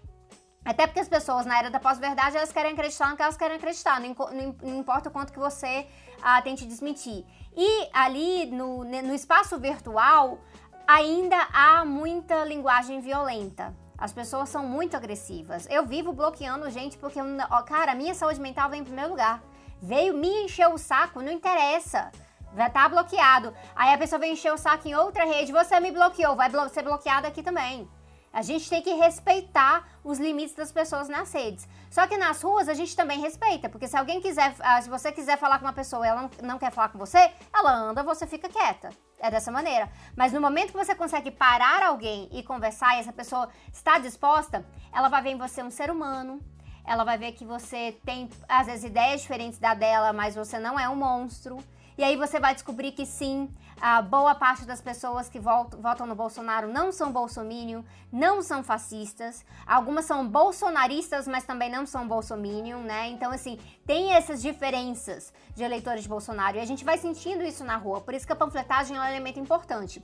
Até 0.63 0.87
porque 0.87 1.01
as 1.01 1.09
pessoas 1.09 1.45
na 1.45 1.59
era 1.59 1.69
da 1.69 1.77
pós-verdade 1.77 2.37
elas 2.37 2.53
querem 2.53 2.71
acreditar 2.71 3.09
no 3.09 3.17
que 3.17 3.21
elas 3.21 3.35
querem 3.35 3.57
acreditar, 3.57 3.99
não, 3.99 4.15
não 4.61 4.79
importa 4.79 5.09
o 5.09 5.11
quanto 5.11 5.33
que 5.33 5.39
você 5.39 5.85
ah, 6.21 6.41
tente 6.41 6.65
desmentir. 6.65 7.25
E 7.53 7.89
ali 7.91 8.45
no, 8.45 8.85
no 8.85 9.13
espaço 9.13 9.59
virtual 9.59 10.39
ainda 10.87 11.37
há 11.51 11.83
muita 11.83 12.45
linguagem 12.45 13.01
violenta. 13.01 13.82
As 14.03 14.11
pessoas 14.11 14.49
são 14.49 14.67
muito 14.67 14.97
agressivas. 14.97 15.65
Eu 15.69 15.85
vivo 15.85 16.11
bloqueando 16.11 16.69
gente 16.69 16.97
porque, 16.97 17.21
cara, 17.65 17.93
a 17.93 17.95
minha 17.95 18.13
saúde 18.13 18.41
mental 18.41 18.69
vem 18.69 18.81
em 18.81 18.83
primeiro 18.83 19.11
lugar. 19.11 19.41
Veio 19.81 20.13
me 20.13 20.43
encher 20.43 20.67
o 20.67 20.77
saco, 20.77 21.21
não 21.21 21.31
interessa. 21.31 22.11
Vai 22.53 22.67
estar 22.67 22.83
tá 22.83 22.89
bloqueado. 22.89 23.53
Aí 23.73 23.93
a 23.93 23.97
pessoa 23.97 24.19
vem 24.19 24.33
encher 24.33 24.51
o 24.51 24.57
saco 24.57 24.89
em 24.89 24.93
outra 24.93 25.23
rede. 25.23 25.53
Você 25.53 25.79
me 25.79 25.89
bloqueou, 25.89 26.35
vai 26.35 26.51
ser 26.69 26.83
bloqueado 26.83 27.27
aqui 27.27 27.41
também. 27.41 27.89
A 28.33 28.41
gente 28.41 28.69
tem 28.69 28.81
que 28.81 28.93
respeitar 28.93 29.87
os 30.03 30.19
limites 30.19 30.53
das 30.53 30.69
pessoas 30.69 31.07
nas 31.07 31.31
redes. 31.31 31.65
Só 31.89 32.05
que 32.05 32.17
nas 32.17 32.41
ruas 32.41 32.67
a 32.67 32.73
gente 32.73 32.93
também 32.97 33.21
respeita, 33.21 33.69
porque 33.69 33.87
se 33.87 33.95
alguém 33.95 34.19
quiser, 34.19 34.53
ah, 34.59 34.81
se 34.81 34.89
você 34.89 35.13
quiser 35.13 35.37
falar 35.37 35.59
com 35.59 35.65
uma 35.65 35.71
pessoa 35.71 36.05
e 36.05 36.09
ela 36.09 36.29
não 36.41 36.59
quer 36.59 36.71
falar 36.73 36.89
com 36.89 36.97
você, 36.97 37.31
ela 37.55 37.71
anda, 37.71 38.03
você 38.03 38.27
fica 38.27 38.49
quieta. 38.49 38.89
É 39.23 39.31
dessa 39.31 39.49
maneira. 39.49 39.89
Mas 40.17 40.33
no 40.33 40.41
momento 40.41 40.73
que 40.73 40.77
você 40.77 40.93
consegue 40.93 41.31
parar 41.31 41.81
alguém 41.81 42.27
e 42.33 42.43
conversar 42.43 42.97
e 42.97 42.99
essa 42.99 43.13
pessoa 43.13 43.47
está 43.71 43.97
disposta, 43.97 44.65
ela 44.91 45.07
vai 45.07 45.21
ver 45.21 45.29
em 45.29 45.37
você 45.37 45.63
um 45.63 45.71
ser 45.71 45.89
humano. 45.89 46.41
Ela 46.85 47.05
vai 47.05 47.17
ver 47.17 47.31
que 47.31 47.45
você 47.45 47.97
tem, 48.03 48.29
às 48.49 48.67
vezes, 48.67 48.83
ideias 48.83 49.21
diferentes 49.21 49.59
da 49.59 49.73
dela, 49.73 50.11
mas 50.11 50.35
você 50.35 50.59
não 50.59 50.77
é 50.77 50.89
um 50.89 50.97
monstro. 50.97 51.57
E 51.97 52.03
aí 52.03 52.17
você 52.17 52.37
vai 52.37 52.53
descobrir 52.53 52.91
que 52.91 53.05
sim, 53.05 53.49
a 53.81 54.01
boa 54.01 54.33
parte 54.35 54.65
das 54.65 54.81
pessoas 54.81 55.27
que 55.29 55.39
votam, 55.39 56.07
no 56.07 56.15
Bolsonaro 56.15 56.67
não 56.67 56.91
são 56.91 57.11
bolsominion, 57.11 57.83
não 58.11 58.41
são 58.41 58.63
fascistas. 58.63 59.45
Algumas 59.65 60.05
são 60.05 60.27
bolsonaristas, 60.27 61.27
mas 61.27 61.43
também 61.43 61.69
não 61.69 61.85
são 61.85 62.07
bolsominion, 62.07 62.79
né? 62.79 63.09
Então, 63.09 63.31
assim, 63.31 63.59
tem 63.85 64.13
essas 64.13 64.41
diferenças 64.41 65.33
de 65.55 65.63
eleitores 65.63 66.03
de 66.03 66.09
Bolsonaro. 66.09 66.57
E 66.57 66.59
a 66.61 66.65
gente 66.65 66.85
vai 66.85 66.97
sentindo 66.97 67.43
isso 67.43 67.63
na 67.63 67.75
rua. 67.75 68.01
Por 68.01 68.13
isso 68.13 68.25
que 68.25 68.33
a 68.33 68.35
panfletagem 68.35 68.95
é 68.95 68.99
um 68.99 69.05
elemento 69.05 69.39
importante. 69.39 70.03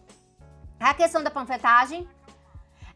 A 0.79 0.93
questão 0.93 1.23
da 1.23 1.31
panfletagem 1.31 2.07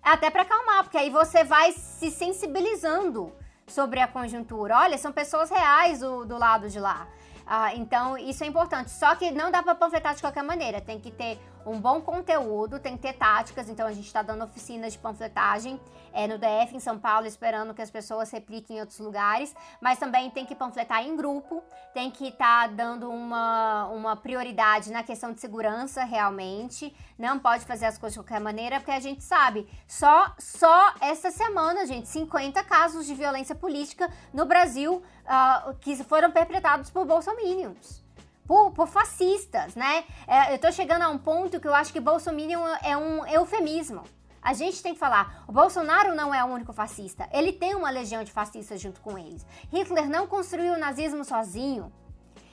é 0.04 0.10
até 0.10 0.30
para 0.30 0.42
acalmar, 0.42 0.84
porque 0.84 0.98
aí 0.98 1.10
você 1.10 1.44
vai 1.44 1.72
se 1.72 2.12
sensibilizando 2.12 3.34
sobre 3.68 4.00
a 4.00 4.08
conjuntura. 4.08 4.78
Olha, 4.78 4.98
são 4.98 5.12
pessoas 5.12 5.50
reais 5.50 6.00
do, 6.00 6.26
do 6.26 6.38
lado 6.38 6.70
de 6.70 6.80
lá. 6.80 7.08
Ah, 7.46 7.76
então, 7.76 8.18
isso 8.18 8.44
é 8.44 8.48
importante. 8.48 8.92
Só 8.92 9.16
que 9.16 9.32
não 9.32 9.52
dá 9.52 9.62
para 9.62 9.76
panfletar 9.76 10.16
de 10.16 10.22
qualquer 10.22 10.44
maneira. 10.44 10.80
Tem 10.82 11.00
que 11.00 11.12
ter 11.12 11.40
um 11.66 11.80
bom 11.80 12.02
conteúdo, 12.02 12.80
tem 12.80 12.96
que 12.96 13.04
ter 13.04 13.14
táticas. 13.14 13.70
Então, 13.70 13.86
a 13.86 13.92
gente 13.92 14.08
está 14.08 14.22
dando 14.22 14.44
oficinas 14.44 14.94
de 14.94 15.00
panfletagem 15.00 15.80
é, 16.14 16.28
no 16.28 16.38
DF, 16.38 16.76
em 16.76 16.80
São 16.80 16.98
Paulo, 17.00 17.26
esperando 17.26 17.74
que 17.74 17.82
as 17.82 17.90
pessoas 17.90 18.30
repliquem 18.32 18.78
em 18.78 18.80
outros 18.80 19.00
lugares. 19.00 19.54
Mas 19.82 20.00
também 20.00 20.30
tem 20.30 20.46
que 20.46 20.56
panfletar 20.56 21.04
em 21.04 21.16
grupo, 21.16 21.64
tem 21.94 22.12
que 22.12 22.28
estar 22.30 22.68
tá 22.70 22.74
dando 22.74 23.10
uma, 23.10 23.88
uma 23.88 24.16
prioridade 24.16 24.92
na 24.92 25.04
questão 25.04 25.34
de 25.34 25.42
segurança, 25.42 26.04
realmente. 26.04 26.96
Não 27.18 27.40
pode 27.40 27.66
fazer 27.66 27.88
as 27.88 27.98
coisas 27.98 28.14
de 28.14 28.20
qualquer 28.20 28.40
maneira, 28.40 28.80
porque 28.80 28.92
a 28.92 29.00
gente 29.00 29.24
sabe, 29.24 29.68
só, 29.88 30.34
só 30.38 30.94
essa 31.02 31.32
semana, 31.32 31.86
gente, 31.86 32.08
50 32.08 32.64
casos 32.64 33.06
de 33.06 33.16
violência 33.16 33.56
política 33.56 34.10
no 34.34 34.46
Brasil 34.46 35.02
uh, 35.26 35.74
que 35.80 35.96
foram 36.04 36.32
perpetrados 36.32 36.90
por 36.90 37.06
bolsominions. 37.06 38.04
Por, 38.46 38.72
por, 38.72 38.88
fascistas, 38.88 39.74
né? 39.74 40.04
É, 40.28 40.54
eu 40.54 40.60
tô 40.60 40.70
chegando 40.70 41.04
a 41.04 41.08
um 41.08 41.18
ponto 41.18 41.62
que 41.62 41.68
eu 41.68 41.74
acho 41.74 41.94
que 41.94 42.00
Bolsonaro 42.02 42.78
é 42.84 42.96
um 42.98 43.26
eufemismo. 43.26 44.04
A 44.44 44.54
gente 44.54 44.84
tem 44.84 44.94
que 44.94 45.00
falar, 45.00 45.46
o 45.48 45.52
Bolsonaro 45.54 46.14
não 46.14 46.34
é 46.34 46.44
o 46.44 46.48
único 46.48 46.74
fascista. 46.74 47.30
Ele 47.32 47.54
tem 47.54 47.76
uma 47.76 47.90
legião 47.90 48.24
de 48.24 48.32
fascistas 48.32 48.82
junto 48.82 49.00
com 49.00 49.18
eles. 49.18 49.46
Hitler 49.72 50.10
não 50.10 50.28
construiu 50.28 50.74
o 50.74 50.80
nazismo 50.80 51.24
sozinho. 51.24 51.92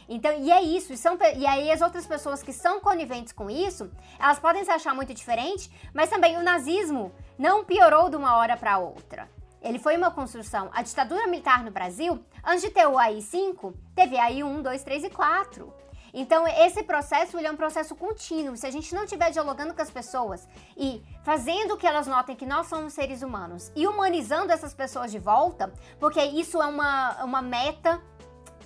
Então, 0.09 0.33
e 0.33 0.53
é 0.53 0.63
isso. 0.63 0.93
E, 0.93 0.97
são, 0.97 1.19
e 1.37 1.47
aí 1.47 1.71
as 1.71 1.81
outras 1.81 2.07
pessoas 2.07 2.43
que 2.43 2.53
são 2.53 2.81
coniventes 2.81 3.33
com 3.33 3.51
isso, 3.51 3.91
elas 4.19 4.39
podem 4.39 4.65
se 4.65 4.71
achar 4.71 4.95
muito 4.95 5.13
diferentes, 5.13 5.69
mas 5.93 6.09
também 6.09 6.37
o 6.37 6.43
nazismo 6.43 7.13
não 7.37 7.65
piorou 7.65 8.09
de 8.09 8.17
uma 8.17 8.37
hora 8.37 8.57
para 8.57 8.79
outra. 8.79 9.29
Ele 9.63 9.79
foi 9.79 9.97
uma 9.97 10.11
construção. 10.11 10.71
A 10.73 10.83
ditadura 10.83 11.27
militar 11.27 11.63
no 11.65 11.71
Brasil, 11.71 12.25
antes 12.45 12.63
de 12.63 12.71
ter 12.71 12.87
o 12.87 12.99
AI-5, 12.99 13.75
teve 13.95 14.17
AI-1, 14.17 14.63
2, 14.63 14.83
3 14.83 15.05
e 15.05 15.11
4. 15.11 15.80
Então, 16.13 16.47
esse 16.47 16.83
processo 16.83 17.39
é 17.39 17.51
um 17.51 17.57
processo 17.57 17.95
contínuo. 17.95 18.57
Se 18.57 18.67
a 18.67 18.71
gente 18.71 18.95
não 18.95 19.05
estiver 19.05 19.31
dialogando 19.31 19.75
com 19.75 19.83
as 19.83 19.91
pessoas 19.91 20.49
e 20.77 21.03
fazendo 21.23 21.77
que 21.77 21.87
elas 21.87 22.07
notem 22.07 22.37
que 22.37 22.47
nós 22.47 22.67
somos 22.67 22.93
seres 22.93 23.23
humanos 23.23 23.71
e 23.75 23.87
humanizando 23.87 24.53
essas 24.53 24.75
pessoas 24.75 25.11
de 25.11 25.19
volta, 25.19 25.73
porque 25.99 26.23
isso 26.23 26.61
é 26.61 26.67
uma, 26.67 27.25
uma 27.25 27.43
meta 27.43 28.01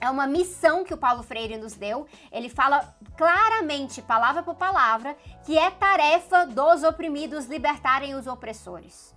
é 0.01 0.11
uma 0.11 0.27
missão 0.27 0.85
que 0.85 0.93
o 0.93 0.99
Paulo 0.99 1.23
Freire 1.23 1.57
nos 1.57 1.75
deu. 1.75 2.07
Ele 2.31 2.49
fala 2.49 2.95
claramente, 3.17 4.03
palavra 4.03 4.43
por 4.43 4.55
palavra, 4.55 5.17
que 5.47 5.57
é 5.57 5.71
tarefa 5.71 6.45
dos 6.47 6.83
oprimidos 6.83 7.47
libertarem 7.47 8.15
os 8.15 8.27
opressores 8.27 9.15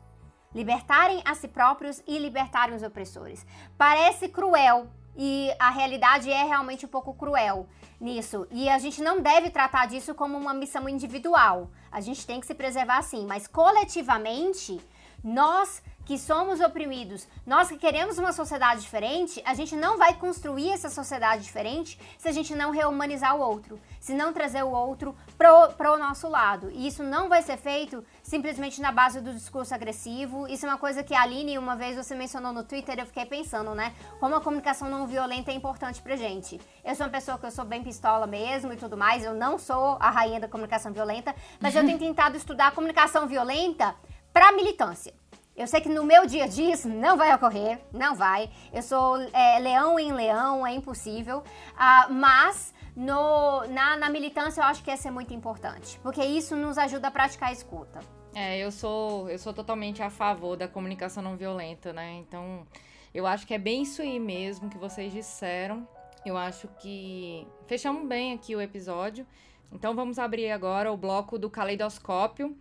libertarem 0.53 1.21
a 1.23 1.35
si 1.35 1.47
próprios 1.47 2.01
e 2.07 2.17
libertarem 2.17 2.75
os 2.75 2.81
opressores. 2.81 3.45
Parece 3.77 4.27
cruel 4.27 4.87
e 5.15 5.51
a 5.59 5.69
realidade 5.69 6.31
é 6.31 6.43
realmente 6.43 6.85
um 6.85 6.89
pouco 6.89 7.13
cruel 7.13 7.67
nisso. 7.99 8.47
E 8.51 8.69
a 8.69 8.77
gente 8.77 9.01
não 9.01 9.21
deve 9.21 9.49
tratar 9.49 9.87
disso 9.87 10.13
como 10.13 10.37
uma 10.37 10.53
missão 10.53 10.87
individual. 10.87 11.69
A 11.91 12.01
gente 12.01 12.25
tem 12.25 12.39
que 12.39 12.47
se 12.47 12.55
preservar 12.55 13.01
sim, 13.01 13.25
mas 13.25 13.47
coletivamente 13.47 14.79
nós 15.23 15.81
que 16.07 16.17
somos 16.17 16.61
oprimidos, 16.61 17.27
nós 17.45 17.67
que 17.67 17.77
queremos 17.77 18.17
uma 18.17 18.31
sociedade 18.31 18.79
diferente, 18.79 19.41
a 19.45 19.53
gente 19.53 19.75
não 19.75 19.97
vai 19.97 20.13
construir 20.13 20.69
essa 20.69 20.89
sociedade 20.89 21.43
diferente 21.43 21.99
se 22.17 22.29
a 22.29 22.31
gente 22.31 22.55
não 22.55 22.71
reumanizar 22.71 23.35
o 23.35 23.41
outro, 23.41 23.77
se 23.99 24.13
não 24.13 24.31
trazer 24.31 24.63
o 24.63 24.71
outro 24.71 25.13
pro, 25.37 25.73
pro 25.73 25.97
nosso 25.97 26.29
lado. 26.29 26.71
E 26.71 26.87
isso 26.87 27.03
não 27.03 27.27
vai 27.27 27.41
ser 27.41 27.57
feito 27.57 28.05
simplesmente 28.23 28.79
na 28.79 28.89
base 28.89 29.19
do 29.19 29.33
discurso 29.33 29.75
agressivo. 29.75 30.47
Isso 30.47 30.65
é 30.65 30.69
uma 30.69 30.77
coisa 30.77 31.03
que 31.03 31.13
a 31.13 31.23
Aline, 31.23 31.57
uma 31.57 31.75
vez 31.75 31.97
você 31.97 32.15
mencionou 32.15 32.53
no 32.53 32.63
Twitter, 32.63 32.97
eu 32.97 33.05
fiquei 33.05 33.25
pensando, 33.25 33.75
né? 33.75 33.93
Como 34.17 34.33
a 34.33 34.39
comunicação 34.39 34.89
não 34.89 35.05
violenta 35.07 35.51
é 35.51 35.55
importante 35.55 36.01
pra 36.01 36.15
gente. 36.15 36.57
Eu 36.85 36.95
sou 36.95 37.05
uma 37.05 37.11
pessoa 37.11 37.37
que 37.37 37.45
eu 37.45 37.51
sou 37.51 37.65
bem 37.65 37.83
pistola 37.83 38.25
mesmo 38.25 38.71
e 38.71 38.77
tudo 38.77 38.95
mais, 38.95 39.25
eu 39.25 39.33
não 39.33 39.57
sou 39.57 39.97
a 39.99 40.09
rainha 40.09 40.39
da 40.39 40.47
comunicação 40.47 40.93
violenta, 40.93 41.35
mas 41.59 41.75
eu 41.75 41.85
tenho 41.85 41.99
tentado 41.99 42.37
estudar 42.37 42.71
comunicação 42.71 43.27
violenta 43.27 43.93
pra 44.31 44.53
militância. 44.53 45.13
Eu 45.57 45.65
sei 45.65 45.81
que 45.81 45.89
no 45.89 46.03
meu 46.03 46.27
dia 46.27 46.43
a 46.43 46.47
dia 46.47 46.71
isso 46.71 46.87
não 46.87 47.17
vai 47.17 47.33
ocorrer, 47.33 47.79
não 47.91 48.13
vai. 48.13 48.47
Eu 48.71 48.83
sou 48.83 49.19
é, 49.33 49.57
leão 49.57 49.99
em 49.99 50.13
leão, 50.13 50.67
é 50.67 50.71
impossível. 50.71 51.39
Uh, 51.39 52.13
mas 52.13 52.75
no, 52.95 53.65
na, 53.65 53.97
na 53.97 54.07
militância 54.07 54.61
eu 54.61 54.65
acho 54.65 54.83
que 54.83 54.91
essa 54.91 55.07
é 55.07 55.11
muito 55.11 55.33
importante, 55.33 55.99
porque 56.03 56.23
isso 56.23 56.55
nos 56.55 56.77
ajuda 56.77 57.07
a 57.07 57.11
praticar 57.11 57.49
a 57.49 57.51
escuta. 57.51 57.99
É, 58.35 58.59
eu 58.59 58.71
sou, 58.71 59.27
eu 59.31 59.39
sou 59.39 59.51
totalmente 59.51 60.03
a 60.03 60.11
favor 60.11 60.55
da 60.55 60.67
comunicação 60.67 61.23
não 61.23 61.35
violenta, 61.35 61.91
né? 61.91 62.13
Então, 62.19 62.67
eu 63.11 63.25
acho 63.25 63.47
que 63.47 63.55
é 63.55 63.57
bem 63.57 63.81
isso 63.81 64.03
aí 64.03 64.19
mesmo 64.19 64.69
que 64.69 64.77
vocês 64.77 65.11
disseram. 65.11 65.87
Eu 66.23 66.37
acho 66.37 66.67
que 66.79 67.47
fechamos 67.65 68.07
bem 68.07 68.31
aqui 68.31 68.55
o 68.55 68.61
episódio. 68.61 69.25
Então, 69.71 69.95
vamos 69.95 70.19
abrir 70.19 70.51
agora 70.51 70.91
o 70.91 70.97
bloco 70.97 71.39
do 71.39 71.49
caleidoscópio. 71.49 72.55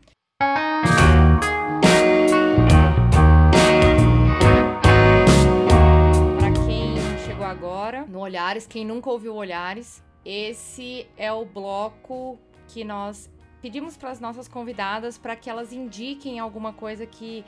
Agora 7.46 8.04
no 8.06 8.20
Olhares. 8.20 8.66
Quem 8.66 8.84
nunca 8.84 9.10
ouviu 9.10 9.34
Olhares, 9.34 10.02
esse 10.24 11.06
é 11.16 11.32
o 11.32 11.44
bloco 11.44 12.38
que 12.68 12.84
nós 12.84 13.30
pedimos 13.62 13.96
para 13.96 14.10
as 14.10 14.20
nossas 14.20 14.46
convidadas 14.48 15.16
para 15.16 15.34
que 15.34 15.48
elas 15.48 15.72
indiquem 15.72 16.38
alguma 16.38 16.72
coisa 16.72 17.06
que 17.06 17.44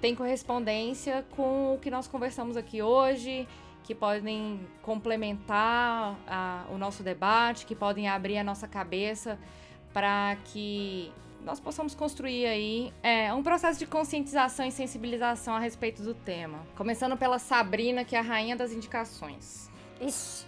tem 0.00 0.14
correspondência 0.14 1.24
com 1.30 1.74
o 1.74 1.78
que 1.78 1.90
nós 1.90 2.06
conversamos 2.06 2.56
aqui 2.56 2.82
hoje, 2.82 3.48
que 3.82 3.94
podem 3.94 4.60
complementar 4.82 6.18
a, 6.26 6.66
o 6.70 6.76
nosso 6.76 7.02
debate, 7.02 7.64
que 7.64 7.74
podem 7.74 8.08
abrir 8.08 8.36
a 8.38 8.44
nossa 8.44 8.68
cabeça 8.68 9.38
para 9.92 10.36
que 10.44 11.12
nós 11.46 11.60
possamos 11.60 11.94
construir 11.94 12.44
aí 12.44 12.92
é, 13.04 13.32
um 13.32 13.40
processo 13.40 13.78
de 13.78 13.86
conscientização 13.86 14.66
e 14.66 14.72
sensibilização 14.72 15.54
a 15.54 15.60
respeito 15.60 16.02
do 16.02 16.12
tema. 16.12 16.58
Começando 16.74 17.16
pela 17.16 17.38
Sabrina, 17.38 18.04
que 18.04 18.16
é 18.16 18.18
a 18.18 18.22
rainha 18.22 18.56
das 18.56 18.72
indicações. 18.72 19.70
Ixi, 20.00 20.44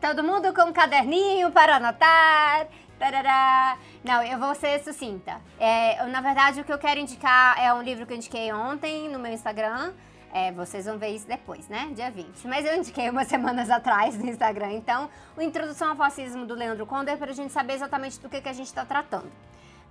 todo 0.00 0.24
mundo 0.24 0.54
com 0.54 0.62
um 0.62 0.72
caderninho 0.72 1.52
para 1.52 1.76
anotar. 1.76 2.66
Tarará. 2.98 3.76
Não, 4.02 4.22
eu 4.22 4.38
vou 4.38 4.54
ser 4.54 4.82
sucinta. 4.82 5.38
É, 5.60 6.02
na 6.06 6.22
verdade, 6.22 6.62
o 6.62 6.64
que 6.64 6.72
eu 6.72 6.78
quero 6.78 6.98
indicar 6.98 7.60
é 7.60 7.74
um 7.74 7.82
livro 7.82 8.06
que 8.06 8.14
eu 8.14 8.16
indiquei 8.16 8.50
ontem 8.54 9.10
no 9.10 9.18
meu 9.18 9.32
Instagram. 9.32 9.92
É, 10.32 10.50
vocês 10.50 10.86
vão 10.86 10.96
ver 10.96 11.08
isso 11.08 11.28
depois, 11.28 11.68
né? 11.68 11.90
Dia 11.94 12.10
20. 12.10 12.48
Mas 12.48 12.64
eu 12.64 12.74
indiquei 12.74 13.10
umas 13.10 13.28
semanas 13.28 13.68
atrás 13.68 14.16
no 14.16 14.26
Instagram. 14.26 14.72
Então, 14.72 15.10
o 15.36 15.42
Introdução 15.42 15.90
ao 15.90 15.96
Fascismo 15.96 16.46
do 16.46 16.54
Leandro 16.54 16.86
Conder, 16.86 17.18
para 17.18 17.32
a 17.32 17.34
gente 17.34 17.52
saber 17.52 17.74
exatamente 17.74 18.18
do 18.18 18.30
que, 18.30 18.40
que 18.40 18.48
a 18.48 18.54
gente 18.54 18.68
está 18.68 18.86
tratando. 18.86 19.30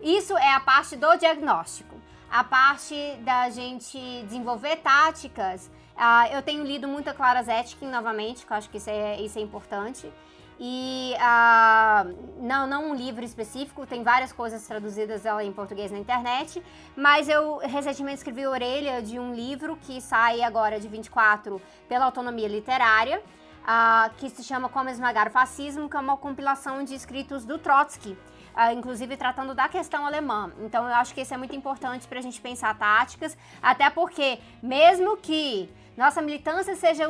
Isso 0.02 0.36
é 0.36 0.54
a 0.54 0.60
parte 0.60 0.96
do 0.96 1.16
diagnóstico. 1.16 1.96
A 2.30 2.44
parte 2.44 2.96
da 3.22 3.50
gente 3.50 3.98
desenvolver 4.24 4.78
táticas. 4.78 5.70
Uh, 5.96 6.34
eu 6.34 6.42
tenho 6.42 6.64
lido 6.64 6.88
muito 6.88 7.10
a 7.10 7.14
Clara 7.14 7.44
Zetkin 7.44 7.88
novamente, 7.88 8.46
que 8.46 8.52
eu 8.52 8.58
acho 8.58 8.70
que 8.70 8.78
isso 8.78 8.90
é, 8.90 9.22
isso 9.22 9.38
é 9.38 9.42
importante. 9.42 10.12
E 10.60 11.14
uh, 11.18 12.16
não, 12.40 12.66
não 12.66 12.92
um 12.92 12.96
livro 12.96 13.24
específico, 13.24 13.86
tem 13.86 14.02
várias 14.02 14.32
coisas 14.32 14.66
traduzidas 14.66 15.26
ela 15.26 15.44
em 15.44 15.52
português 15.52 15.92
na 15.92 16.00
internet, 16.00 16.64
mas 16.96 17.28
eu 17.28 17.58
recentemente 17.58 18.18
escrevi 18.18 18.46
orelha 18.48 19.02
de 19.02 19.20
um 19.20 19.34
livro 19.34 19.76
que 19.76 20.00
sai 20.00 20.42
agora 20.42 20.80
de 20.80 20.88
24 20.88 21.62
pela 21.88 22.06
Autonomia 22.06 22.48
Literária, 22.48 23.20
uh, 23.20 24.14
que 24.18 24.30
se 24.30 24.44
chama 24.44 24.70
Como 24.70 24.90
Esmagar 24.90 25.28
o 25.28 25.32
Fascismo, 25.32 25.90
que 25.90 25.98
é 25.98 26.00
uma 26.00 26.18
compilação 26.18 26.84
de 26.84 26.96
escritos 26.96 27.44
do 27.44 27.60
Trotsky 27.60 28.18
uh, 28.56 28.74
inclusive 28.74 29.16
tratando 29.18 29.54
da 29.54 29.68
questão 29.68 30.06
alemã. 30.06 30.52
Então 30.60 30.88
eu 30.88 30.96
acho 30.96 31.14
que 31.14 31.22
isso 31.22 31.34
é 31.34 31.38
muito 31.38 31.56
importante 31.56 32.08
para 32.08 32.20
a 32.20 32.22
gente 32.22 32.40
pensar 32.42 32.78
táticas, 32.78 33.38
até 33.62 33.90
porque, 33.90 34.40
mesmo 34.62 35.18
que 35.18 35.70
nossa 35.98 36.22
militância 36.22 36.76
seja 36.76 37.06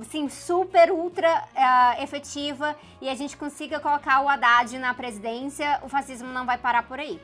assim, 0.00 0.28
super, 0.28 0.90
ultra 0.90 1.44
uh, 1.54 2.02
efetiva 2.02 2.76
e 3.00 3.08
a 3.08 3.14
gente 3.14 3.36
consiga 3.36 3.78
colocar 3.78 4.20
o 4.22 4.28
Haddad 4.28 4.76
na 4.78 4.92
presidência, 4.92 5.80
o 5.82 5.88
fascismo 5.88 6.32
não 6.32 6.44
vai 6.44 6.58
parar 6.58 6.82
por 6.82 6.98
aí. 6.98 7.20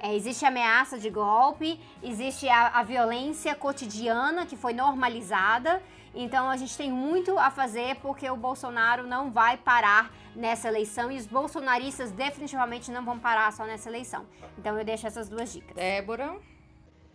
É, 0.00 0.14
existe 0.16 0.44
ameaça 0.44 0.98
de 0.98 1.08
golpe, 1.08 1.78
existe 2.02 2.48
a, 2.48 2.68
a 2.68 2.82
violência 2.82 3.54
cotidiana 3.54 4.44
que 4.44 4.56
foi 4.56 4.72
normalizada 4.72 5.80
Então 6.14 6.50
a 6.50 6.56
gente 6.56 6.76
tem 6.76 6.90
muito 6.90 7.38
a 7.38 7.50
fazer 7.50 7.96
porque 7.96 8.28
o 8.28 8.36
Bolsonaro 8.36 9.06
não 9.06 9.30
vai 9.30 9.56
parar 9.56 10.12
nessa 10.36 10.68
eleição 10.68 11.10
e 11.10 11.16
os 11.16 11.26
bolsonaristas 11.26 12.10
definitivamente 12.10 12.90
não 12.90 13.04
vão 13.04 13.18
parar 13.18 13.52
só 13.52 13.64
nessa 13.64 13.88
eleição. 13.88 14.26
Então 14.58 14.78
eu 14.78 14.84
deixo 14.84 15.06
essas 15.06 15.28
duas 15.28 15.52
dicas. 15.52 15.74
Débora? 15.74 16.36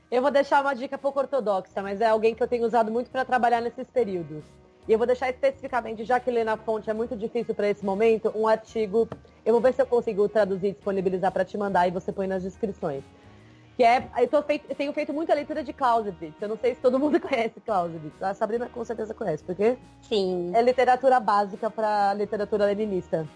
Eu 0.10 0.22
vou 0.22 0.32
deixar 0.32 0.62
uma 0.62 0.74
dica 0.74 0.98
pouco 0.98 1.20
ortodoxa, 1.20 1.82
mas 1.82 2.00
é 2.02 2.08
alguém 2.08 2.34
que 2.34 2.42
eu 2.42 2.48
tenho 2.48 2.66
usado 2.66 2.92
muito 2.92 3.10
para 3.12 3.26
trabalhar 3.26 3.62
nesses 3.62 3.88
períodos. 3.90 4.44
E 4.88 4.94
eu 4.94 4.98
vou 4.98 5.06
deixar 5.06 5.30
especificamente, 5.30 6.06
já 6.06 6.18
que 6.18 6.32
ler 6.32 6.46
na 6.46 6.56
fonte 6.56 6.90
é 6.90 6.94
muito 6.94 7.14
difícil 7.16 7.54
para 7.54 7.70
esse 7.70 7.84
momento, 7.84 8.32
um 8.34 8.48
artigo. 8.48 9.08
Eu 9.46 9.54
vou 9.54 9.62
ver 9.62 9.74
se 9.74 9.82
eu 9.82 9.86
consigo 9.86 10.30
traduzir 10.30 10.70
e 10.70 10.72
disponibilizar 10.72 11.30
para 11.30 11.44
te 11.44 11.58
mandar 11.58 11.88
e 11.88 11.92
você 11.92 12.12
põe 12.14 12.26
nas 12.26 12.42
descrições. 12.42 13.04
Que 13.78 13.84
é. 13.84 14.10
Eu, 14.30 14.42
feito, 14.42 14.66
eu 14.68 14.76
tenho 14.76 14.92
feito 14.92 15.14
muita 15.14 15.36
leitura 15.36 15.64
de 15.64 15.72
Clausewitz. 15.72 16.42
Eu 16.42 16.50
não 16.50 16.58
sei 16.58 16.74
se 16.74 16.82
todo 16.82 17.00
mundo 17.00 17.20
conhece 17.22 17.62
Clausewitz. 17.62 18.22
A 18.22 18.34
Sabrina 18.34 18.68
com 18.68 18.84
certeza 18.84 19.14
conhece, 19.14 19.44
porque 19.44 19.78
Sim. 20.02 20.52
é 20.56 20.62
literatura 20.64 21.20
básica 21.20 21.70
para 21.70 22.16
literatura 22.16 22.66
leninista. 22.66 23.28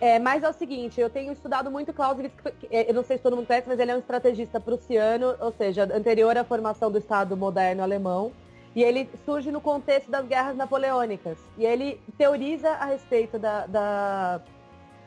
É, 0.00 0.18
mas 0.18 0.42
é 0.42 0.48
o 0.48 0.52
seguinte, 0.54 0.98
eu 0.98 1.10
tenho 1.10 1.30
estudado 1.30 1.70
muito 1.70 1.92
Clausewitz, 1.92 2.34
é, 2.70 2.88
eu 2.88 2.94
não 2.94 3.04
sei 3.04 3.18
se 3.18 3.22
todo 3.22 3.36
mundo 3.36 3.46
conhece, 3.46 3.68
mas 3.68 3.78
ele 3.78 3.90
é 3.90 3.94
um 3.94 3.98
estrategista 3.98 4.58
prussiano, 4.58 5.34
ou 5.38 5.52
seja, 5.52 5.84
anterior 5.94 6.34
à 6.38 6.42
formação 6.42 6.90
do 6.90 6.96
Estado 6.96 7.36
moderno 7.36 7.82
alemão. 7.82 8.32
E 8.74 8.82
ele 8.82 9.10
surge 9.26 9.52
no 9.52 9.60
contexto 9.60 10.10
das 10.10 10.26
guerras 10.26 10.56
napoleônicas. 10.56 11.36
E 11.58 11.66
ele 11.66 12.00
teoriza 12.16 12.70
a 12.70 12.86
respeito 12.86 13.38
da, 13.38 13.66
da, 13.66 14.40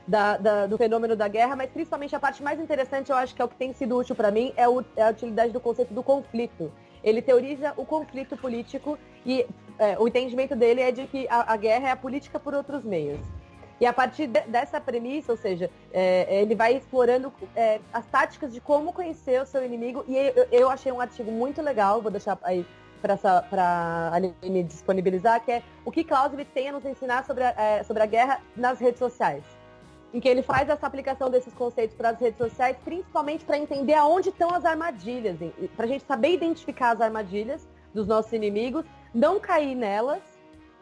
da, 0.07 0.37
da, 0.37 0.65
do 0.67 0.77
fenômeno 0.77 1.15
da 1.15 1.27
guerra, 1.27 1.55
mas 1.55 1.69
principalmente 1.69 2.15
a 2.15 2.19
parte 2.19 2.43
mais 2.43 2.59
interessante, 2.59 3.11
eu 3.11 3.17
acho 3.17 3.33
que 3.33 3.41
é 3.41 3.45
o 3.45 3.47
que 3.47 3.55
tem 3.55 3.73
sido 3.73 3.97
útil 3.97 4.15
para 4.15 4.31
mim, 4.31 4.53
é, 4.55 4.67
o, 4.67 4.83
é, 4.95 5.03
a 5.03 5.09
utilidade 5.09 5.51
do 5.51 5.59
conceito 5.59 5.93
do 5.93 6.03
conflito. 6.03 6.71
Ele 7.03 7.21
teoriza 7.21 7.73
o 7.77 7.85
conflito 7.85 8.35
político 8.37 8.97
e 9.25 9.45
é, 9.77 9.97
o 9.99 10.07
entendimento 10.07 10.55
dele 10.55 10.81
é 10.81 10.91
de 10.91 11.05
que 11.07 11.27
a, 11.29 11.53
a, 11.53 11.57
guerra 11.57 11.89
é 11.89 11.91
a 11.91 11.95
política 11.95 12.39
por 12.39 12.53
outros 12.53 12.83
meios. 12.83 13.19
E 13.79 13.85
a 13.85 13.91
partir 13.91 14.27
de, 14.27 14.39
dessa 14.41 14.79
premissa, 14.79 15.31
ou 15.31 15.37
seja, 15.37 15.69
é, 15.91 16.41
ele 16.41 16.55
vai 16.55 16.75
explorando 16.75 17.33
é, 17.55 17.79
as 17.91 18.05
táticas 18.05 18.53
de 18.53 18.61
como 18.61 18.93
conhecer 18.93 19.41
o 19.41 19.45
seu 19.45 19.65
inimigo. 19.65 20.05
E 20.07 20.15
eu, 20.15 20.47
eu 20.51 20.69
achei 20.69 20.91
um 20.91 21.01
artigo 21.01 21.31
muito 21.31 21.61
legal, 21.61 22.01
vou 22.01 22.09
deixar 22.09 22.39
aí 22.41 22.65
para 23.01 23.19
a 23.61 24.15
Aline 24.15 24.63
disponibilizar, 24.63 25.43
que 25.43 25.51
é 25.51 25.63
o 25.83 25.91
que 25.91 26.03
Clausewitz 26.03 26.51
tem 26.53 26.69
a 26.69 26.71
nos 26.71 26.85
ensinar 26.85 27.23
sobre 27.25 27.43
a, 27.43 27.53
é, 27.57 27.83
sobre 27.83 28.01
a 28.01 28.05
guerra 28.05 28.41
nas 28.55 28.79
redes 28.79 28.97
sociais. 28.97 29.43
Em 30.13 30.19
que 30.19 30.29
ele 30.29 30.41
faz 30.41 30.69
essa 30.69 30.87
aplicação 30.87 31.29
desses 31.29 31.53
conceitos 31.53 31.95
para 31.95 32.09
as 32.09 32.19
redes 32.19 32.37
sociais, 32.37 32.77
principalmente 32.83 33.43
para 33.43 33.57
entender 33.57 33.95
aonde 33.95 34.29
estão 34.29 34.53
as 34.53 34.63
armadilhas, 34.63 35.37
para 35.75 35.85
a 35.85 35.87
gente 35.87 36.05
saber 36.05 36.33
identificar 36.33 36.91
as 36.91 37.01
armadilhas 37.01 37.67
dos 37.93 38.07
nossos 38.07 38.31
inimigos, 38.31 38.85
não 39.13 39.39
cair 39.39 39.75
nelas 39.75 40.21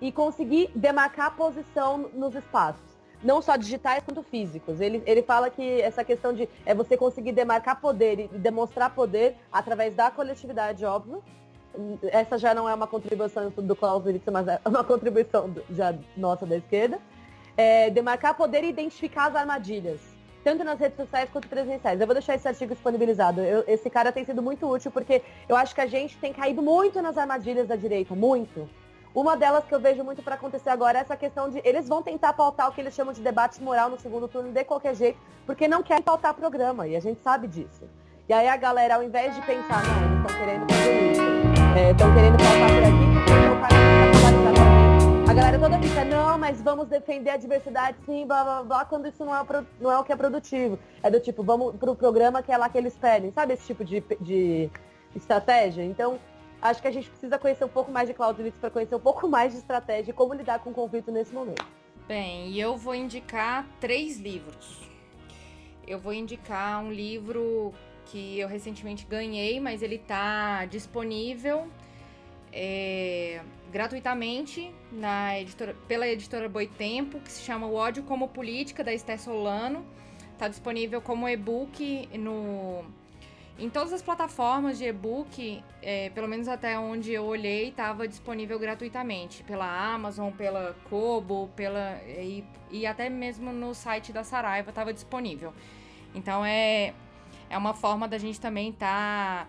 e 0.02 0.12
conseguir 0.12 0.70
demarcar 0.76 1.28
a 1.28 1.32
posição 1.32 2.10
nos 2.14 2.36
espaços. 2.36 2.94
Não 3.24 3.42
só 3.42 3.56
digitais 3.56 4.04
quanto 4.04 4.22
físicos. 4.22 4.82
Ele, 4.82 5.02
ele 5.06 5.24
fala 5.24 5.50
que 5.50 5.82
essa 5.82 6.04
questão 6.04 6.34
de 6.34 6.50
é 6.66 6.76
você 6.76 6.98
conseguir 6.98 7.32
demarcar 7.32 7.80
poder 7.80 8.20
e 8.20 8.28
demonstrar 8.28 8.94
poder 8.94 9.38
através 9.52 9.96
da 9.96 10.12
coletividade, 10.12 10.84
óbvio, 10.84 11.24
essa 12.04 12.38
já 12.38 12.54
não 12.54 12.68
é 12.68 12.74
uma 12.74 12.86
contribuição 12.86 13.50
do 13.50 13.76
Clausewitz, 13.76 14.26
mas 14.32 14.48
é 14.48 14.60
uma 14.66 14.84
contribuição 14.86 15.50
do, 15.50 15.64
já 15.72 15.96
nossa 16.16 16.46
da 16.46 16.58
esquerda, 16.58 17.00
é, 17.58 17.90
demarcar 17.90 18.36
poder 18.36 18.64
e 18.64 18.70
identificar 18.70 19.28
as 19.28 19.36
armadilhas, 19.36 20.00
tanto 20.44 20.64
nas 20.64 20.80
redes 20.80 20.98
sociais 20.98 21.30
quanto 21.30 21.48
presenciais. 21.48 22.00
Eu 22.00 22.08
vou 22.08 22.14
deixar 22.14 22.36
esse 22.36 22.48
artigo 22.48 22.74
disponibilizado. 22.74 23.42
Eu, 23.42 23.64
esse 23.68 23.90
cara 23.90 24.12
tem 24.12 24.26
sido 24.26 24.42
muito 24.42 24.70
útil 24.70 24.92
porque 24.92 25.22
eu 25.48 25.56
acho 25.56 25.74
que 25.74 25.82
a 25.82 25.88
gente 25.88 26.18
tem 26.18 26.34
caído 26.34 26.62
muito 26.62 27.02
nas 27.02 27.18
armadilhas 27.18 27.68
da 27.68 27.76
direita, 27.76 28.16
muito. 28.16 28.70
Uma 29.16 29.38
delas 29.38 29.64
que 29.66 29.76
eu 29.76 29.80
vejo 29.80 30.04
muito 30.04 30.24
para 30.24 30.34
acontecer 30.34 30.72
agora 30.72 30.98
é 30.98 31.02
essa 31.02 31.16
questão 31.16 31.48
de 31.48 31.62
eles 31.64 31.88
vão 31.88 32.02
tentar 32.02 32.34
pautar 32.34 32.68
o 32.68 32.72
que 32.72 32.82
eles 32.82 32.96
chamam 32.96 33.14
de 33.14 33.22
debate 33.22 33.62
moral 33.62 33.88
no 33.88 34.00
segundo 34.00 34.28
turno 34.28 34.52
de 34.52 34.64
qualquer 34.64 34.96
jeito, 34.96 35.20
porque 35.46 35.68
não 35.68 35.84
querem 35.84 36.02
pautar 36.02 36.34
programa, 36.34 36.88
e 36.88 36.96
a 36.96 37.00
gente 37.00 37.22
sabe 37.22 37.48
disso. 37.48 37.88
E 38.28 38.34
aí 38.34 38.48
a 38.48 38.58
galera, 38.58 38.96
ao 38.96 39.04
invés 39.04 39.36
de 39.36 39.42
pensar, 39.44 39.84
não, 39.86 40.04
eles 40.04 40.18
estão 40.18 40.40
querendo 40.40 40.74
fazer 40.74 41.12
isso, 41.12 41.22
estão 41.92 42.10
é, 42.10 42.16
querendo 42.16 42.38
pautar 42.38 42.70
por 42.70 42.84
aqui, 42.84 43.13
a 45.34 45.36
galera 45.36 45.58
toda 45.58 45.80
fica, 45.80 46.06
não, 46.06 46.38
mas 46.38 46.62
vamos 46.62 46.88
defender 46.88 47.32
a 47.32 47.38
diversidade, 47.38 47.98
sim, 48.06 48.24
blá 48.28 48.44
blá 48.44 48.64
blá, 48.64 48.86
quando 48.86 49.08
isso 49.08 49.26
não 49.26 49.36
é, 49.36 49.44
não 49.82 49.92
é 49.92 49.98
o 49.98 50.04
que 50.04 50.12
é 50.12 50.16
produtivo. 50.16 50.78
É 51.02 51.10
do 51.10 51.20
tipo, 51.20 51.42
vamos 51.42 51.76
pro 51.76 51.96
programa 51.96 52.44
que 52.44 52.52
é 52.52 52.58
lá 52.58 52.70
que 52.70 52.78
eles 52.78 52.96
pedem, 52.96 53.32
sabe 53.32 53.54
esse 53.54 53.66
tipo 53.66 53.84
de, 53.84 54.04
de 54.22 54.70
estratégia? 55.16 55.84
Então, 55.84 56.20
acho 56.62 56.80
que 56.80 56.88
a 56.88 56.92
gente 56.92 57.10
precisa 57.10 57.40
conhecer 57.40 57.66
um 57.66 57.70
pouco 57.70 57.92
mais 57.92 58.08
de 58.08 58.14
Clausewitz 58.14 58.56
para 58.60 58.70
conhecer 58.70 58.94
um 58.94 59.00
pouco 59.00 59.28
mais 59.28 59.54
de 59.54 59.58
estratégia 59.58 60.12
e 60.12 60.14
como 60.14 60.36
lidar 60.36 60.60
com 60.60 60.70
o 60.70 60.74
conflito 60.74 61.12
nesse 61.12 61.34
momento. 61.34 61.66
Bem, 62.08 62.56
eu 62.56 62.78
vou 62.78 62.94
indicar 62.94 63.66
três 63.80 64.20
livros. 64.20 64.88
Eu 65.88 65.98
vou 65.98 66.14
indicar 66.14 66.80
um 66.84 66.92
livro 66.92 67.74
que 68.06 68.38
eu 68.40 68.48
recentemente 68.48 69.04
ganhei, 69.08 69.60
mas 69.60 69.82
ele 69.82 69.96
está 69.96 70.66
disponível 70.66 71.68
é, 72.54 73.42
gratuitamente 73.72 74.74
na 74.92 75.40
editora, 75.40 75.76
pela 75.88 76.08
editora 76.08 76.48
Boitempo, 76.48 77.20
que 77.20 77.32
se 77.32 77.42
chama 77.42 77.66
O 77.66 77.74
Ódio 77.74 78.04
como 78.04 78.28
Política, 78.28 78.84
da 78.84 78.94
Esther 78.94 79.20
Solano. 79.20 79.84
Está 80.34 80.48
disponível 80.48 81.02
como 81.02 81.28
e-book 81.28 82.08
no, 82.18 82.86
em 83.58 83.70
todas 83.70 83.94
as 83.94 84.02
plataformas 84.02 84.78
de 84.78 84.86
e-book, 84.86 85.64
é, 85.82 86.10
pelo 86.12 86.28
menos 86.28 86.48
até 86.48 86.78
onde 86.78 87.12
eu 87.12 87.24
olhei, 87.24 87.70
estava 87.70 88.08
disponível 88.08 88.60
gratuitamente. 88.60 89.44
Pela 89.44 89.94
Amazon, 89.94 90.32
pela 90.32 90.76
Kobo, 90.90 91.50
pela, 91.56 92.00
e, 92.06 92.44
e 92.72 92.86
até 92.86 93.10
mesmo 93.10 93.52
no 93.52 93.74
site 93.74 94.12
da 94.12 94.24
Saraiva 94.24 94.70
estava 94.70 94.94
disponível. 94.94 95.54
Então 96.14 96.46
é 96.46 96.94
é 97.50 97.58
uma 97.58 97.74
forma 97.74 98.08
da 98.08 98.18
gente 98.18 98.42
também 98.42 98.70
estar 98.70 99.46
tá, 99.46 99.48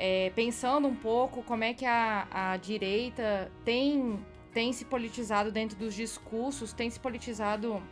é, 0.00 0.30
pensando 0.30 0.86
um 0.86 0.94
pouco 0.94 1.42
como 1.42 1.64
é 1.64 1.74
que 1.74 1.84
a, 1.84 2.28
a 2.30 2.56
direita 2.56 3.50
tem, 3.64 4.24
tem 4.54 4.72
se 4.72 4.84
politizado 4.84 5.50
dentro 5.50 5.76
dos 5.76 5.92
discursos, 5.92 6.72
tem 6.72 6.88
se 6.88 7.00
politizado. 7.00 7.82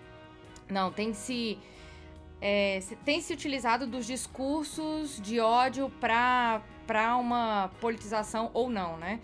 Não, 0.71 0.93
tem 0.93 1.13
se. 1.13 1.59
É, 2.41 2.79
tem 3.05 3.21
se 3.21 3.33
utilizado 3.33 3.89
dos 3.89 4.07
discursos 4.07 5.21
de 5.21 5.41
ódio 5.41 5.91
para 6.01 6.63
uma 7.19 7.73
politização 7.81 8.51
ou 8.55 8.71
não, 8.71 8.97
né? 8.99 9.19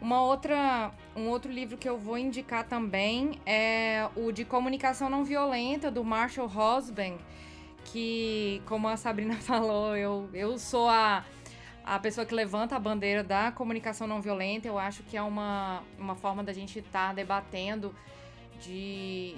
Uma 0.00 0.22
outra, 0.22 0.92
um 1.14 1.28
outro 1.28 1.50
livro 1.50 1.78
que 1.78 1.88
eu 1.88 1.96
vou 1.96 2.18
indicar 2.18 2.66
também 2.66 3.40
é 3.46 4.08
o 4.16 4.32
de 4.32 4.44
Comunicação 4.44 5.08
Não 5.08 5.24
Violenta, 5.24 5.90
do 5.90 6.02
Marshall 6.02 6.48
Hosband, 6.48 7.18
que, 7.84 8.60
como 8.66 8.88
a 8.88 8.96
Sabrina 8.96 9.34
falou, 9.40 9.96
eu, 9.96 10.28
eu 10.34 10.58
sou 10.58 10.88
a, 10.88 11.24
a 11.86 12.00
pessoa 12.00 12.26
que 12.26 12.34
levanta 12.34 12.74
a 12.74 12.80
bandeira 12.80 13.22
da 13.22 13.52
comunicação 13.52 14.08
não 14.08 14.20
violenta. 14.20 14.66
Eu 14.66 14.76
acho 14.76 15.04
que 15.04 15.16
é 15.16 15.22
uma, 15.22 15.84
uma 15.96 16.16
forma 16.16 16.42
da 16.42 16.52
gente 16.52 16.80
estar 16.80 17.08
tá 17.08 17.14
debatendo 17.14 17.94
de, 18.60 19.36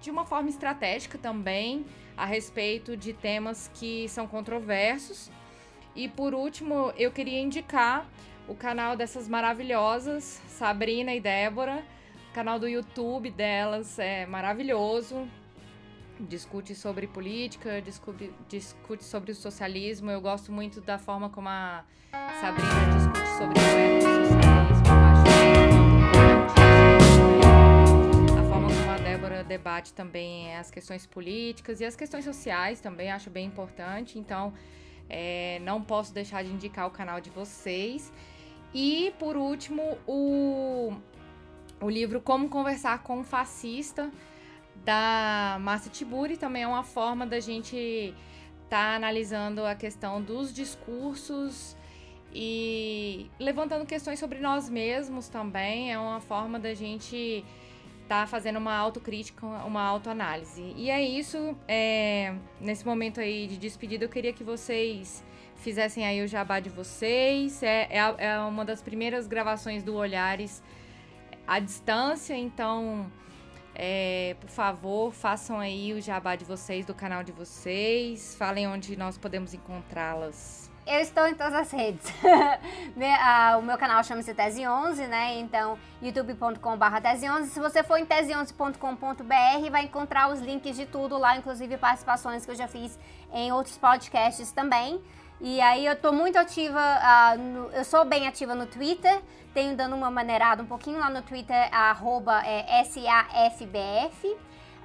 de 0.00 0.10
uma 0.10 0.24
forma 0.24 0.48
estratégica 0.48 1.18
também 1.18 1.84
a 2.16 2.24
respeito 2.24 2.96
de 2.96 3.12
temas 3.12 3.70
que 3.74 4.08
são 4.08 4.26
controversos. 4.26 5.30
E 5.94 6.08
por 6.08 6.32
último, 6.32 6.90
eu 6.96 7.12
queria 7.12 7.38
indicar 7.38 8.06
o 8.48 8.54
canal 8.54 8.96
dessas 8.96 9.28
maravilhosas, 9.28 10.40
Sabrina 10.48 11.14
e 11.14 11.20
Débora. 11.20 11.84
O 12.30 12.34
canal 12.34 12.58
do 12.58 12.66
YouTube 12.66 13.30
delas 13.30 13.98
é 13.98 14.24
maravilhoso 14.24 15.28
discute 16.20 16.74
sobre 16.74 17.06
política, 17.06 17.80
discute, 17.82 18.32
discute 18.48 19.04
sobre 19.04 19.32
o 19.32 19.34
socialismo. 19.34 20.10
Eu 20.10 20.20
gosto 20.20 20.50
muito 20.50 20.80
da 20.80 20.98
forma 20.98 21.28
como 21.28 21.48
a 21.48 21.84
Sabrina 22.40 22.94
discute 22.94 23.28
sobre 23.38 23.58
o 23.58 23.62
ecossocialismo. 23.62 24.86
Acho 28.26 28.38
a 28.38 28.42
forma 28.50 28.68
como 28.68 28.90
a 28.90 28.98
Débora 28.98 29.44
debate 29.44 29.92
também 29.92 30.54
as 30.56 30.70
questões 30.70 31.06
políticas 31.06 31.80
e 31.80 31.84
as 31.84 31.94
questões 31.94 32.24
sociais 32.24 32.80
também 32.80 33.10
acho 33.10 33.30
bem 33.30 33.46
importante. 33.46 34.18
Então, 34.18 34.52
é, 35.08 35.60
não 35.60 35.82
posso 35.82 36.12
deixar 36.12 36.42
de 36.42 36.50
indicar 36.50 36.86
o 36.86 36.90
canal 36.90 37.20
de 37.20 37.30
vocês. 37.30 38.12
E, 38.74 39.12
por 39.18 39.36
último, 39.36 39.96
o, 40.06 40.92
o 41.80 41.88
livro 41.88 42.20
Como 42.20 42.48
Conversar 42.48 43.02
com 43.02 43.20
um 43.20 43.24
Fascista 43.24 44.10
da 44.86 45.58
Márcia 45.60 45.90
Tiburi 45.90 46.36
também 46.36 46.62
é 46.62 46.68
uma 46.68 46.84
forma 46.84 47.26
da 47.26 47.40
gente 47.40 47.76
estar 48.64 48.92
tá 48.92 48.94
analisando 48.94 49.66
a 49.66 49.74
questão 49.74 50.22
dos 50.22 50.54
discursos 50.54 51.76
e 52.32 53.28
levantando 53.36 53.84
questões 53.84 54.20
sobre 54.20 54.38
nós 54.38 54.70
mesmos 54.70 55.28
também. 55.28 55.92
É 55.92 55.98
uma 55.98 56.20
forma 56.20 56.56
da 56.60 56.72
gente 56.72 57.44
tá 58.06 58.28
fazendo 58.28 58.60
uma 58.60 58.76
autocrítica, 58.76 59.44
uma 59.44 59.82
autoanálise. 59.82 60.72
E 60.76 60.88
é 60.88 61.02
isso. 61.02 61.56
É, 61.66 62.36
nesse 62.60 62.86
momento 62.86 63.20
aí 63.20 63.48
de 63.48 63.58
despedida, 63.58 64.04
eu 64.04 64.08
queria 64.08 64.32
que 64.32 64.44
vocês 64.44 65.24
fizessem 65.56 66.06
aí 66.06 66.22
o 66.22 66.28
jabá 66.28 66.60
de 66.60 66.70
vocês. 66.70 67.60
É, 67.60 67.88
é, 67.90 68.14
é 68.18 68.38
uma 68.38 68.64
das 68.64 68.80
primeiras 68.80 69.26
gravações 69.26 69.82
do 69.82 69.96
Olhares 69.96 70.62
à 71.44 71.58
distância, 71.58 72.36
então. 72.36 73.10
É, 73.78 74.34
por 74.40 74.48
favor, 74.48 75.12
façam 75.12 75.60
aí 75.60 75.92
o 75.92 76.00
jabá 76.00 76.34
de 76.34 76.46
vocês, 76.46 76.86
do 76.86 76.94
canal 76.94 77.22
de 77.22 77.30
vocês. 77.30 78.34
Falem 78.34 78.66
onde 78.66 78.96
nós 78.96 79.18
podemos 79.18 79.52
encontrá-las. 79.52 80.70
Eu 80.86 81.00
estou 81.00 81.26
em 81.26 81.34
todas 81.34 81.52
as 81.52 81.70
redes. 81.70 82.06
o 83.58 83.62
meu 83.62 83.76
canal 83.76 84.02
chama-se 84.02 84.32
Tese 84.32 84.66
11, 84.66 85.06
né? 85.08 85.38
Então, 85.40 85.76
youtube.com.br 86.00 87.00
Tese 87.02 87.28
11. 87.28 87.50
Se 87.50 87.60
você 87.60 87.82
for 87.82 87.98
em 87.98 88.06
tese11.com.br, 88.06 89.70
vai 89.70 89.84
encontrar 89.84 90.32
os 90.32 90.40
links 90.40 90.74
de 90.74 90.86
tudo 90.86 91.18
lá, 91.18 91.36
inclusive 91.36 91.76
participações 91.76 92.46
que 92.46 92.52
eu 92.52 92.56
já 92.56 92.68
fiz 92.68 92.98
em 93.30 93.52
outros 93.52 93.76
podcasts 93.76 94.52
também. 94.52 95.02
E 95.40 95.60
aí 95.60 95.84
eu 95.84 95.94
tô 95.94 96.12
muito 96.12 96.38
ativa, 96.38 96.80
uh, 96.80 97.38
no, 97.38 97.70
eu 97.72 97.84
sou 97.84 98.04
bem 98.06 98.26
ativa 98.26 98.54
no 98.54 98.66
Twitter, 98.66 99.20
tenho 99.52 99.76
dando 99.76 99.94
uma 99.94 100.10
maneirada 100.10 100.62
um 100.62 100.66
pouquinho 100.66 100.98
lá 100.98 101.10
no 101.10 101.20
Twitter, 101.22 101.68
arroba 101.72 102.42
é, 102.44 102.82
SAFBF. 102.84 104.28
Uh, 104.28 104.38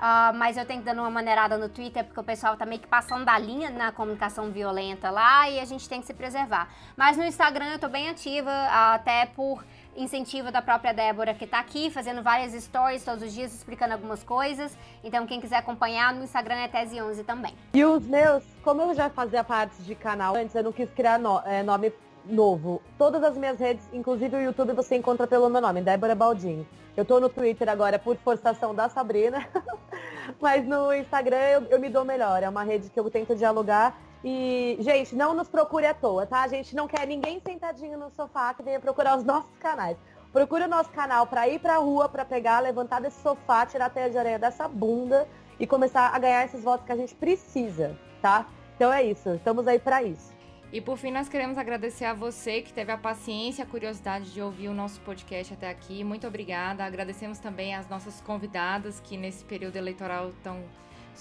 ah, 0.04 0.34
mas 0.34 0.58
eu 0.58 0.66
tenho 0.66 0.82
dando 0.82 1.00
uma 1.00 1.12
maneirada 1.12 1.60
no 1.60 1.70
Twitter 1.70 2.04
porque 2.04 2.20
o 2.20 2.24
pessoal 2.24 2.58
tá 2.58 2.66
meio 2.66 2.82
que 2.82 2.88
passando 2.88 3.24
da 3.24 3.38
linha 3.38 3.70
na 3.70 3.92
comunicação 3.92 4.50
violenta 4.50 5.12
lá 5.12 5.48
e 5.48 5.60
a 5.60 5.66
gente 5.66 5.88
tem 5.88 6.02
que 6.02 6.08
se 6.08 6.14
preservar. 6.14 6.70
Mas 6.98 7.18
no 7.18 7.24
Instagram 7.24 7.74
eu 7.74 7.80
tô 7.80 7.88
bem 7.88 8.10
ativa, 8.10 8.50
uh, 8.50 8.96
até 8.96 9.28
por 9.28 9.64
incentivo 9.96 10.52
da 10.52 10.62
própria 10.62 10.94
Débora, 10.94 11.34
que 11.34 11.46
está 11.46 11.60
aqui 11.60 11.90
fazendo 11.90 12.22
várias 12.22 12.54
stories 12.64 13.04
todos 13.04 13.24
os 13.24 13.34
dias, 13.34 13.54
explicando 13.54 13.94
algumas 13.94 14.24
coisas. 14.24 14.76
Então, 15.04 15.26
quem 15.26 15.42
quiser 15.42 15.58
acompanhar 15.58 16.14
no 16.14 16.24
Instagram 16.24 16.56
é 16.56 16.68
Tese11 16.68 17.26
também. 17.26 17.54
E 17.74 17.84
os 17.84 18.06
meus, 18.06 18.44
como 18.64 18.82
eu 18.82 18.94
já 18.94 19.10
fazia 19.10 19.44
parte 19.44 19.82
de 19.84 19.96
canal 19.96 20.36
antes, 20.36 20.56
eu 20.56 20.64
não 20.64 20.72
quis 20.72 20.90
criar 20.92 21.20
no, 21.20 21.40
é, 21.46 21.64
nome 21.64 21.94
novo. 22.26 22.82
Todas 22.98 23.24
as 23.24 23.36
minhas 23.38 23.60
redes, 23.60 23.88
inclusive 23.92 24.36
o 24.36 24.42
YouTube, 24.42 24.74
você 24.74 24.96
encontra 24.96 25.28
pelo 25.28 25.50
meu 25.50 25.62
nome, 25.62 25.82
Débora 25.82 26.16
Baldini. 26.16 26.68
Eu 26.96 27.06
tô 27.06 27.20
no 27.20 27.30
Twitter 27.30 27.70
agora 27.70 27.98
por 27.98 28.18
forçação 28.18 28.76
da 28.76 28.90
Sabrina, 28.90 29.48
mas 30.42 30.66
no 30.68 30.94
Instagram 30.94 31.38
eu, 31.38 31.62
eu 31.64 31.80
me 31.80 31.90
dou 31.90 32.04
melhor. 32.04 32.44
É 32.44 32.50
uma 32.50 32.64
rede 32.64 32.90
que 32.90 33.00
eu 33.00 33.10
tento 33.10 33.36
dialogar 33.36 33.98
e, 34.24 34.78
gente, 34.80 35.16
não 35.16 35.34
nos 35.34 35.48
procure 35.48 35.86
à 35.86 35.94
toa, 35.94 36.26
tá? 36.26 36.42
A 36.42 36.48
gente 36.48 36.76
não 36.76 36.88
quer 36.88 37.08
ninguém 37.08 37.40
sentadinho 37.40 37.98
no 37.98 38.10
sofá 38.12 38.54
que 38.54 38.62
venha 38.62 38.80
procurar 38.80 39.18
os 39.18 39.24
nossos 39.24 39.56
canais. 39.58 39.98
Procure 40.32 40.64
o 40.64 40.68
nosso 40.68 40.90
canal 40.92 41.26
para 41.28 41.48
ir 41.48 41.60
pra 41.60 41.78
rua, 41.78 42.08
para 42.08 42.24
pegar, 42.24 42.60
levantar 42.60 43.02
desse 43.02 43.22
sofá, 43.22 43.66
tirar 43.66 43.88
a 43.88 43.90
teia 43.90 44.10
de 44.10 44.18
areia 44.18 44.40
dessa 44.40 44.68
bunda 44.68 45.28
e 45.60 45.68
começar 45.68 46.14
a 46.14 46.20
ganhar 46.20 46.46
esses 46.46 46.64
votos 46.64 46.86
que 46.86 46.92
a 46.92 46.96
gente 46.96 47.14
precisa, 47.16 47.98
tá? 48.22 48.48
Então 48.76 48.94
é 48.94 49.04
isso, 49.04 49.30
estamos 49.32 49.68
aí 49.68 49.78
para 49.78 50.04
isso. 50.04 50.32
E 50.72 50.80
por 50.80 50.98
fim, 50.98 51.12
nós 51.12 51.28
queremos 51.28 51.58
agradecer 51.58 52.06
a 52.06 52.14
você 52.14 52.62
que 52.62 52.72
teve 52.72 52.94
a 52.94 52.98
paciência, 52.98 53.66
a 53.66 53.68
curiosidade 53.68 54.32
de 54.32 54.42
ouvir 54.42 54.70
o 54.70 54.74
nosso 54.74 55.02
podcast 55.02 55.54
até 55.54 55.70
aqui. 55.70 56.02
Muito 56.02 56.26
obrigada. 56.26 56.86
Agradecemos 56.86 57.40
também 57.40 57.76
às 57.76 57.90
nossas 57.90 58.22
convidadas 58.22 59.02
que 59.02 59.18
nesse 59.18 59.44
período 59.44 59.76
eleitoral 59.76 60.30
estão 60.30 60.64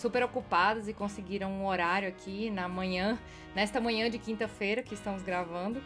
super 0.00 0.22
ocupadas 0.22 0.88
e 0.88 0.92
conseguiram 0.92 1.50
um 1.50 1.66
horário 1.66 2.08
aqui 2.08 2.50
na 2.50 2.68
manhã, 2.68 3.18
nesta 3.54 3.80
manhã 3.80 4.08
de 4.08 4.18
quinta-feira 4.18 4.82
que 4.82 4.94
estamos 4.94 5.22
gravando. 5.22 5.82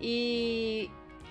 E, 0.00 0.90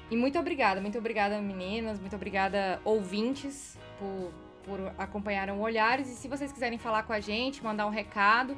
e 0.09 0.15
muito 0.15 0.37
obrigada, 0.39 0.79
muito 0.79 0.97
obrigada 0.97 1.41
meninas, 1.41 1.99
muito 1.99 2.15
obrigada 2.15 2.79
ouvintes 2.83 3.77
por, 3.99 4.31
por 4.63 4.93
acompanharem 4.97 5.53
o 5.53 5.59
Olhares. 5.59 6.07
E 6.07 6.15
se 6.15 6.27
vocês 6.27 6.51
quiserem 6.51 6.77
falar 6.77 7.03
com 7.03 7.13
a 7.13 7.19
gente, 7.19 7.63
mandar 7.63 7.87
um 7.87 7.91
recado, 7.91 8.55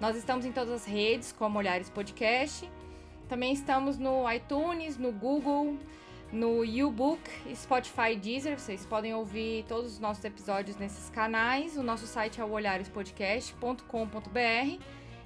nós 0.00 0.16
estamos 0.16 0.44
em 0.44 0.52
todas 0.52 0.72
as 0.72 0.84
redes 0.84 1.32
como 1.32 1.58
Olhares 1.58 1.90
Podcast. 1.90 2.68
Também 3.28 3.52
estamos 3.52 3.98
no 3.98 4.30
iTunes, 4.30 4.96
no 4.96 5.10
Google, 5.10 5.76
no 6.32 6.64
YouBook, 6.64 7.20
Spotify 7.54 8.16
Deezer. 8.16 8.58
Vocês 8.58 8.84
podem 8.84 9.14
ouvir 9.14 9.64
todos 9.68 9.92
os 9.92 9.98
nossos 9.98 10.24
episódios 10.24 10.76
nesses 10.76 11.08
canais. 11.10 11.76
O 11.76 11.82
nosso 11.82 12.06
site 12.06 12.40
é 12.40 12.44
o 12.44 12.50
olharespodcast.com.br 12.50 14.82